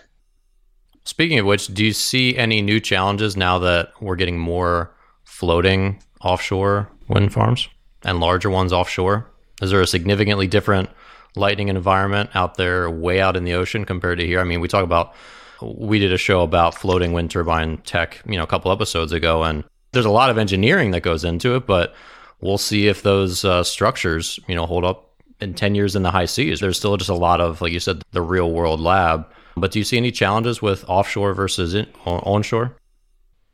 Speaking 1.03 1.37
of 1.39 1.45
which, 1.45 1.67
do 1.67 1.83
you 1.83 1.91
see 1.91 2.37
any 2.37 2.61
new 2.61 2.79
challenges 2.79 3.35
now 3.35 3.59
that 3.59 3.91
we're 3.99 4.15
getting 4.15 4.39
more 4.39 4.95
floating 5.25 6.01
offshore 6.21 6.89
wind 7.09 7.33
farms 7.33 7.67
and 8.03 8.21
larger 8.21 8.49
ones 8.49 8.71
offshore? 8.71 9.29
Is 9.61 9.69
there 9.69 9.81
a 9.81 9.87
significantly 9.87 10.47
different 10.47 10.89
lightning 11.35 11.67
environment 11.67 12.29
out 12.33 12.55
there, 12.55 12.89
way 12.89 13.19
out 13.19 13.35
in 13.35 13.43
the 13.43 13.55
ocean 13.55 13.83
compared 13.83 14.19
to 14.19 14.25
here? 14.25 14.39
I 14.39 14.45
mean, 14.45 14.61
we 14.61 14.69
talk 14.69 14.85
about 14.85 15.13
we 15.61 15.99
did 15.99 16.11
a 16.11 16.17
show 16.17 16.41
about 16.41 16.75
floating 16.75 17.13
wind 17.13 17.31
turbine 17.31 17.77
tech, 17.77 18.21
you 18.25 18.37
know, 18.37 18.43
a 18.43 18.47
couple 18.47 18.71
episodes 18.71 19.11
ago, 19.11 19.43
and 19.43 19.63
there's 19.91 20.05
a 20.05 20.11
lot 20.11 20.29
of 20.29 20.37
engineering 20.37 20.91
that 20.91 21.01
goes 21.01 21.23
into 21.23 21.55
it, 21.55 21.65
but 21.65 21.93
we'll 22.41 22.57
see 22.57 22.87
if 22.87 23.03
those 23.03 23.45
uh, 23.45 23.63
structures, 23.63 24.39
you 24.47 24.55
know, 24.55 24.65
hold 24.65 24.83
up 24.83 25.13
in 25.39 25.53
10 25.53 25.75
years 25.75 25.95
in 25.95 26.03
the 26.03 26.11
high 26.11 26.25
seas. 26.25 26.59
There's 26.59 26.77
still 26.77 26.97
just 26.97 27.09
a 27.09 27.15
lot 27.15 27.41
of, 27.41 27.61
like 27.61 27.71
you 27.71 27.79
said, 27.79 28.01
the 28.11 28.21
real 28.21 28.51
world 28.51 28.79
lab. 28.79 29.25
But 29.55 29.71
do 29.71 29.79
you 29.79 29.85
see 29.85 29.97
any 29.97 30.11
challenges 30.11 30.61
with 30.61 30.83
offshore 30.89 31.33
versus 31.33 31.75
in, 31.75 31.87
onshore? 32.05 32.75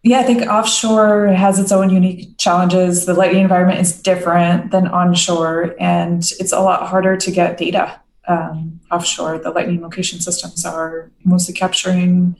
Yeah, 0.01 0.19
I 0.19 0.23
think 0.23 0.43
offshore 0.43 1.27
has 1.27 1.59
its 1.59 1.73
own 1.73 1.89
unique 1.89 2.37
challenges. 2.37 3.05
The 3.05 3.13
lighting 3.13 3.41
environment 3.41 3.81
is 3.81 4.01
different 4.01 4.71
than 4.71 4.87
onshore, 4.87 5.75
and 5.77 6.19
it's 6.39 6.53
a 6.53 6.61
lot 6.61 6.87
harder 6.87 7.17
to 7.17 7.31
get 7.31 7.57
data 7.57 7.99
um, 8.29 8.79
offshore. 8.91 9.39
The 9.39 9.51
lightning 9.51 9.81
location 9.81 10.21
systems 10.21 10.65
are 10.65 11.11
mostly 11.25 11.53
capturing 11.53 12.37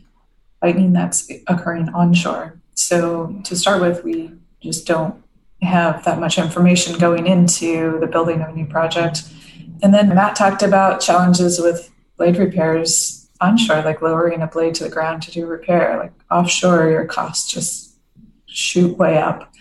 lightning 0.61 0.93
that's 0.93 1.29
occurring 1.47 1.89
onshore. 1.89 2.59
So 2.75 3.41
to 3.43 3.55
start 3.55 3.81
with, 3.81 4.03
we 4.03 4.31
just 4.61 4.85
don't 4.85 5.21
have 5.61 6.05
that 6.05 6.19
much 6.19 6.37
information 6.37 6.97
going 6.97 7.27
into 7.27 7.99
the 7.99 8.07
building 8.07 8.41
of 8.41 8.49
a 8.49 8.53
new 8.53 8.65
project. 8.65 9.23
And 9.81 9.93
then 9.93 10.09
Matt 10.09 10.35
talked 10.35 10.63
about 10.63 11.01
challenges 11.01 11.59
with 11.59 11.91
blade 12.17 12.37
repairs 12.37 13.27
onshore, 13.41 13.81
like 13.81 14.01
lowering 14.01 14.41
a 14.41 14.47
blade 14.47 14.75
to 14.75 14.83
the 14.83 14.89
ground 14.89 15.21
to 15.23 15.31
do 15.31 15.45
repair. 15.45 15.97
Like 15.97 16.13
offshore, 16.29 16.89
your 16.89 17.05
costs 17.05 17.51
just 17.51 17.95
shoot 18.45 18.97
way 18.97 19.17
up 19.17 19.53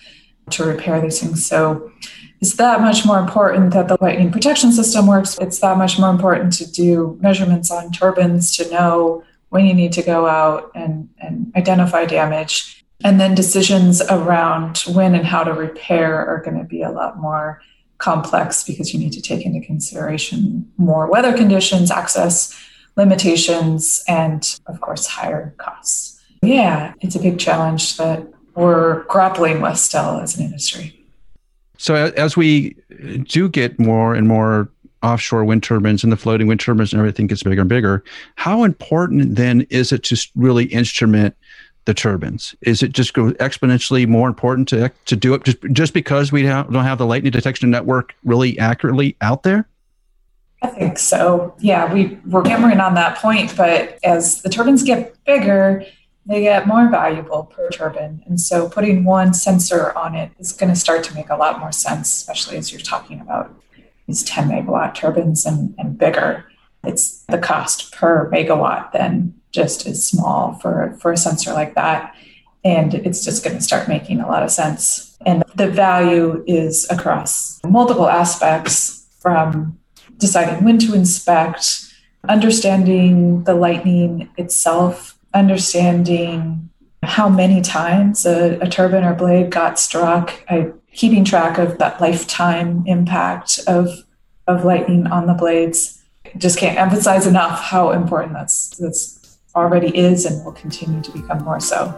to 0.51 0.65
repair 0.65 1.01
these 1.01 1.21
things. 1.21 1.47
So 1.47 1.93
it's 2.41 2.55
that 2.55 2.81
much 2.81 3.05
more 3.05 3.19
important 3.19 3.73
that 3.73 3.89
the 3.89 3.97
lightning 4.01 4.31
protection 4.31 4.73
system 4.73 5.07
works. 5.07 5.37
It's 5.41 5.59
that 5.59 5.77
much 5.77 5.99
more 5.99 6.11
important 6.11 6.53
to 6.55 6.71
do 6.71 7.19
measurements 7.21 7.71
on 7.71 7.91
turbines 7.91 8.57
to 8.57 8.71
know 8.71 9.25
when 9.49 9.67
you 9.67 9.75
need 9.75 9.93
to 9.95 10.03
go 10.03 10.27
out 10.27 10.71
and, 10.75 11.09
and 11.21 11.53
identify 11.57 12.05
damage 12.05 12.85
and 13.05 13.21
then 13.21 13.35
decisions 13.35 14.03
around 14.03 14.79
when 14.89 15.15
and 15.15 15.25
how 15.25 15.45
to 15.45 15.53
repair 15.53 16.27
are 16.27 16.43
going 16.43 16.59
to 16.59 16.65
be 16.65 16.83
a 16.83 16.91
lot 16.91 17.19
more 17.19 17.61
complex 17.99 18.65
because 18.65 18.93
you 18.93 19.01
need 19.01 19.13
to 19.13 19.23
take 19.23 19.45
into 19.45 19.65
consideration 19.65 20.71
more 20.77 21.07
weather 21.09 21.37
conditions, 21.37 21.91
access 21.91 22.57
limitations, 22.97 24.03
and 24.09 24.59
of 24.67 24.81
course, 24.81 25.07
higher 25.07 25.55
costs. 25.59 26.21
Yeah, 26.43 26.93
it's 27.01 27.15
a 27.15 27.21
big 27.21 27.39
challenge 27.39 27.97
that 27.97 28.27
we're 28.55 29.05
grappling 29.05 29.61
with 29.61 29.79
still 29.79 30.21
as 30.21 30.37
an 30.37 30.45
industry. 30.45 30.98
So, 31.79 31.95
as 31.95 32.37
we 32.37 32.77
do 33.23 33.49
get 33.49 33.79
more 33.79 34.15
and 34.15 34.29
more 34.29 34.69
offshore 35.03 35.45
wind 35.45 35.63
turbines 35.63 36.03
and 36.03 36.13
the 36.13 36.17
floating 36.17 36.49
wind 36.49 36.61
turbines 36.61 36.93
and 36.93 36.99
everything 36.99 37.29
gets 37.29 37.45
bigger 37.45 37.61
and 37.61 37.69
bigger, 37.69 38.05
how 38.35 38.65
important 38.65 39.37
then 39.37 39.63
is 39.71 39.93
it 39.93 40.03
to 40.05 40.17
really 40.35 40.65
instrument 40.67 41.37
the 41.85 41.95
turbines? 41.95 42.55
Is 42.63 42.83
it 42.83 42.93
just 42.93 43.15
go 43.15 43.31
exponentially 43.35 44.07
more 44.07 44.29
important 44.29 44.69
to 44.69 44.91
to 45.07 45.17
do 45.17 45.35
it 45.35 45.45
just 45.45 45.59
just 45.73 45.95
because 45.95 46.33
we 46.33 46.43
don't 46.43 46.75
have 46.75 46.99
the 46.99 47.07
lightning 47.07 47.33
detection 47.33 47.71
network 47.71 48.15
really 48.25 48.59
accurately 48.59 49.17
out 49.21 49.45
there? 49.45 49.69
I 50.63 50.67
think 50.67 50.99
so. 50.99 51.55
Yeah, 51.61 51.93
we 51.93 52.19
we're 52.27 52.47
hammering 52.47 52.81
on 52.81 52.95
that 52.95 53.19
point, 53.19 53.57
but 53.57 53.99
as 54.03 54.43
the 54.43 54.49
turbines 54.49 54.83
get 54.83 55.17
bigger, 55.25 55.87
they 56.29 56.43
get 56.43 56.67
more 56.67 56.89
valuable 56.91 57.45
per 57.45 57.71
turbine, 57.71 58.23
and 58.27 58.41
so 58.41 58.69
putting 58.69 59.05
one 59.05 59.33
sensor 59.33 59.97
on 59.97 60.15
it 60.15 60.31
is 60.39 60.53
going 60.53 60.73
to 60.73 60.79
start 60.79 61.03
to 61.05 61.15
make 61.15 61.31
a 61.31 61.37
lot 61.37 61.59
more 61.59 61.73
sense, 61.73 62.15
especially 62.15 62.57
as 62.59 62.71
you're 62.71 62.81
talking 62.81 63.21
about 63.21 63.55
these 64.07 64.23
10 64.25 64.49
megawatt 64.49 64.95
turbines 64.95 65.47
and, 65.47 65.75
and 65.79 65.99
bigger. 65.99 66.45
It's 66.85 67.23
the 67.25 67.39
cost 67.39 67.93
per 67.93 68.31
megawatt 68.31 68.93
then 68.93 69.35
just 69.51 69.87
is 69.87 70.07
small 70.07 70.55
for, 70.61 70.97
for 71.01 71.13
a 71.13 71.17
sensor 71.17 71.53
like 71.53 71.75
that. 71.75 72.15
And 72.65 72.95
it's 72.95 73.25
just 73.25 73.45
going 73.45 73.57
to 73.57 73.63
start 73.63 73.89
making 73.89 74.21
a 74.21 74.27
lot 74.27 74.43
of 74.43 74.51
sense. 74.51 75.17
And 75.25 75.43
the 75.55 75.69
value 75.69 76.45
is 76.47 76.87
across 76.91 77.61
multiple 77.65 78.09
aspects 78.09 79.07
from 79.21 79.79
deciding 80.19 80.65
when 80.65 80.79
to 80.79 80.95
inspect, 80.95 81.93
understanding 82.29 83.45
the 83.45 83.55
lightning 83.55 84.29
itself, 84.37 85.18
understanding 85.35 86.71
how 87.03 87.29
many 87.29 87.61
times 87.61 88.27
a, 88.27 88.59
a 88.61 88.69
turbine 88.69 89.05
or 89.05 89.15
blade 89.15 89.51
got 89.51 89.79
struck, 89.79 90.33
I, 90.49 90.73
keeping 90.93 91.25
track 91.25 91.59
of 91.59 91.79
that 91.79 92.01
lifetime 92.01 92.85
impact 92.87 93.61
of, 93.67 93.89
of 94.47 94.65
lightning 94.65 95.07
on 95.07 95.27
the 95.27 95.35
blades. 95.35 96.03
Just 96.37 96.59
can't 96.59 96.79
emphasize 96.79 97.27
enough 97.27 97.61
how 97.61 97.93
important 97.93 98.35
that's 98.35 98.77
that's 98.77 99.39
already 99.55 99.97
is 99.97 100.27
and 100.27 100.45
will 100.45 100.53
continue 100.53 101.01
to 101.01 101.11
become 101.11 101.43
more 101.43 101.61
so. 101.61 101.95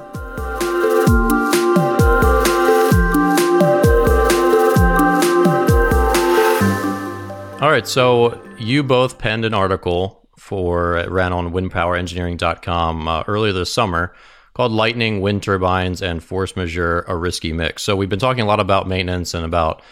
All 7.60 7.70
right, 7.70 7.86
so 7.86 8.40
you 8.58 8.82
both 8.82 9.18
penned 9.18 9.44
an 9.44 9.52
article 9.52 10.19
for 10.40 11.04
ran 11.08 11.32
on 11.32 11.52
windpowerengineering.com 11.52 13.06
uh, 13.06 13.22
earlier 13.28 13.52
this 13.52 13.72
summer 13.72 14.14
called 14.54 14.72
Lightning, 14.72 15.20
Wind 15.20 15.42
Turbines, 15.42 16.02
and 16.02 16.24
Force 16.24 16.56
Majeure 16.56 17.04
a 17.06 17.16
Risky 17.16 17.52
Mix. 17.52 17.82
So 17.82 17.94
we've 17.94 18.08
been 18.08 18.18
talking 18.18 18.42
a 18.42 18.46
lot 18.46 18.58
about 18.58 18.88
maintenance 18.88 19.34
and 19.34 19.44
about 19.44 19.82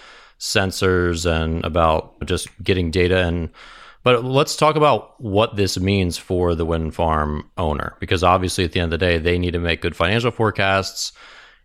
sensors 0.40 1.30
and 1.30 1.64
about 1.64 2.14
just 2.24 2.48
getting 2.62 2.90
data 2.90 3.26
and 3.26 3.50
but 4.04 4.24
let's 4.24 4.56
talk 4.56 4.76
about 4.76 5.20
what 5.20 5.56
this 5.56 5.78
means 5.78 6.16
for 6.16 6.54
the 6.54 6.64
wind 6.64 6.94
farm 6.94 7.50
owner 7.58 7.96
because 7.98 8.22
obviously 8.22 8.64
at 8.64 8.72
the 8.72 8.80
end 8.80 8.92
of 8.92 8.98
the 8.98 9.04
day 9.04 9.18
they 9.18 9.38
need 9.38 9.50
to 9.50 9.58
make 9.58 9.82
good 9.82 9.96
financial 9.96 10.30
forecasts 10.30 11.12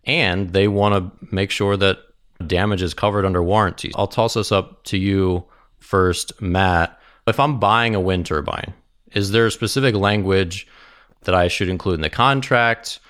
and 0.04 0.52
they 0.52 0.66
want 0.66 0.94
to 0.94 1.34
make 1.34 1.52
sure 1.52 1.76
that 1.76 1.98
damage 2.46 2.82
is 2.82 2.94
covered 2.94 3.24
under 3.24 3.42
warranty. 3.42 3.92
I'll 3.94 4.08
toss 4.08 4.34
this 4.34 4.52
up 4.52 4.84
to 4.84 4.98
you 4.98 5.44
first, 5.78 6.40
Matt. 6.42 6.98
If 7.26 7.40
I'm 7.40 7.58
buying 7.58 7.94
a 7.94 8.00
wind 8.00 8.26
turbine, 8.26 8.74
is 9.12 9.30
there 9.30 9.46
a 9.46 9.50
specific 9.50 9.94
language 9.94 10.66
that 11.22 11.34
I 11.34 11.48
should 11.48 11.68
include 11.68 11.96
in 11.96 12.00
the 12.02 12.10
contract? 12.10 13.00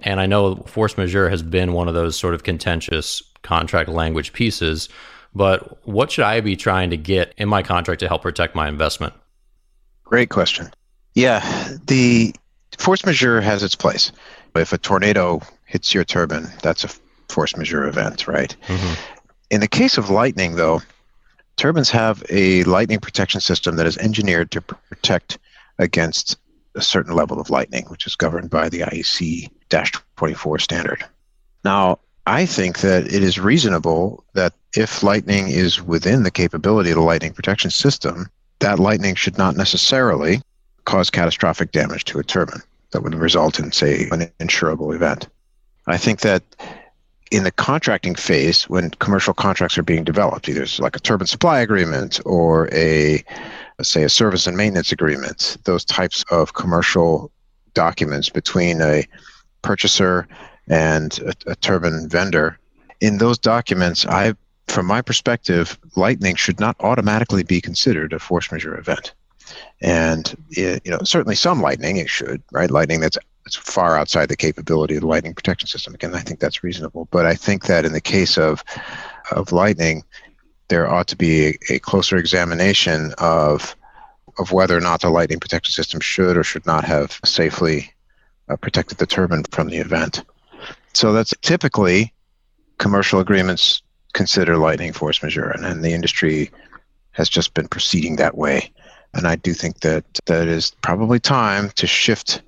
And 0.00 0.20
I 0.20 0.26
know 0.26 0.56
force 0.56 0.98
majeure 0.98 1.28
has 1.28 1.42
been 1.42 1.72
one 1.72 1.88
of 1.88 1.94
those 1.94 2.16
sort 2.16 2.34
of 2.34 2.42
contentious 2.42 3.22
contract 3.42 3.88
language 3.88 4.32
pieces, 4.32 4.88
but 5.34 5.86
what 5.86 6.10
should 6.10 6.24
I 6.24 6.40
be 6.40 6.56
trying 6.56 6.90
to 6.90 6.96
get 6.96 7.32
in 7.38 7.48
my 7.48 7.62
contract 7.62 8.00
to 8.00 8.08
help 8.08 8.22
protect 8.22 8.54
my 8.54 8.68
investment? 8.68 9.14
Great 10.04 10.28
question. 10.28 10.70
Yeah, 11.14 11.40
the 11.86 12.34
force 12.78 13.04
majeure 13.06 13.40
has 13.40 13.62
its 13.62 13.74
place. 13.74 14.12
If 14.54 14.72
a 14.72 14.78
tornado 14.78 15.40
hits 15.64 15.94
your 15.94 16.04
turbine, 16.04 16.46
that's 16.62 16.84
a 16.84 16.88
force 17.28 17.56
majeure 17.56 17.86
event, 17.86 18.28
right? 18.28 18.54
Mm-hmm. 18.66 18.94
In 19.50 19.60
the 19.60 19.68
case 19.68 19.96
of 19.96 20.10
lightning, 20.10 20.56
though, 20.56 20.82
turbines 21.56 21.90
have 21.90 22.22
a 22.30 22.64
lightning 22.64 22.98
protection 22.98 23.40
system 23.40 23.76
that 23.76 23.86
is 23.86 23.98
engineered 23.98 24.50
to 24.52 24.60
protect 24.60 25.38
against 25.78 26.38
a 26.74 26.82
certain 26.82 27.14
level 27.14 27.40
of 27.40 27.50
lightning, 27.50 27.84
which 27.88 28.06
is 28.06 28.16
governed 28.16 28.50
by 28.50 28.68
the 28.68 28.80
IEC 28.80 29.50
24 30.16 30.58
standard. 30.58 31.04
Now, 31.64 31.98
I 32.26 32.46
think 32.46 32.80
that 32.80 33.06
it 33.06 33.22
is 33.22 33.38
reasonable 33.38 34.24
that 34.34 34.54
if 34.76 35.02
lightning 35.02 35.48
is 35.48 35.82
within 35.82 36.22
the 36.22 36.30
capability 36.30 36.90
of 36.90 36.96
the 36.96 37.02
lightning 37.02 37.32
protection 37.32 37.70
system, 37.70 38.28
that 38.60 38.78
lightning 38.78 39.14
should 39.14 39.38
not 39.38 39.56
necessarily 39.56 40.40
cause 40.84 41.10
catastrophic 41.10 41.72
damage 41.72 42.04
to 42.04 42.18
a 42.18 42.24
turbine 42.24 42.62
that 42.92 43.02
would 43.02 43.14
result 43.14 43.58
in, 43.58 43.72
say, 43.72 44.08
an 44.10 44.30
insurable 44.38 44.94
event. 44.94 45.28
I 45.86 45.96
think 45.96 46.20
that 46.20 46.42
in 47.32 47.44
the 47.44 47.50
contracting 47.50 48.14
phase, 48.14 48.64
when 48.64 48.90
commercial 48.90 49.32
contracts 49.32 49.78
are 49.78 49.82
being 49.82 50.04
developed, 50.04 50.50
either 50.50 50.64
it's 50.64 50.78
like 50.78 50.94
a 50.94 51.00
turbine 51.00 51.26
supply 51.26 51.60
agreement 51.60 52.20
or 52.26 52.68
a, 52.74 53.24
say, 53.80 54.02
a 54.02 54.08
service 54.10 54.46
and 54.46 54.54
maintenance 54.54 54.92
agreement, 54.92 55.56
those 55.64 55.82
types 55.82 56.26
of 56.30 56.52
commercial 56.52 57.32
documents 57.72 58.28
between 58.28 58.82
a 58.82 59.08
purchaser 59.62 60.28
and 60.68 61.20
a, 61.20 61.52
a 61.52 61.56
turbine 61.56 62.06
vendor, 62.06 62.58
in 63.00 63.16
those 63.16 63.38
documents, 63.38 64.04
I, 64.04 64.34
from 64.68 64.84
my 64.84 65.00
perspective, 65.00 65.78
lightning 65.96 66.36
should 66.36 66.60
not 66.60 66.76
automatically 66.80 67.44
be 67.44 67.62
considered 67.62 68.12
a 68.12 68.18
force 68.18 68.52
majeure 68.52 68.78
event. 68.78 69.14
And 69.80 70.36
it, 70.50 70.82
you 70.84 70.90
know, 70.90 71.00
certainly 71.02 71.34
some 71.34 71.62
lightning 71.62 71.96
it 71.96 72.10
should, 72.10 72.42
right? 72.52 72.70
Lightning 72.70 73.00
that's 73.00 73.18
it's 73.46 73.56
far 73.56 73.96
outside 73.96 74.28
the 74.28 74.36
capability 74.36 74.94
of 74.94 75.00
the 75.00 75.06
lightning 75.06 75.34
protection 75.34 75.66
system. 75.68 75.94
Again, 75.94 76.14
I 76.14 76.20
think 76.20 76.40
that's 76.40 76.62
reasonable. 76.62 77.08
But 77.10 77.26
I 77.26 77.34
think 77.34 77.66
that 77.66 77.84
in 77.84 77.92
the 77.92 78.00
case 78.00 78.38
of 78.38 78.62
of 79.30 79.52
lightning, 79.52 80.04
there 80.68 80.88
ought 80.88 81.08
to 81.08 81.16
be 81.16 81.46
a, 81.46 81.58
a 81.70 81.78
closer 81.78 82.16
examination 82.16 83.12
of 83.18 83.76
of 84.38 84.52
whether 84.52 84.76
or 84.76 84.80
not 84.80 85.00
the 85.00 85.10
lightning 85.10 85.40
protection 85.40 85.72
system 85.72 86.00
should 86.00 86.36
or 86.36 86.44
should 86.44 86.66
not 86.66 86.84
have 86.84 87.20
safely 87.24 87.92
uh, 88.48 88.56
protected 88.56 88.98
the 88.98 89.06
turbine 89.06 89.44
from 89.44 89.68
the 89.68 89.76
event. 89.76 90.24
So 90.94 91.12
that's 91.12 91.34
typically 91.42 92.12
commercial 92.78 93.20
agreements 93.20 93.82
consider 94.14 94.56
lightning 94.56 94.92
force 94.92 95.22
majeure, 95.22 95.50
and, 95.50 95.64
and 95.64 95.84
the 95.84 95.92
industry 95.92 96.50
has 97.12 97.28
just 97.28 97.54
been 97.54 97.68
proceeding 97.68 98.16
that 98.16 98.36
way. 98.36 98.70
And 99.14 99.26
I 99.26 99.36
do 99.36 99.52
think 99.52 99.80
that 99.80 100.04
that 100.26 100.48
is 100.48 100.72
probably 100.82 101.20
time 101.20 101.70
to 101.76 101.86
shift 101.86 102.42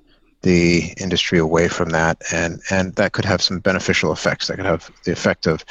the 0.45 0.93
industry 0.97 1.39
away 1.39 1.67
from 1.67 1.89
that, 1.89 2.21
and 2.31 2.61
and 2.69 2.93
that 2.95 3.13
could 3.13 3.25
have 3.25 3.41
some 3.41 3.59
beneficial 3.59 4.13
effects. 4.13 4.47
That 4.47 4.57
could 4.57 4.65
have 4.65 4.91
the 5.03 5.11
effect 5.11 5.47
of 5.47 5.65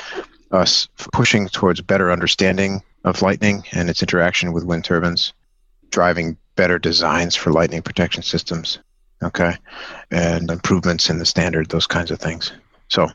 us 0.51 0.89
pushing 1.13 1.49
towards 1.49 1.81
better 1.81 2.11
understanding 2.11 2.83
of 3.05 3.23
lightning 3.23 3.63
and 3.73 3.89
its 3.89 4.03
interaction 4.03 4.53
with 4.53 4.65
wind 4.65 4.85
turbines, 4.85 5.33
driving 5.91 6.37
better 6.57 6.81
designs 6.81 7.37
for 7.37 7.53
lightning 7.53 7.83
protection 7.83 8.25
systems. 8.25 8.81
Okay, 9.23 9.57
and 10.11 10.51
improvements 10.51 11.09
in 11.09 11.21
the 11.21 11.25
standard, 11.25 11.69
those 11.69 11.87
kinds 11.87 12.11
of 12.11 12.19
things. 12.19 12.53
So 12.89 13.09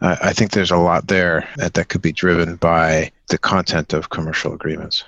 uh, 0.00 0.16
I 0.22 0.32
think 0.32 0.52
there's 0.52 0.70
a 0.70 0.76
lot 0.76 1.08
there 1.08 1.48
that, 1.56 1.74
that 1.74 1.88
could 1.88 2.02
be 2.02 2.12
driven 2.12 2.54
by 2.54 3.10
the 3.28 3.36
content 3.36 3.92
of 3.92 4.10
commercial 4.10 4.54
agreements. 4.54 5.04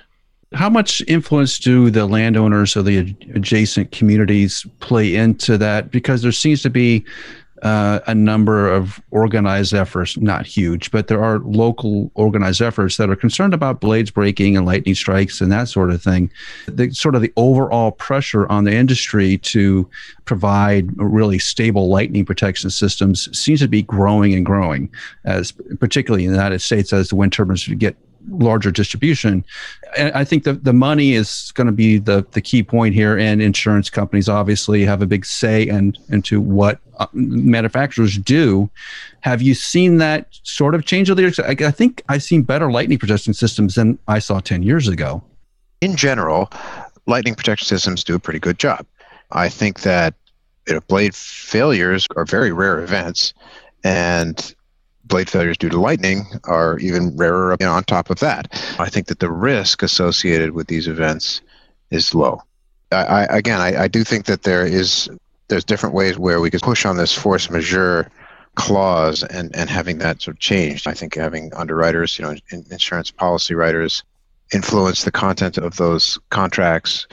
How 0.53 0.69
much 0.69 1.01
influence 1.07 1.57
do 1.57 1.89
the 1.89 2.05
landowners 2.05 2.77
or 2.77 2.83
the 2.83 2.97
adjacent 3.33 3.91
communities 3.91 4.65
play 4.79 5.15
into 5.15 5.57
that? 5.57 5.91
Because 5.91 6.21
there 6.21 6.31
seems 6.31 6.61
to 6.61 6.69
be 6.69 7.05
uh, 7.63 8.01
a 8.07 8.13
number 8.13 8.69
of 8.69 9.01
organized 9.11 9.73
efforts, 9.73 10.17
not 10.17 10.45
huge, 10.45 10.91
but 10.91 11.07
there 11.07 11.23
are 11.23 11.39
local 11.39 12.11
organized 12.13 12.61
efforts 12.61 12.97
that 12.97 13.09
are 13.09 13.15
concerned 13.15 13.53
about 13.53 13.79
blades 13.79 14.11
breaking 14.11 14.57
and 14.57 14.65
lightning 14.65 14.93
strikes 14.93 15.39
and 15.39 15.49
that 15.51 15.69
sort 15.69 15.89
of 15.89 16.03
thing. 16.03 16.29
The 16.67 16.91
sort 16.91 17.15
of 17.15 17.21
the 17.21 17.31
overall 17.37 17.91
pressure 17.91 18.45
on 18.51 18.65
the 18.65 18.73
industry 18.73 19.37
to 19.39 19.89
provide 20.25 20.89
really 20.97 21.39
stable 21.39 21.87
lightning 21.87 22.25
protection 22.25 22.69
systems 22.69 23.29
seems 23.37 23.61
to 23.61 23.69
be 23.69 23.81
growing 23.81 24.33
and 24.33 24.45
growing, 24.45 24.91
as 25.23 25.53
particularly 25.79 26.25
in 26.25 26.31
the 26.31 26.37
United 26.37 26.59
States 26.59 26.91
as 26.91 27.09
the 27.09 27.15
wind 27.15 27.31
turbines 27.31 27.65
get 27.65 27.95
larger 28.29 28.71
distribution. 28.71 29.43
And 29.97 30.11
I 30.13 30.23
think 30.23 30.43
the, 30.43 30.53
the 30.53 30.73
money 30.73 31.13
is 31.13 31.51
going 31.55 31.67
to 31.67 31.73
be 31.73 31.97
the, 31.97 32.25
the 32.31 32.41
key 32.41 32.63
point 32.63 32.93
here. 32.93 33.17
And 33.17 33.41
insurance 33.41 33.89
companies 33.89 34.29
obviously 34.29 34.85
have 34.85 35.01
a 35.01 35.05
big 35.05 35.25
say 35.25 35.67
in, 35.67 35.95
into 36.09 36.41
what 36.41 36.79
uh, 36.97 37.07
manufacturers 37.13 38.17
do. 38.17 38.69
Have 39.21 39.41
you 39.41 39.53
seen 39.53 39.97
that 39.97 40.27
sort 40.43 40.75
of 40.75 40.85
change 40.85 41.09
over 41.09 41.15
the 41.15 41.21
years? 41.23 41.39
I, 41.39 41.55
I 41.67 41.71
think 41.71 42.01
I've 42.09 42.23
seen 42.23 42.43
better 42.43 42.71
lightning 42.71 42.97
protection 42.97 43.33
systems 43.33 43.75
than 43.75 43.97
I 44.07 44.19
saw 44.19 44.39
10 44.39 44.63
years 44.63 44.87
ago. 44.87 45.23
In 45.81 45.95
general, 45.95 46.51
lightning 47.07 47.35
protection 47.35 47.67
systems 47.67 48.03
do 48.03 48.15
a 48.15 48.19
pretty 48.19 48.39
good 48.39 48.59
job. 48.59 48.85
I 49.31 49.49
think 49.49 49.81
that 49.81 50.13
you 50.67 50.73
know, 50.73 50.81
blade 50.81 51.15
failures 51.15 52.07
are 52.15 52.25
very 52.25 52.51
rare 52.51 52.81
events. 52.81 53.33
And 53.83 54.55
blade 55.13 55.29
failures 55.29 55.59
due 55.59 55.69
to 55.69 55.79
lightning 55.79 56.25
are 56.45 56.79
even 56.79 57.15
rarer 57.15 57.55
you 57.59 57.67
know, 57.67 57.73
on 57.73 57.83
top 57.83 58.09
of 58.09 58.19
that. 58.19 58.47
I 58.79 58.89
think 58.89 59.05
that 59.07 59.19
the 59.19 59.29
risk 59.29 59.83
associated 59.83 60.53
with 60.53 60.65
these 60.65 60.87
events 60.87 61.41
is 61.91 62.15
low. 62.15 62.41
I, 62.91 63.03
I 63.03 63.23
again, 63.25 63.61
I, 63.61 63.83
I, 63.83 63.87
do 63.87 64.03
think 64.03 64.25
that 64.25 64.41
there 64.41 64.65
is 64.65 65.07
there's 65.49 65.63
different 65.63 65.93
ways 65.93 66.17
where 66.17 66.41
we 66.41 66.49
could 66.49 66.63
push 66.63 66.83
on 66.83 66.97
this 66.97 67.13
force 67.15 67.51
majeure 67.51 68.09
clause 68.55 69.21
and, 69.21 69.55
and 69.55 69.69
having 69.69 69.99
that 69.99 70.19
sort 70.19 70.37
of 70.37 70.39
changed. 70.39 70.87
I 70.87 70.95
think 70.95 71.13
having 71.13 71.53
underwriters, 71.53 72.17
you 72.17 72.25
know, 72.25 72.35
insurance 72.71 73.11
policy 73.11 73.53
writers 73.53 74.03
influence 74.51 75.03
the 75.03 75.11
content 75.11 75.59
of 75.59 75.77
those 75.77 76.17
contracts 76.31 77.05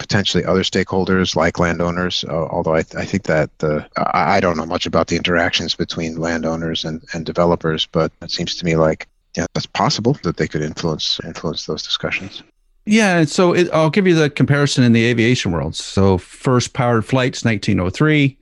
potentially 0.00 0.44
other 0.44 0.62
stakeholders 0.62 1.36
like 1.36 1.58
landowners. 1.58 2.24
Uh, 2.26 2.46
although 2.46 2.74
I, 2.74 2.82
th- 2.82 3.00
I, 3.00 3.04
think 3.04 3.24
that 3.24 3.56
the 3.58 3.86
I, 3.96 4.36
I, 4.36 4.40
don't 4.40 4.56
know 4.56 4.64
much 4.64 4.86
about 4.86 5.08
the 5.08 5.16
interactions 5.16 5.74
between 5.74 6.16
landowners 6.16 6.86
and, 6.86 7.04
and 7.12 7.26
developers, 7.26 7.86
but 7.86 8.10
it 8.22 8.30
seems 8.30 8.56
to 8.56 8.64
me 8.64 8.76
like 8.76 9.06
yeah, 9.36 9.44
that's 9.54 9.66
possible 9.66 10.16
that 10.22 10.38
they 10.38 10.48
could 10.48 10.62
influence 10.62 11.20
influence 11.24 11.66
those 11.66 11.82
discussions. 11.82 12.42
Yeah, 12.86 13.24
so 13.24 13.52
it, 13.52 13.68
I'll 13.72 13.90
give 13.90 14.06
you 14.06 14.14
the 14.14 14.30
comparison 14.30 14.82
in 14.82 14.92
the 14.92 15.04
aviation 15.04 15.52
world. 15.52 15.76
So 15.76 16.16
first 16.16 16.72
powered 16.72 17.04
flights, 17.04 17.44
1903. 17.44 18.38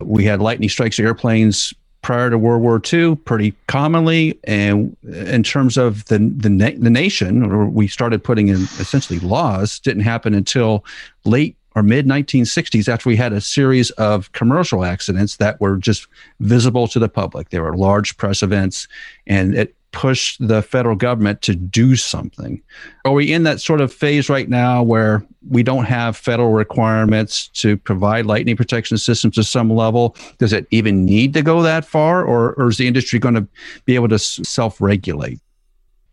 We 0.00 0.24
had 0.24 0.40
lightning 0.40 0.68
strikes 0.68 0.98
airplanes 0.98 1.72
prior 2.02 2.30
to 2.30 2.38
World 2.38 2.62
War 2.62 2.80
II 2.92 3.16
pretty 3.16 3.54
commonly. 3.66 4.38
And 4.44 4.96
in 5.04 5.42
terms 5.42 5.76
of 5.76 6.04
the 6.06 6.18
the, 6.18 6.50
na- 6.50 6.78
the 6.78 6.90
nation, 6.90 7.44
or 7.44 7.66
we 7.66 7.88
started 7.88 8.24
putting 8.24 8.48
in 8.48 8.62
essentially 8.78 9.18
laws, 9.20 9.78
didn't 9.78 10.02
happen 10.02 10.34
until 10.34 10.84
late 11.24 11.56
or 11.76 11.82
mid 11.82 12.06
1960s 12.06 12.88
after 12.88 13.08
we 13.08 13.16
had 13.16 13.32
a 13.32 13.40
series 13.40 13.90
of 13.92 14.32
commercial 14.32 14.84
accidents 14.84 15.36
that 15.36 15.60
were 15.60 15.76
just 15.76 16.08
visible 16.40 16.88
to 16.88 16.98
the 16.98 17.08
public. 17.08 17.50
They 17.50 17.60
were 17.60 17.76
large 17.76 18.16
press 18.16 18.42
events, 18.42 18.88
and 19.26 19.54
it 19.54 19.74
push 19.92 20.36
the 20.38 20.62
federal 20.62 20.96
government 20.96 21.42
to 21.42 21.54
do 21.54 21.96
something? 21.96 22.62
Are 23.04 23.12
we 23.12 23.32
in 23.32 23.42
that 23.44 23.60
sort 23.60 23.80
of 23.80 23.92
phase 23.92 24.28
right 24.28 24.48
now 24.48 24.82
where 24.82 25.24
we 25.48 25.62
don't 25.62 25.84
have 25.84 26.16
federal 26.16 26.52
requirements 26.52 27.48
to 27.48 27.76
provide 27.76 28.26
lightning 28.26 28.56
protection 28.56 28.98
systems 28.98 29.34
to 29.36 29.44
some 29.44 29.70
level? 29.70 30.16
Does 30.38 30.52
it 30.52 30.66
even 30.70 31.04
need 31.04 31.34
to 31.34 31.42
go 31.42 31.62
that 31.62 31.84
far, 31.84 32.24
or, 32.24 32.54
or 32.54 32.68
is 32.68 32.76
the 32.76 32.86
industry 32.86 33.18
going 33.18 33.34
to 33.34 33.46
be 33.84 33.94
able 33.94 34.08
to 34.08 34.18
self 34.18 34.80
regulate? 34.80 35.40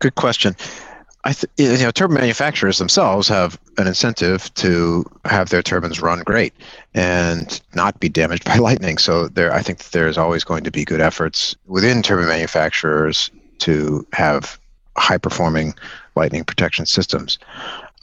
Good 0.00 0.14
question. 0.14 0.54
I 1.24 1.32
th- 1.32 1.50
you 1.58 1.84
know, 1.84 1.90
turbine 1.90 2.18
manufacturers 2.18 2.78
themselves 2.78 3.28
have 3.28 3.58
an 3.76 3.86
incentive 3.86 4.52
to 4.54 5.04
have 5.24 5.50
their 5.50 5.62
turbines 5.62 6.00
run 6.00 6.22
great 6.22 6.54
and 6.94 7.60
not 7.74 7.98
be 8.00 8.08
damaged 8.08 8.44
by 8.44 8.56
lightning. 8.58 8.98
So 8.98 9.28
there, 9.28 9.52
I 9.52 9.60
think 9.62 9.90
there's 9.90 10.16
always 10.16 10.44
going 10.44 10.64
to 10.64 10.70
be 10.70 10.84
good 10.84 11.00
efforts 11.00 11.56
within 11.66 12.02
turbine 12.02 12.28
manufacturers 12.28 13.30
to 13.58 14.06
have 14.12 14.58
high 14.96 15.18
performing 15.18 15.74
lightning 16.16 16.44
protection 16.44 16.86
systems. 16.86 17.38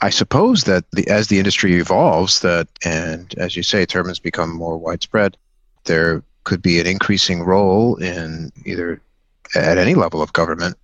I 0.00 0.10
suppose 0.10 0.64
that 0.64 0.84
the, 0.92 1.08
as 1.08 1.28
the 1.28 1.38
industry 1.38 1.76
evolves, 1.76 2.40
that 2.40 2.68
and 2.84 3.34
as 3.38 3.56
you 3.56 3.62
say, 3.62 3.86
turbines 3.86 4.18
become 4.18 4.54
more 4.54 4.76
widespread, 4.76 5.36
there 5.84 6.22
could 6.44 6.62
be 6.62 6.78
an 6.80 6.86
increasing 6.86 7.42
role 7.42 7.96
in 7.96 8.52
either 8.64 9.00
at 9.54 9.78
any 9.78 9.94
level 9.94 10.22
of 10.22 10.32
government 10.32 10.76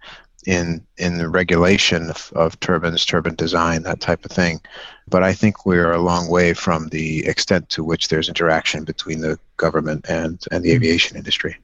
in 0.46 0.84
in 0.96 1.18
the 1.18 1.28
regulation 1.28 2.10
of, 2.10 2.32
of, 2.34 2.58
turbines, 2.60 3.04
turbine 3.04 3.34
design, 3.36 3.82
that 3.82 4.00
type 4.00 4.24
of 4.24 4.30
thing. 4.30 4.60
But 5.08 5.22
I 5.22 5.32
think 5.34 5.66
we're 5.66 5.92
a 5.92 6.00
long 6.00 6.28
way 6.28 6.52
from 6.54 6.88
the 6.88 7.24
extent 7.26 7.68
to 7.70 7.84
which 7.84 8.08
there's 8.08 8.28
interaction 8.28 8.84
between 8.84 9.20
the 9.20 9.38
government 9.56 10.06
and, 10.08 10.42
and 10.50 10.64
the 10.64 10.70
mm-hmm. 10.70 10.76
aviation 10.76 11.16
industry. 11.16 11.56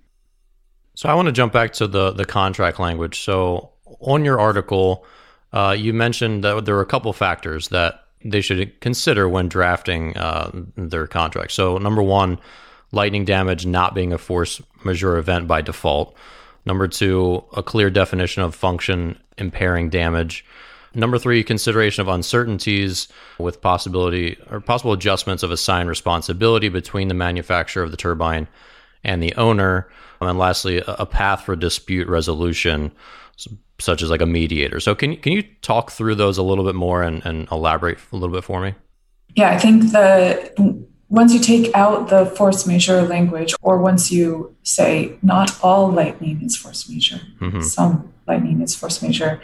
So 0.98 1.08
I 1.08 1.14
want 1.14 1.26
to 1.26 1.32
jump 1.32 1.52
back 1.52 1.74
to 1.74 1.86
the 1.86 2.10
the 2.10 2.24
contract 2.24 2.80
language. 2.80 3.20
So 3.20 3.70
on 4.00 4.24
your 4.24 4.40
article, 4.40 5.06
uh, 5.52 5.76
you 5.78 5.92
mentioned 5.92 6.42
that 6.42 6.64
there 6.64 6.74
are 6.74 6.80
a 6.80 6.86
couple 6.86 7.12
factors 7.12 7.68
that 7.68 8.02
they 8.24 8.40
should 8.40 8.80
consider 8.80 9.28
when 9.28 9.48
drafting 9.48 10.16
uh, 10.16 10.50
their 10.76 11.06
contract. 11.06 11.52
So 11.52 11.78
number 11.78 12.02
one, 12.02 12.40
lightning 12.90 13.24
damage 13.24 13.64
not 13.64 13.94
being 13.94 14.12
a 14.12 14.18
force 14.18 14.60
majeure 14.82 15.18
event 15.18 15.46
by 15.46 15.60
default. 15.60 16.16
Number 16.66 16.88
two, 16.88 17.44
a 17.56 17.62
clear 17.62 17.90
definition 17.90 18.42
of 18.42 18.56
function 18.56 19.16
impairing 19.36 19.90
damage. 19.90 20.44
Number 20.94 21.16
three, 21.16 21.44
consideration 21.44 22.00
of 22.02 22.08
uncertainties 22.08 23.06
with 23.38 23.60
possibility 23.60 24.36
or 24.50 24.58
possible 24.58 24.94
adjustments 24.94 25.44
of 25.44 25.52
assigned 25.52 25.88
responsibility 25.88 26.68
between 26.68 27.06
the 27.06 27.14
manufacturer 27.14 27.84
of 27.84 27.92
the 27.92 27.96
turbine 27.96 28.48
and 29.08 29.22
the 29.22 29.34
owner. 29.34 29.88
And 30.20 30.28
then 30.28 30.38
lastly, 30.38 30.82
a 30.86 31.06
path 31.06 31.42
for 31.42 31.56
dispute 31.56 32.08
resolution, 32.08 32.92
such 33.78 34.02
as 34.02 34.10
like 34.10 34.20
a 34.20 34.26
mediator. 34.26 34.80
So 34.80 34.94
can, 34.94 35.16
can 35.16 35.32
you 35.32 35.42
talk 35.62 35.90
through 35.90 36.16
those 36.16 36.38
a 36.38 36.42
little 36.42 36.64
bit 36.64 36.74
more 36.74 37.02
and, 37.02 37.24
and 37.24 37.48
elaborate 37.50 37.98
a 38.12 38.16
little 38.16 38.34
bit 38.34 38.44
for 38.44 38.60
me? 38.60 38.74
Yeah, 39.34 39.50
I 39.50 39.58
think 39.58 39.92
the 39.92 40.86
once 41.08 41.32
you 41.32 41.40
take 41.40 41.74
out 41.74 42.08
the 42.08 42.26
force 42.26 42.66
majeure 42.66 43.02
language, 43.02 43.54
or 43.62 43.78
once 43.78 44.12
you 44.12 44.54
say 44.62 45.16
not 45.22 45.58
all 45.62 45.90
lightning 45.90 46.42
is 46.42 46.56
force 46.56 46.88
majeure, 46.88 47.20
mm-hmm. 47.40 47.60
some 47.62 48.12
lightning 48.26 48.60
is 48.60 48.74
force 48.74 49.00
majeure, 49.00 49.40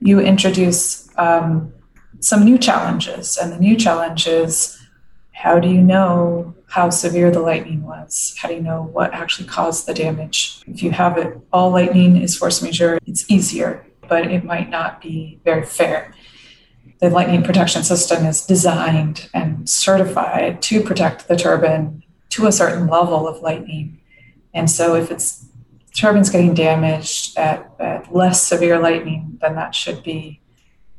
you 0.00 0.18
introduce 0.18 1.08
um, 1.18 1.72
some 2.20 2.44
new 2.44 2.58
challenges. 2.58 3.36
And 3.36 3.52
the 3.52 3.58
new 3.58 3.76
challenge 3.76 4.26
is 4.26 4.77
how 5.42 5.58
do 5.58 5.68
you 5.68 5.80
know 5.80 6.54
how 6.68 6.90
severe 6.90 7.30
the 7.30 7.40
lightning 7.40 7.82
was? 7.82 8.34
How 8.38 8.48
do 8.48 8.54
you 8.54 8.62
know 8.62 8.82
what 8.82 9.14
actually 9.14 9.48
caused 9.48 9.86
the 9.86 9.94
damage? 9.94 10.62
If 10.66 10.82
you 10.82 10.90
have 10.90 11.16
it, 11.16 11.38
all 11.52 11.70
lightning 11.70 12.16
is 12.16 12.36
force 12.36 12.60
majeure, 12.60 12.98
it's 13.06 13.30
easier, 13.30 13.86
but 14.08 14.26
it 14.26 14.44
might 14.44 14.68
not 14.68 15.00
be 15.00 15.40
very 15.44 15.64
fair 15.64 16.14
the 17.00 17.10
lightning 17.10 17.42
protection 17.42 17.82
system 17.82 18.26
is 18.26 18.44
designed 18.44 19.28
and 19.32 19.68
certified 19.68 20.60
to 20.62 20.82
protect 20.82 21.28
the 21.28 21.36
turbine 21.36 22.02
to 22.30 22.46
a 22.46 22.52
certain 22.52 22.86
level 22.86 23.28
of 23.28 23.40
lightning. 23.40 24.00
And 24.52 24.70
so 24.70 24.94
if 24.94 25.10
it's 25.10 25.46
turbine's 25.96 26.30
getting 26.30 26.54
damaged 26.54 27.38
at, 27.38 27.70
at 27.78 28.14
less 28.14 28.42
severe 28.42 28.78
lightning, 28.78 29.38
then 29.40 29.54
that 29.54 29.74
should 29.74 30.02
be 30.02 30.40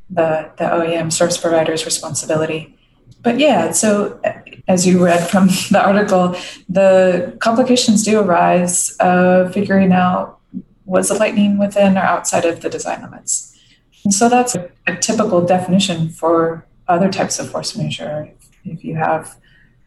the, 0.09 0.51
the 0.57 0.63
OEM 0.63 1.11
service 1.11 1.37
provider's 1.37 1.85
responsibility. 1.85 2.78
But 3.21 3.39
yeah, 3.39 3.71
so 3.71 4.19
as 4.67 4.87
you 4.87 5.03
read 5.03 5.29
from 5.29 5.47
the 5.71 5.81
article, 5.83 6.35
the 6.69 7.35
complications 7.39 8.03
do 8.03 8.19
arise 8.19 8.95
of 8.99 9.53
figuring 9.53 9.91
out 9.91 10.39
was 10.85 11.09
the 11.09 11.15
lightning 11.15 11.57
within 11.59 11.97
or 11.97 12.01
outside 12.01 12.45
of 12.45 12.61
the 12.61 12.69
design 12.69 13.01
limits. 13.01 13.55
And 14.03 14.13
so 14.13 14.27
that's 14.27 14.55
a, 14.55 14.69
a 14.87 14.95
typical 14.95 15.45
definition 15.45 16.09
for 16.09 16.65
other 16.87 17.09
types 17.11 17.39
of 17.39 17.51
force 17.51 17.75
majeure. 17.77 18.31
If 18.65 18.83
you 18.83 18.95
have 18.95 19.37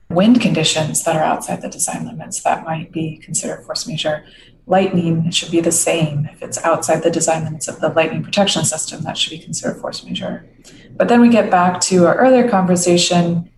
wind 0.08 0.40
conditions 0.40 1.02
that 1.04 1.16
are 1.16 1.22
outside 1.22 1.62
the 1.62 1.68
design 1.68 2.06
limits, 2.06 2.42
that 2.42 2.64
might 2.64 2.92
be 2.92 3.16
considered 3.16 3.64
force 3.64 3.86
majeure. 3.86 4.24
Lightning 4.66 5.30
should 5.30 5.50
be 5.50 5.60
the 5.60 5.72
same. 5.72 6.28
If 6.32 6.42
it's 6.42 6.58
outside 6.64 7.02
the 7.02 7.10
design 7.10 7.44
limits 7.44 7.68
of 7.68 7.80
the 7.80 7.88
lightning 7.88 8.22
protection 8.22 8.64
system, 8.64 9.02
that 9.02 9.18
should 9.18 9.30
be 9.30 9.38
considered 9.38 9.80
force 9.80 10.04
majeure. 10.04 10.46
But 10.96 11.08
then 11.08 11.20
we 11.20 11.28
get 11.28 11.50
back 11.50 11.80
to 11.82 12.06
our 12.06 12.16
earlier 12.16 12.48
conversation. 12.48 13.50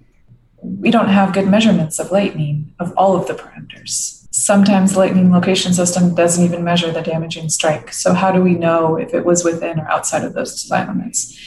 We 0.62 0.90
don't 0.90 1.08
have 1.08 1.34
good 1.34 1.46
measurements 1.46 1.98
of 1.98 2.10
lightning 2.10 2.72
of 2.78 2.92
all 2.96 3.14
of 3.16 3.26
the 3.26 3.34
parameters. 3.34 4.26
Sometimes 4.30 4.92
the 4.92 4.98
lightning 4.98 5.30
location 5.30 5.72
system 5.74 6.14
doesn't 6.14 6.44
even 6.44 6.64
measure 6.64 6.90
the 6.90 7.02
damaging 7.02 7.48
strike. 7.50 7.92
So 7.92 8.14
how 8.14 8.32
do 8.32 8.42
we 8.42 8.54
know 8.54 8.96
if 8.96 9.14
it 9.14 9.24
was 9.24 9.44
within 9.44 9.78
or 9.78 9.88
outside 9.88 10.24
of 10.24 10.32
those 10.32 10.60
design 10.60 10.88
limits? 10.88 11.38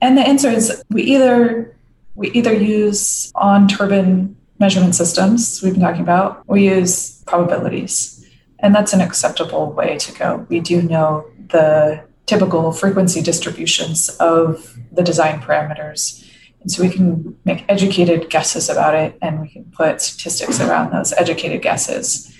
And 0.00 0.16
the 0.16 0.22
answer 0.22 0.48
is 0.48 0.82
we 0.88 1.02
either 1.02 1.76
we 2.14 2.30
either 2.30 2.52
use 2.52 3.30
on 3.34 3.68
turbine 3.68 4.36
measurement 4.58 4.94
systems 4.94 5.60
we've 5.62 5.72
been 5.72 5.82
talking 5.82 6.02
about, 6.02 6.46
we 6.48 6.68
use 6.68 7.22
probabilities. 7.24 8.19
And 8.60 8.74
that's 8.74 8.92
an 8.92 9.00
acceptable 9.00 9.72
way 9.72 9.98
to 9.98 10.12
go. 10.12 10.46
We 10.48 10.60
do 10.60 10.82
know 10.82 11.26
the 11.48 12.04
typical 12.26 12.72
frequency 12.72 13.20
distributions 13.20 14.08
of 14.20 14.78
the 14.92 15.02
design 15.02 15.40
parameters. 15.40 16.24
And 16.60 16.70
so 16.70 16.82
we 16.82 16.90
can 16.90 17.36
make 17.44 17.64
educated 17.68 18.30
guesses 18.30 18.68
about 18.68 18.94
it 18.94 19.18
and 19.22 19.40
we 19.40 19.48
can 19.48 19.64
put 19.64 20.00
statistics 20.00 20.60
around 20.60 20.92
those 20.92 21.12
educated 21.14 21.62
guesses. 21.62 22.32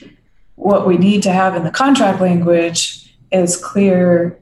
What 0.56 0.86
we 0.86 0.98
need 0.98 1.22
to 1.22 1.32
have 1.32 1.56
in 1.56 1.64
the 1.64 1.70
contract 1.70 2.20
language 2.20 3.16
is 3.32 3.56
clear 3.56 4.38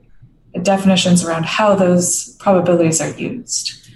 definitions 0.63 1.25
around 1.25 1.47
how 1.47 1.75
those 1.75 2.35
probabilities 2.37 3.01
are 3.01 3.11
used. 3.11 3.88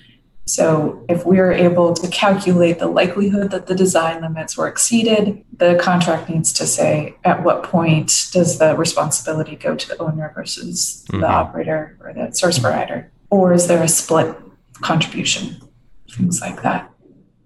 So, 0.53 1.05
if 1.09 1.25
we're 1.25 1.53
able 1.53 1.95
to 1.95 2.09
calculate 2.09 2.79
the 2.79 2.87
likelihood 2.87 3.51
that 3.53 3.69
the 3.69 3.75
design 3.75 4.21
limits 4.21 4.57
were 4.57 4.69
exceeded, 4.69 5.45
the 5.57 5.79
contract 5.81 6.29
needs 6.29 6.53
to 6.55 6.67
say 6.67 7.15
at 7.25 7.43
what 7.43 7.63
point 7.63 8.29
does 8.33 8.59
the 8.59 8.77
responsibility 8.77 9.57
go 9.57 9.75
to 9.75 9.89
the 9.89 9.97
owner 9.97 10.31
versus 10.35 11.07
mm-hmm. 11.09 11.21
the 11.21 11.27
operator 11.27 11.97
or 12.01 12.13
the 12.13 12.31
source 12.33 12.59
provider? 12.59 13.11
Or 13.31 13.55
is 13.55 13.67
there 13.67 13.83
a 13.83 13.89
split 13.89 14.37
contribution? 14.83 15.57
things 16.13 16.41
like 16.41 16.63
that. 16.63 16.91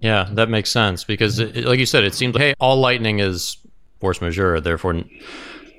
Yeah, 0.01 0.29
that 0.33 0.49
makes 0.49 0.71
sense 0.71 1.05
because, 1.05 1.39
it, 1.39 1.65
like 1.65 1.79
you 1.79 1.87
said, 1.87 2.05
it 2.05 2.15
seems 2.15 2.35
like 2.35 2.43
hey, 2.43 2.55
all 2.61 2.77
lightning 2.77 3.21
is 3.21 3.57
force 4.01 4.21
majeure. 4.21 4.61
Therefore, 4.61 4.95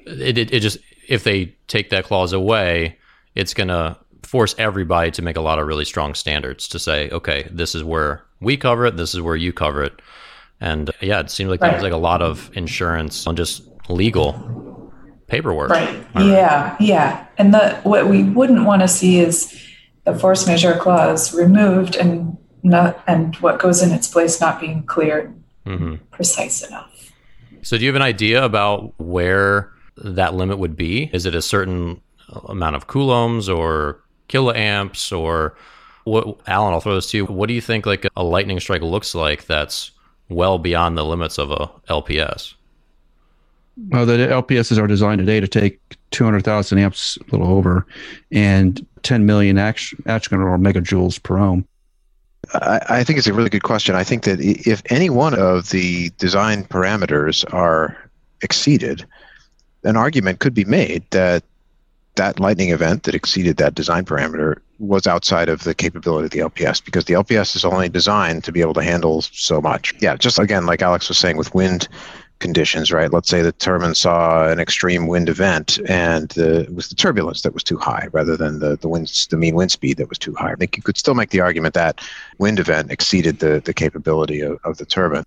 it, 0.06 0.38
it, 0.38 0.54
it 0.54 0.60
just 0.62 0.78
if 1.08 1.24
they 1.24 1.56
take 1.68 1.90
that 1.92 2.06
clause 2.06 2.34
away, 2.34 2.98
it's 3.36 3.54
gonna 3.54 3.98
force 4.28 4.54
everybody 4.58 5.10
to 5.12 5.22
make 5.22 5.38
a 5.38 5.42
lot 5.42 5.58
of 5.58 5.68
really 5.68 5.86
strong 5.86 6.14
standards 6.14 6.68
to 6.68 6.80
say, 6.80 7.10
okay, 7.12 7.48
this 7.52 7.74
is 7.74 7.84
where 7.84 8.24
we 8.42 8.58
cover 8.58 8.86
it, 8.86 8.98
this 8.98 9.14
is 9.14 9.22
where 9.22 9.36
you 9.36 9.54
cover 9.54 9.84
it, 9.84 10.02
and 10.60 10.92
yeah, 11.02 11.20
it 11.20 11.32
seems 11.32 11.50
like 11.50 11.62
right. 11.62 11.72
there's 11.72 11.84
like 11.84 11.94
a 11.94 11.98
lot 11.98 12.22
of 12.22 12.52
insurance 12.54 13.26
on 13.26 13.36
just 13.36 13.64
legal 13.90 14.92
paperwork. 15.28 15.70
Right. 15.70 16.06
yeah, 16.16 16.72
right. 16.72 16.82
yeah, 16.82 17.28
and 17.38 17.54
the 17.54 17.80
what 17.84 18.08
we 18.08 18.24
wouldn't 18.24 18.66
want 18.66 18.82
to 18.82 18.88
see 18.88 19.20
is 19.20 19.58
the 20.04 20.18
force 20.18 20.48
majeure 20.48 20.78
clause 20.78 21.34
removed 21.34 21.96
and 21.96 22.38
not 22.64 23.02
and 23.08 23.36
what 23.38 23.60
goes 23.60 23.82
in 23.82 23.92
its 23.92 24.08
place 24.08 24.40
not 24.42 24.60
being 24.60 24.84
clear 24.84 25.34
mm-hmm. 25.66 25.96
precise 26.12 26.64
enough 26.64 27.12
so 27.62 27.78
do 27.78 27.84
you 27.84 27.90
have 27.90 27.96
an 27.96 28.02
idea 28.02 28.44
about 28.44 28.94
where 28.98 29.72
that 29.98 30.34
limit 30.34 30.58
would 30.58 30.76
be 30.76 31.10
is 31.14 31.26
it 31.26 31.36
a 31.36 31.42
certain 31.42 32.02
amount 32.48 32.76
of 32.76 32.88
coulombs 32.88 33.48
or 33.50 34.02
kiloamps 34.30 35.18
or 35.18 35.56
what 36.04 36.40
alan 36.48 36.74
i'll 36.74 36.82
throw 36.82 36.96
this 36.96 37.10
to 37.12 37.18
you. 37.18 37.26
What 37.26 37.48
do 37.48 37.54
you 37.54 37.62
think 37.62 37.86
like 37.86 38.06
a 38.16 38.24
lightning 38.24 38.60
strike 38.60 38.82
looks 38.82 39.16
like 39.16 39.46
that's 39.46 39.92
well 40.30 40.58
beyond 40.58 40.98
the 40.98 41.06
limits 41.06 41.38
of 41.38 41.52
a 41.52 41.70
lps 41.90 42.54
well 43.90 44.06
the 44.06 44.14
lpss 44.14 44.82
are 44.82 44.88
designed 44.88 45.20
today 45.20 45.40
to 45.40 45.48
take 45.48 45.80
200000 46.12 46.78
amps 46.78 47.18
a 47.18 47.32
little 47.32 47.48
over 47.48 47.86
and 48.32 48.86
10 49.04 49.26
million 49.26 49.58
action, 49.58 50.02
action 50.06 50.38
or 50.38 50.58
megajoules 50.58 51.22
per 51.22 51.38
ohm. 51.38 51.66
I, 52.54 52.80
I 52.90 53.04
think 53.04 53.18
it's 53.18 53.28
a 53.28 53.34
really 53.34 53.50
good 53.50 53.64
question. 53.64 53.96
I 53.96 54.04
think 54.04 54.24
that 54.24 54.40
if 54.40 54.82
any 54.90 55.10
one 55.10 55.34
of 55.34 55.70
the 55.70 56.10
design 56.18 56.64
parameters 56.64 57.46
are 57.54 57.98
exceeded, 58.42 59.06
an 59.84 59.98
argument 59.98 60.40
could 60.40 60.54
be 60.54 60.66
made 60.66 61.04
that 61.12 61.44
that 62.18 62.40
lightning 62.40 62.70
event 62.70 63.04
that 63.04 63.16
exceeded 63.16 63.58
that 63.58 63.76
design 63.76 64.06
parameter 64.06 64.60
was 64.80 65.08
outside 65.08 65.50
of 65.50 65.64
the 65.64 65.74
capability 65.74 66.26
of 66.26 66.32
the 66.32 66.40
LPS 66.40 66.84
because 66.84 67.06
the 67.06 67.16
LPS 67.16 67.56
is 67.56 67.66
only 67.66 67.90
designed 67.90 68.44
to 68.44 68.52
be 68.52 68.62
able 68.62 68.74
to 68.76 68.84
handle 68.84 69.22
so 69.22 69.62
much. 69.62 69.94
Yeah, 70.00 70.16
just 70.16 70.38
again, 70.38 70.66
like 70.66 70.82
Alex 70.82 71.10
was 71.10 71.18
saying 71.18 71.38
with 71.38 71.54
wind 71.56 71.88
conditions, 72.40 72.92
right? 72.92 73.12
Let's 73.12 73.30
say 73.30 73.42
the 73.42 73.52
turbine 73.52 73.96
saw 73.96 74.48
an 74.48 74.60
extreme 74.60 75.08
wind 75.08 75.30
event 75.30 75.80
and 75.88 76.30
the, 76.30 76.62
it 76.62 76.76
was 76.76 76.90
the 76.90 76.96
turbulence 76.96 77.42
that 77.42 77.54
was 77.54 77.64
too 77.64 77.78
high 77.78 78.08
rather 78.12 78.38
than 78.38 78.60
the, 78.60 78.78
the 78.78 78.88
wind, 78.88 79.08
the 79.30 79.38
mean 79.38 79.56
wind 79.56 79.72
speed 79.72 79.98
that 79.98 80.10
was 80.10 80.20
too 80.20 80.36
high. 80.36 80.52
I 80.52 80.56
think 80.56 80.78
you 80.78 80.84
could 80.84 80.98
still 80.98 81.16
make 81.16 81.32
the 81.32 81.42
argument 81.42 81.74
that 81.74 82.00
wind 82.38 82.60
event 82.60 82.92
exceeded 82.92 83.40
the, 83.40 83.62
the 83.64 83.74
capability 83.74 84.42
of, 84.42 84.60
of 84.64 84.78
the 84.78 84.86
turbine. 84.86 85.24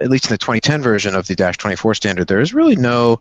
At 0.00 0.10
least 0.10 0.24
in 0.26 0.30
the 0.30 0.38
2010 0.38 0.82
version 0.82 1.14
of 1.14 1.28
the 1.28 1.36
Dash 1.36 1.56
24 1.56 1.94
standard, 1.94 2.26
there 2.26 2.40
is 2.40 2.52
really 2.52 2.74
no 2.74 3.20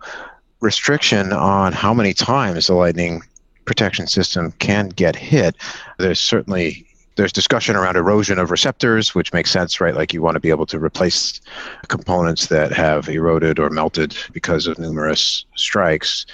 restriction 0.64 1.34
on 1.34 1.74
how 1.74 1.94
many 1.94 2.14
times 2.14 2.68
the 2.68 2.74
lightning 2.74 3.22
protection 3.66 4.08
system 4.08 4.52
can 4.54 4.90
get 4.90 5.16
hit. 5.16 5.56
There's 6.00 6.20
certainly 6.20 6.88
there's 7.16 7.32
discussion 7.32 7.76
around 7.76 7.96
erosion 7.96 8.40
of 8.40 8.50
receptors, 8.50 9.14
which 9.14 9.34
makes 9.34 9.52
sense, 9.52 9.80
right? 9.80 9.94
Like 9.94 10.14
you 10.14 10.22
want 10.22 10.36
to 10.36 10.40
be 10.40 10.50
able 10.50 10.66
to 10.68 10.80
replace 10.80 11.42
components 11.88 12.48
that 12.48 12.72
have 12.72 13.08
eroded 13.08 13.60
or 13.60 13.70
melted 13.70 14.16
because 14.32 14.66
of 14.66 14.80
numerous 14.80 15.46
strikes. 15.56 16.26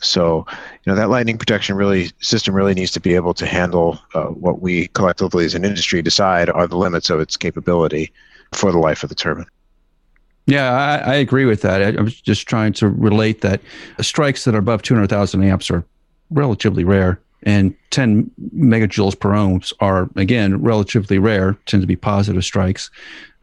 So, 0.00 0.46
you 0.48 0.92
know, 0.92 0.94
that 0.94 1.10
lightning 1.10 1.36
protection 1.36 1.76
really 1.76 2.10
system 2.20 2.54
really 2.54 2.74
needs 2.74 2.90
to 2.92 3.00
be 3.00 3.14
able 3.14 3.34
to 3.34 3.46
handle 3.46 3.98
uh, 4.14 4.26
what 4.26 4.62
we 4.62 4.88
collectively 4.88 5.44
as 5.44 5.54
an 5.54 5.64
industry 5.64 6.00
decide 6.00 6.48
are 6.48 6.66
the 6.66 6.76
limits 6.76 7.10
of 7.10 7.20
its 7.20 7.36
capability 7.36 8.10
for 8.54 8.72
the 8.72 8.78
life 8.78 9.02
of 9.02 9.08
the 9.08 9.14
turbine. 9.14 9.46
Yeah, 10.46 10.72
I, 10.72 11.12
I 11.12 11.14
agree 11.14 11.46
with 11.46 11.62
that. 11.62 11.82
I, 11.82 11.98
I 11.98 12.02
was 12.02 12.20
just 12.20 12.46
trying 12.46 12.74
to 12.74 12.88
relate 12.88 13.40
that 13.40 13.60
strikes 14.00 14.44
that 14.44 14.54
are 14.54 14.58
above 14.58 14.82
200,000 14.82 15.42
amps 15.42 15.70
are 15.70 15.84
relatively 16.30 16.84
rare 16.84 17.20
and 17.44 17.74
10 17.90 18.30
megajoules 18.56 19.18
per 19.18 19.30
ohms 19.30 19.72
are 19.80 20.08
again 20.16 20.60
relatively 20.60 21.18
rare 21.18 21.56
tend 21.66 21.82
to 21.82 21.86
be 21.86 21.96
positive 21.96 22.42
strikes 22.44 22.90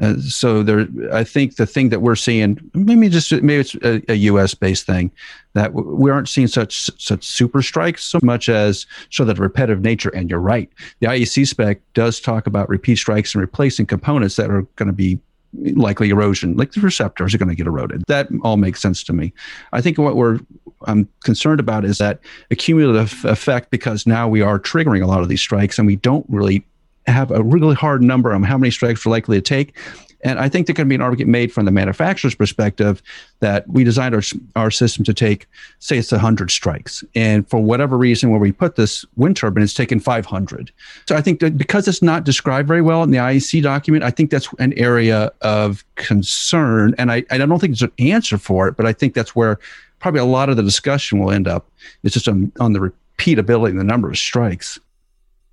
uh, 0.01 0.17
so 0.17 0.63
there 0.63 0.87
i 1.13 1.23
think 1.23 1.55
the 1.55 1.65
thing 1.65 1.89
that 1.89 2.01
we're 2.01 2.15
seeing 2.15 2.59
maybe 2.73 3.07
just 3.09 3.31
maybe 3.31 3.57
it's 3.57 3.75
a, 3.75 4.01
a 4.11 4.15
us 4.15 4.53
based 4.53 4.85
thing 4.85 5.11
that 5.53 5.73
we 5.73 6.09
aren't 6.09 6.27
seeing 6.27 6.47
such 6.47 6.89
such 6.99 7.23
super 7.23 7.61
strikes 7.61 8.03
so 8.03 8.19
much 8.23 8.49
as 8.49 8.85
so 9.11 9.23
that 9.23 9.37
repetitive 9.37 9.81
nature 9.81 10.09
and 10.09 10.29
you're 10.29 10.39
right 10.39 10.69
the 10.99 11.07
iec 11.07 11.47
spec 11.47 11.79
does 11.93 12.19
talk 12.19 12.47
about 12.47 12.67
repeat 12.69 12.97
strikes 12.97 13.35
and 13.35 13.41
replacing 13.41 13.85
components 13.85 14.35
that 14.35 14.49
are 14.49 14.63
going 14.75 14.87
to 14.87 14.93
be 14.93 15.19
likely 15.53 16.09
erosion, 16.09 16.55
like 16.55 16.71
the 16.71 16.81
receptors 16.81 17.33
are 17.33 17.37
going 17.37 17.49
to 17.49 17.55
get 17.55 17.67
eroded. 17.67 18.03
That 18.07 18.29
all 18.43 18.57
makes 18.57 18.81
sense 18.81 19.03
to 19.05 19.13
me. 19.13 19.33
I 19.73 19.81
think 19.81 19.97
what 19.97 20.15
we're 20.15 20.39
I'm 20.87 21.07
concerned 21.23 21.59
about 21.59 21.85
is 21.85 21.97
that 21.99 22.19
accumulative 22.49 23.23
effect 23.25 23.69
because 23.69 24.07
now 24.07 24.27
we 24.27 24.41
are 24.41 24.59
triggering 24.59 25.03
a 25.03 25.07
lot 25.07 25.21
of 25.21 25.29
these 25.29 25.41
strikes 25.41 25.77
and 25.77 25.85
we 25.85 25.95
don't 25.95 26.25
really 26.27 26.65
have 27.07 27.31
a 27.31 27.43
really 27.43 27.75
hard 27.75 28.01
number 28.01 28.33
on 28.33 28.43
how 28.43 28.57
many 28.57 28.71
strikes 28.71 29.05
we're 29.05 29.11
likely 29.11 29.37
to 29.37 29.41
take. 29.41 29.77
And 30.23 30.39
I 30.39 30.49
think 30.49 30.67
there 30.67 30.75
can 30.75 30.87
be 30.87 30.95
an 30.95 31.01
argument 31.01 31.29
made 31.31 31.51
from 31.51 31.65
the 31.65 31.71
manufacturer's 31.71 32.35
perspective 32.35 33.01
that 33.39 33.67
we 33.67 33.83
designed 33.83 34.15
our, 34.15 34.21
our 34.55 34.71
system 34.71 35.03
to 35.05 35.13
take, 35.13 35.47
say, 35.79 35.97
it's 35.97 36.11
100 36.11 36.51
strikes. 36.51 37.03
And 37.15 37.47
for 37.49 37.59
whatever 37.59 37.97
reason, 37.97 38.29
where 38.29 38.39
we 38.39 38.51
put 38.51 38.75
this 38.75 39.05
wind 39.15 39.37
turbine, 39.37 39.63
it's 39.63 39.73
taken 39.73 39.99
500. 39.99 40.71
So 41.07 41.15
I 41.15 41.21
think 41.21 41.39
that 41.39 41.57
because 41.57 41.87
it's 41.87 42.01
not 42.01 42.23
described 42.23 42.67
very 42.67 42.81
well 42.81 43.03
in 43.03 43.11
the 43.11 43.17
IEC 43.17 43.63
document, 43.63 44.03
I 44.03 44.11
think 44.11 44.31
that's 44.31 44.49
an 44.59 44.73
area 44.73 45.31
of 45.41 45.83
concern. 45.95 46.95
And 46.97 47.11
I, 47.11 47.23
I 47.31 47.37
don't 47.37 47.59
think 47.59 47.77
there's 47.77 47.81
an 47.81 47.91
answer 47.99 48.37
for 48.37 48.67
it, 48.67 48.77
but 48.77 48.85
I 48.85 48.93
think 48.93 49.13
that's 49.13 49.35
where 49.35 49.59
probably 49.99 50.19
a 50.19 50.25
lot 50.25 50.49
of 50.49 50.57
the 50.57 50.63
discussion 50.63 51.19
will 51.19 51.31
end 51.31 51.47
up. 51.47 51.67
It's 52.03 52.13
just 52.13 52.27
on, 52.27 52.51
on 52.59 52.73
the 52.73 52.91
repeatability 53.17 53.69
and 53.69 53.79
the 53.79 53.83
number 53.83 54.09
of 54.09 54.17
strikes. 54.17 54.79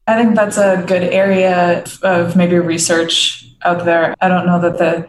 I 0.08 0.16
think 0.16 0.34
that's 0.34 0.56
a 0.56 0.82
good 0.86 1.02
area 1.02 1.84
of 2.02 2.34
maybe 2.34 2.58
research 2.58 3.46
out 3.62 3.84
there. 3.84 4.14
I 4.22 4.28
don't 4.28 4.46
know 4.46 4.58
that 4.58 4.78
the 4.78 5.06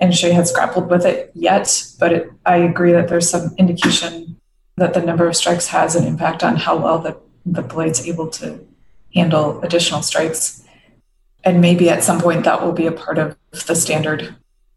industry 0.00 0.30
has 0.30 0.52
grappled 0.52 0.88
with 0.88 1.04
it 1.04 1.32
yet, 1.34 1.84
but 1.98 2.12
it, 2.12 2.30
I 2.46 2.58
agree 2.58 2.92
that 2.92 3.08
there's 3.08 3.28
some 3.28 3.54
indication 3.58 4.40
that 4.76 4.94
the 4.94 5.02
number 5.02 5.26
of 5.26 5.34
strikes 5.34 5.66
has 5.68 5.96
an 5.96 6.06
impact 6.06 6.44
on 6.44 6.54
how 6.54 6.76
well 6.76 7.00
the, 7.00 7.18
the 7.44 7.62
blade's 7.62 8.06
able 8.06 8.28
to 8.28 8.64
handle 9.12 9.60
additional 9.62 10.02
strikes. 10.02 10.62
And 11.42 11.60
maybe 11.60 11.90
at 11.90 12.04
some 12.04 12.20
point 12.20 12.44
that 12.44 12.62
will 12.62 12.72
be 12.72 12.86
a 12.86 12.92
part 12.92 13.18
of 13.18 13.36
the 13.66 13.74
standard. 13.74 14.36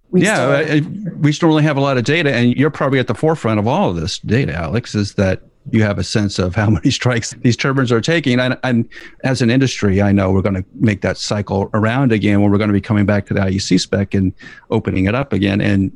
We 0.09 0.23
yeah, 0.23 0.65
still, 0.65 0.91
we 1.19 1.31
still 1.31 1.49
really 1.49 1.63
have 1.63 1.77
a 1.77 1.81
lot 1.81 1.99
of 1.99 2.05
data, 2.05 2.33
and 2.33 2.55
you're 2.55 2.71
probably 2.71 2.97
at 2.97 3.05
the 3.05 3.13
forefront 3.13 3.59
of 3.59 3.67
all 3.67 3.91
of 3.91 3.95
this 3.95 4.17
data, 4.17 4.53
Alex. 4.53 4.95
Is 4.95 5.13
that 5.15 5.43
you 5.71 5.83
have 5.83 5.99
a 5.99 6.03
sense 6.03 6.39
of 6.39 6.55
how 6.55 6.69
many 6.69 6.91
strikes 6.91 7.31
these 7.41 7.57
turbines 7.57 7.91
are 7.91 8.01
taking. 8.01 8.39
And, 8.39 8.57
and 8.63 8.87
as 9.23 9.41
an 9.41 9.49
industry, 9.49 10.01
I 10.01 10.11
know 10.11 10.31
we're 10.31 10.41
going 10.41 10.55
to 10.55 10.65
make 10.75 11.01
that 11.01 11.17
cycle 11.17 11.69
around 11.73 12.11
again 12.11 12.41
when 12.41 12.51
we're 12.51 12.57
going 12.57 12.69
to 12.69 12.73
be 12.73 12.81
coming 12.81 13.05
back 13.05 13.25
to 13.27 13.33
the 13.33 13.41
IEC 13.41 13.79
spec 13.79 14.13
and 14.13 14.33
opening 14.69 15.05
it 15.05 15.15
up 15.15 15.33
again. 15.33 15.61
And 15.61 15.95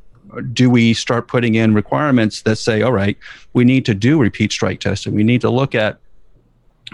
do 0.52 0.70
we 0.70 0.94
start 0.94 1.28
putting 1.28 1.56
in 1.56 1.74
requirements 1.74 2.42
that 2.44 2.58
say, 2.58 2.82
all 2.82 2.92
right, 2.92 3.18
we 3.54 3.64
need 3.64 3.86
to 3.86 3.94
do 3.94 4.20
repeat 4.20 4.52
strike 4.52 4.80
testing? 4.80 5.14
We 5.14 5.24
need 5.24 5.42
to 5.42 5.50
look 5.50 5.76
at 5.76 6.00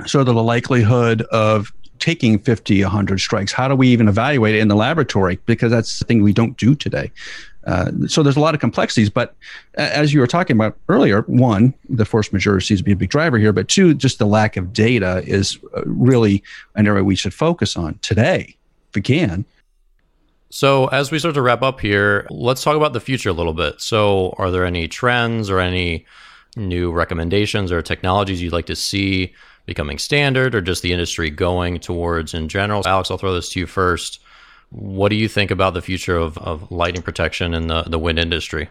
sort 0.06 0.28
of 0.28 0.36
the 0.36 0.44
likelihood 0.44 1.22
of 1.24 1.72
taking 2.00 2.40
50, 2.40 2.82
100 2.82 3.20
strikes. 3.20 3.52
How 3.52 3.68
do 3.68 3.76
we 3.76 3.90
even 3.90 4.08
evaluate 4.08 4.56
it 4.56 4.60
in 4.60 4.70
the 4.70 4.76
laboratory? 4.76 5.40
Because 5.46 5.72
that's 5.72 6.00
the 6.00 6.06
thing 6.06 6.24
we 6.24 6.34
don't 6.34 6.58
do 6.58 6.76
today. 6.76 7.12
Uh, 7.70 7.92
so 8.08 8.24
there's 8.24 8.36
a 8.36 8.40
lot 8.40 8.56
of 8.56 8.60
complexities, 8.60 9.12
but 9.12 9.36
as 9.76 10.12
you 10.12 10.20
were 10.20 10.26
talking 10.26 10.56
about 10.58 10.76
earlier, 10.88 11.22
one, 11.28 11.72
the 11.88 12.04
force 12.04 12.34
majeure 12.34 12.60
seems 12.60 12.80
to 12.80 12.84
be 12.84 12.94
a 12.94 12.96
big 12.96 13.12
driver 13.12 13.38
here, 13.38 13.54
but 13.54 13.68
two, 13.68 13.94
just 13.94 14.18
the 14.18 14.26
lack 14.26 14.58
of 14.58 14.74
data 14.74 15.22
is 15.28 15.60
uh, 15.78 15.84
really 15.86 16.44
an 16.74 16.88
area 16.88 17.04
we 17.04 17.16
should 17.16 17.34
focus 17.34 17.78
on 17.78 18.00
today, 18.02 18.56
if 18.90 18.96
we 18.96 19.04
can. 19.04 19.46
So, 20.50 20.88
as 20.88 21.12
we 21.12 21.20
start 21.20 21.36
to 21.36 21.44
wrap 21.44 21.62
up 21.62 21.80
here, 21.80 22.26
let's 22.32 22.64
talk 22.64 22.76
about 22.76 22.94
the 22.94 23.00
future 23.00 23.30
a 23.30 23.34
little 23.34 23.54
bit. 23.54 23.80
So, 23.80 24.34
are 24.40 24.50
there 24.50 24.66
any 24.66 24.88
trends 24.88 25.48
or 25.48 25.60
any 25.60 26.08
new 26.56 26.92
recommendations 26.92 27.72
or 27.72 27.84
technologies 27.84 28.42
you'd 28.42 28.52
like 28.52 28.66
to 28.66 28.76
see 28.76 29.32
becoming 29.68 30.00
standard 30.00 30.56
or 30.56 30.62
just 30.62 30.82
the 30.82 30.92
industry 30.92 31.30
going 31.30 31.80
towards 31.80 32.34
in 32.34 32.50
general? 32.50 32.82
Alex, 32.88 33.12
I'll 33.12 33.20
throw 33.20 33.36
this 33.36 33.50
to 33.50 33.60
you 33.60 33.68
first. 33.68 34.22
What 34.70 35.10
do 35.10 35.16
you 35.16 35.28
think 35.28 35.52
about 35.52 35.74
the 35.74 35.82
future 35.82 36.18
of, 36.18 36.38
of 36.38 36.72
lightning 36.72 37.02
protection 37.02 37.54
in 37.54 37.68
the, 37.68 37.84
the 37.84 38.00
wind 38.00 38.20
industry? 38.20 38.70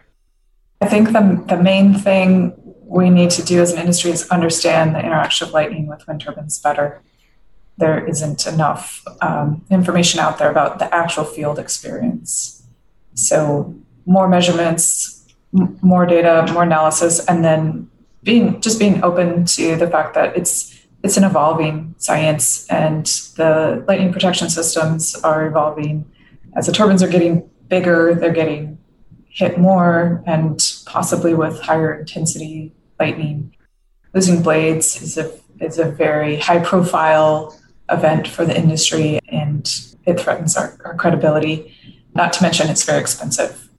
I 0.81 0.87
think 0.87 1.11
the, 1.11 1.43
the 1.47 1.61
main 1.61 1.93
thing 1.93 2.53
we 2.89 3.09
need 3.09 3.29
to 3.31 3.43
do 3.43 3.61
as 3.61 3.73
an 3.73 3.79
industry 3.79 4.11
is 4.11 4.27
understand 4.29 4.95
the 4.95 4.99
interaction 4.99 5.47
of 5.47 5.53
lightning 5.53 5.87
with 5.87 6.07
wind 6.07 6.21
turbines 6.21 6.57
better. 6.57 7.01
There 7.77 8.05
isn't 8.05 8.47
enough 8.47 9.03
um, 9.21 9.63
information 9.69 10.19
out 10.19 10.37
there 10.37 10.49
about 10.49 10.79
the 10.79 10.93
actual 10.93 11.23
field 11.23 11.59
experience. 11.59 12.63
So, 13.13 13.75
more 14.05 14.27
measurements, 14.27 15.27
m- 15.57 15.77
more 15.81 16.05
data, 16.05 16.51
more 16.51 16.63
analysis, 16.63 17.25
and 17.25 17.43
then 17.43 17.89
being 18.23 18.59
just 18.59 18.79
being 18.79 19.03
open 19.03 19.45
to 19.45 19.75
the 19.75 19.87
fact 19.87 20.13
that 20.15 20.35
it's 20.35 20.78
it's 21.03 21.17
an 21.17 21.23
evolving 21.23 21.95
science 21.97 22.67
and 22.67 23.05
the 23.37 23.83
lightning 23.87 24.11
protection 24.11 24.49
systems 24.49 25.15
are 25.15 25.47
evolving. 25.47 26.09
As 26.55 26.65
the 26.65 26.71
turbines 26.71 27.01
are 27.01 27.07
getting 27.07 27.49
bigger 27.67 28.15
they're 28.15 28.33
getting 28.33 28.77
hit 29.29 29.57
more 29.57 30.23
and 30.25 30.59
possibly 30.85 31.33
with 31.33 31.59
higher 31.61 31.93
intensity 31.93 32.73
lightning. 32.99 33.55
Losing 34.13 34.41
blades 34.41 35.01
is 35.01 35.17
a 35.17 35.31
is 35.61 35.77
a 35.77 35.85
very 35.85 36.37
high 36.37 36.59
profile 36.59 37.57
event 37.89 38.27
for 38.27 38.45
the 38.45 38.57
industry 38.57 39.19
and 39.29 39.69
it 40.05 40.19
threatens 40.19 40.57
our, 40.57 40.77
our 40.83 40.95
credibility. 40.95 41.73
Not 42.15 42.33
to 42.33 42.43
mention 42.43 42.69
it's 42.69 42.83
very 42.83 42.99
expensive. 42.99 43.69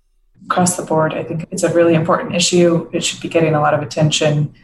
Across 0.46 0.76
the 0.76 0.82
board 0.82 1.12
i 1.14 1.22
think 1.22 1.46
it's 1.50 1.62
a 1.64 1.72
really 1.74 1.94
important 1.94 2.34
issue. 2.34 2.88
It 2.92 3.04
should 3.04 3.20
be 3.20 3.28
getting 3.28 3.54
a 3.54 3.60
lot 3.60 3.74
of 3.74 3.82
attention 3.82 4.54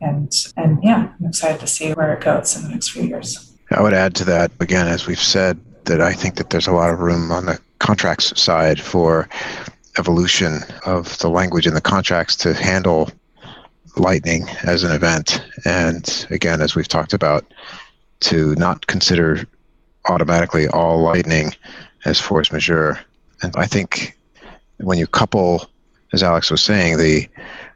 and 0.00 0.32
and 0.56 0.82
yeah, 0.82 1.12
I'm 1.18 1.26
excited 1.26 1.60
to 1.60 1.66
see 1.66 1.92
where 1.92 2.14
it 2.14 2.22
goes 2.22 2.56
in 2.56 2.62
the 2.62 2.68
next 2.68 2.90
few 2.90 3.02
years. 3.02 3.52
I 3.70 3.82
would 3.82 3.94
add 3.94 4.14
to 4.16 4.24
that 4.26 4.52
again, 4.60 4.88
as 4.88 5.06
we've 5.06 5.18
said, 5.18 5.58
that 5.84 6.00
I 6.00 6.12
think 6.12 6.36
that 6.36 6.50
there's 6.50 6.66
a 6.66 6.72
lot 6.72 6.90
of 6.90 7.00
room 7.00 7.32
on 7.32 7.46
the 7.46 7.58
contracts 7.78 8.40
side 8.40 8.80
for 8.80 9.28
evolution 9.98 10.60
of 10.86 11.18
the 11.18 11.28
language 11.28 11.66
in 11.66 11.74
the 11.74 11.80
contracts 11.80 12.36
to 12.36 12.54
handle 12.54 13.10
lightning 13.96 14.46
as 14.64 14.82
an 14.82 14.92
event. 14.92 15.44
And 15.64 16.26
again, 16.30 16.60
as 16.60 16.74
we've 16.74 16.88
talked 16.88 17.12
about, 17.12 17.44
to 18.20 18.54
not 18.56 18.86
consider 18.86 19.44
automatically 20.08 20.66
all 20.68 21.00
lightning 21.00 21.54
as 22.04 22.20
force 22.20 22.52
majeure. 22.52 22.98
And 23.42 23.54
I 23.56 23.66
think 23.66 24.18
when 24.78 24.98
you 24.98 25.06
couple, 25.06 25.68
as 26.12 26.22
Alex 26.22 26.50
was 26.50 26.62
saying, 26.62 26.98
the 26.98 27.28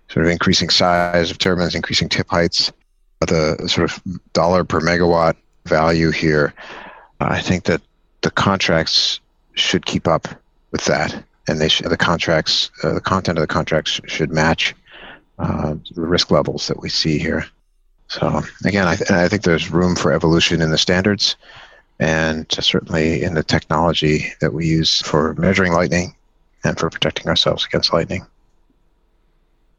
sort 0.09 0.27
of 0.27 0.33
increasing 0.33 0.71
size 0.71 1.31
of 1.31 1.39
turbines, 1.39 1.75
increasing 1.75 2.09
tip 2.09 2.29
heights, 2.29 2.73
the 3.21 3.57
sort 3.69 3.91
of 3.91 4.03
dollar 4.33 4.65
per 4.65 4.81
megawatt 4.81 5.37
value 5.67 6.11
here, 6.11 6.55
I 7.21 7.41
think 7.41 7.65
that 7.65 7.83
the 8.23 8.31
contracts 8.31 9.21
should 9.55 9.87
keep 9.87 10.07
up 10.07 10.29
with 10.71 10.85
that, 10.85 11.25
and 11.49 11.61
they 11.61 11.69
the 11.69 11.97
contracts, 11.97 12.71
uh, 12.83 12.95
the 12.95 13.01
content 13.01 13.39
of 13.39 13.43
the 13.43 13.53
contracts 13.53 14.01
should 14.07 14.31
match 14.31 14.75
uh, 15.39 15.75
the 15.95 16.03
risk 16.03 16.31
levels 16.31 16.69
that 16.69 16.81
we 16.81 16.89
see 16.89 17.19
here. 17.19 17.47
So 18.09 18.43
again, 18.65 18.87
I, 18.87 18.97
th- 18.97 19.11
I 19.11 19.29
think 19.29 19.43
there's 19.43 19.71
room 19.71 19.95
for 19.95 20.13
evolution 20.13 20.63
in 20.63 20.71
the 20.71 20.79
standards, 20.79 21.37
and 21.99 22.47
certainly 22.51 23.23
in 23.23 23.35
the 23.35 23.43
technology 23.43 24.33
that 24.41 24.53
we 24.53 24.67
use 24.67 25.03
for 25.03 25.35
measuring 25.35 25.73
lightning 25.73 26.15
and 26.65 26.79
for 26.79 26.91
protecting 26.91 27.29
ourselves 27.29 27.65
against 27.65 27.93
lightning. 27.93 28.27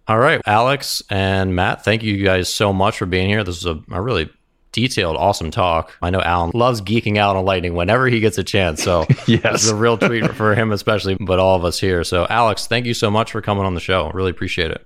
All 0.10 0.18
right, 0.18 0.42
Alex 0.48 1.04
and 1.12 1.56
Matt, 1.56 1.86
thank 1.86 2.02
you 2.02 2.24
guys 2.24 2.52
so 2.52 2.74
much 2.74 2.98
for 2.98 3.06
being 3.06 3.30
here. 3.30 3.44
This 3.44 3.58
is 3.58 3.68
a, 3.68 3.80
a 3.92 4.02
really 4.02 4.28
detailed, 4.72 5.16
awesome 5.16 5.52
talk. 5.52 5.96
I 6.02 6.10
know 6.10 6.20
Alan 6.20 6.50
loves 6.56 6.82
geeking 6.82 7.18
out 7.18 7.36
on 7.36 7.46
lightning 7.46 7.76
whenever 7.76 8.08
he 8.08 8.20
gets 8.20 8.40
a 8.40 8.44
chance. 8.44 8.82
So 8.82 9.06
yes. 9.28 9.42
this 9.44 9.64
is 9.66 9.70
a 9.70 9.76
real 9.76 10.00
treat 10.00 10.28
for 10.36 10.56
him, 10.56 10.72
especially, 10.72 11.16
but 11.20 11.38
all 11.38 11.56
of 11.56 11.64
us 11.64 11.80
here. 11.80 12.04
So, 12.04 12.26
Alex, 12.28 12.66
thank 12.66 12.88
you 12.88 12.96
so 12.96 13.12
much 13.12 13.32
for 13.32 13.40
coming 13.40 13.66
on 13.66 13.76
the 13.76 13.80
show. 13.80 14.10
Really 14.10 14.32
appreciate 14.32 14.72
it. 14.72 14.84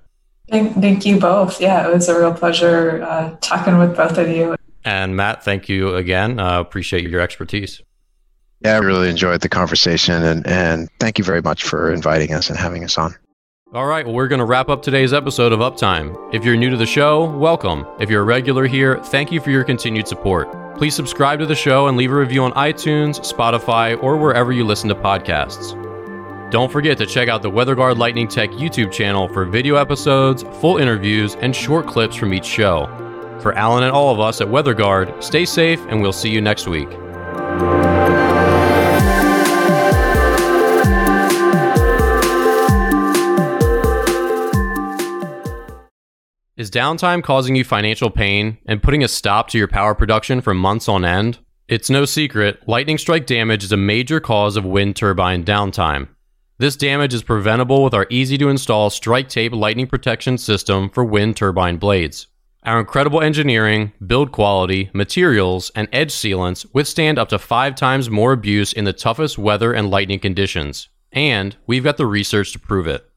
Thank, 0.50 0.74
thank 0.74 1.06
you 1.06 1.22
both. 1.22 1.62
Yeah, 1.62 1.88
it 1.88 1.94
was 1.94 2.10
a 2.10 2.20
real 2.20 2.34
pleasure 2.34 3.02
uh, 3.04 3.38
talking 3.40 3.78
with 3.78 3.96
both 3.96 4.18
of 4.18 4.28
you. 4.28 4.58
And 4.84 5.16
Matt, 5.16 5.42
thank 5.46 5.70
you 5.70 5.96
again. 5.96 6.38
Uh, 6.38 6.60
appreciate 6.60 7.10
your 7.10 7.22
expertise. 7.22 7.82
Yeah, 8.60 8.74
I 8.74 8.80
really 8.80 9.10
enjoyed 9.10 9.40
the 9.40 9.48
conversation, 9.48 10.22
and, 10.22 10.46
and 10.46 10.90
thank 11.00 11.18
you 11.18 11.24
very 11.24 11.42
much 11.42 11.64
for 11.64 11.94
inviting 11.94 12.34
us 12.34 12.50
and 12.50 12.60
having 12.60 12.84
us 12.84 12.98
on. 12.98 13.16
All 13.74 13.88
right, 13.88 14.06
well, 14.06 14.14
we're 14.14 14.28
going 14.28 14.38
to 14.38 14.46
wrap 14.46 14.70
up 14.70 14.84
today's 14.84 15.14
episode 15.14 15.52
of 15.52 15.60
Uptime. 15.60 16.16
If 16.32 16.46
you're 16.46 16.56
new 16.56 16.70
to 16.70 16.78
the 16.78 16.86
show, 16.86 17.26
welcome. 17.26 17.88
If 18.00 18.08
you're 18.08 18.22
a 18.22 18.24
regular 18.24 18.68
here, 18.68 19.00
thank 19.06 19.32
you 19.32 19.42
for 19.42 19.50
your 19.50 19.64
continued 19.64 20.08
support. 20.08 20.78
Please 20.78 20.94
subscribe 20.94 21.40
to 21.40 21.48
the 21.48 21.56
show 21.56 21.88
and 21.88 21.98
leave 21.98 22.12
a 22.12 22.16
review 22.16 22.44
on 22.44 22.52
iTunes, 22.52 23.20
Spotify, 23.22 24.00
or 24.04 24.16
wherever 24.16 24.52
you 24.52 24.64
listen 24.64 24.90
to 24.90 24.96
podcasts. 24.96 25.72
Don't 26.52 26.72
forget 26.72 27.00
to 27.00 27.08
check 27.08 27.30
out 27.30 27.42
the 27.42 27.50
WeatherGuard 27.50 27.98
Lightning 27.98 28.28
Tech 28.28 28.52
YouTube 28.52 28.92
channel 28.92 29.28
for 29.28 29.44
video 29.44 29.74
episodes, 29.74 30.44
full 30.62 30.78
interviews, 30.78 31.34
and 31.38 31.56
short 31.56 31.88
clips 31.88 32.16
from 32.16 32.32
each 32.32 32.46
show. 32.46 32.86
For 33.42 33.54
Alan 33.54 33.82
and 33.82 33.92
all 33.92 34.14
of 34.14 34.20
us 34.20 34.40
at 34.40 34.50
WeatherGuard, 34.50 35.24
stay 35.24 35.46
safe 35.46 35.84
and 35.88 36.00
we'll 36.00 36.14
see 36.14 36.30
you 36.30 36.42
next 36.42 36.68
week. 36.68 36.90
Is 46.56 46.70
downtime 46.70 47.24
causing 47.24 47.56
you 47.56 47.64
financial 47.64 48.12
pain 48.12 48.60
and 48.68 48.84
putting 48.84 49.04
a 49.04 49.08
stop 49.08 49.48
to 49.48 49.58
your 49.58 49.68
power 49.68 49.96
production 49.96 50.40
for 50.40 50.54
months 50.54 50.88
on 50.88 51.04
end? 51.04 51.40
It's 51.68 51.90
no 51.90 52.06
secret, 52.06 52.60
lightning 52.68 53.00
strike 53.00 53.26
damage 53.26 53.64
is 53.64 53.72
a 53.72 53.78
major 53.78 54.20
cause 54.20 54.56
of 54.56 54.64
wind 54.64 54.96
turbine 54.96 55.44
downtime. 55.44 56.10
This 56.60 56.76
damage 56.76 57.12
is 57.12 57.24
preventable 57.24 57.84
with 57.84 57.96
our 57.96 58.06
easy 58.12 58.38
to 58.38 58.50
install 58.50 58.92
StrikeTape 58.92 59.60
lightning 59.60 59.88
protection 59.88 60.38
system 60.38 60.92
for 60.92 61.04
wind 61.04 61.38
turbine 61.38 61.78
blades. 61.78 62.28
Our 62.62 62.80
incredible 62.80 63.22
engineering, 63.24 63.92
build 64.06 64.32
quality, 64.32 64.92
materials, 64.94 65.72
and 65.74 65.88
edge 65.92 66.12
sealants 66.12 66.68
withstand 66.72 67.18
up 67.18 67.30
to 67.30 67.40
five 67.40 67.74
times 67.74 68.12
more 68.12 68.32
abuse 68.32 68.74
in 68.74 68.86
the 68.86 68.94
toughest 68.94 69.40
weather 69.40 69.74
and 69.74 69.90
lightning 69.90 70.20
conditions. 70.20 70.88
And 71.12 71.56
we've 71.66 71.84
got 71.84 71.98
the 71.98 72.06
research 72.06 72.52
to 72.54 72.60
prove 72.60 72.86
it. 72.86 73.10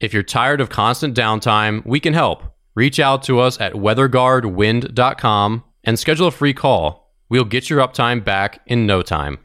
If 0.00 0.12
you're 0.12 0.24
tired 0.24 0.60
of 0.60 0.68
constant 0.68 1.16
downtime, 1.16 1.86
we 1.86 2.00
can 2.00 2.12
help. 2.12 2.51
Reach 2.74 2.98
out 2.98 3.22
to 3.24 3.40
us 3.40 3.60
at 3.60 3.74
weatherguardwind.com 3.74 5.64
and 5.84 5.98
schedule 5.98 6.26
a 6.26 6.30
free 6.30 6.54
call. 6.54 7.14
We'll 7.28 7.44
get 7.44 7.68
your 7.68 7.80
uptime 7.80 8.24
back 8.24 8.60
in 8.66 8.86
no 8.86 9.02
time. 9.02 9.38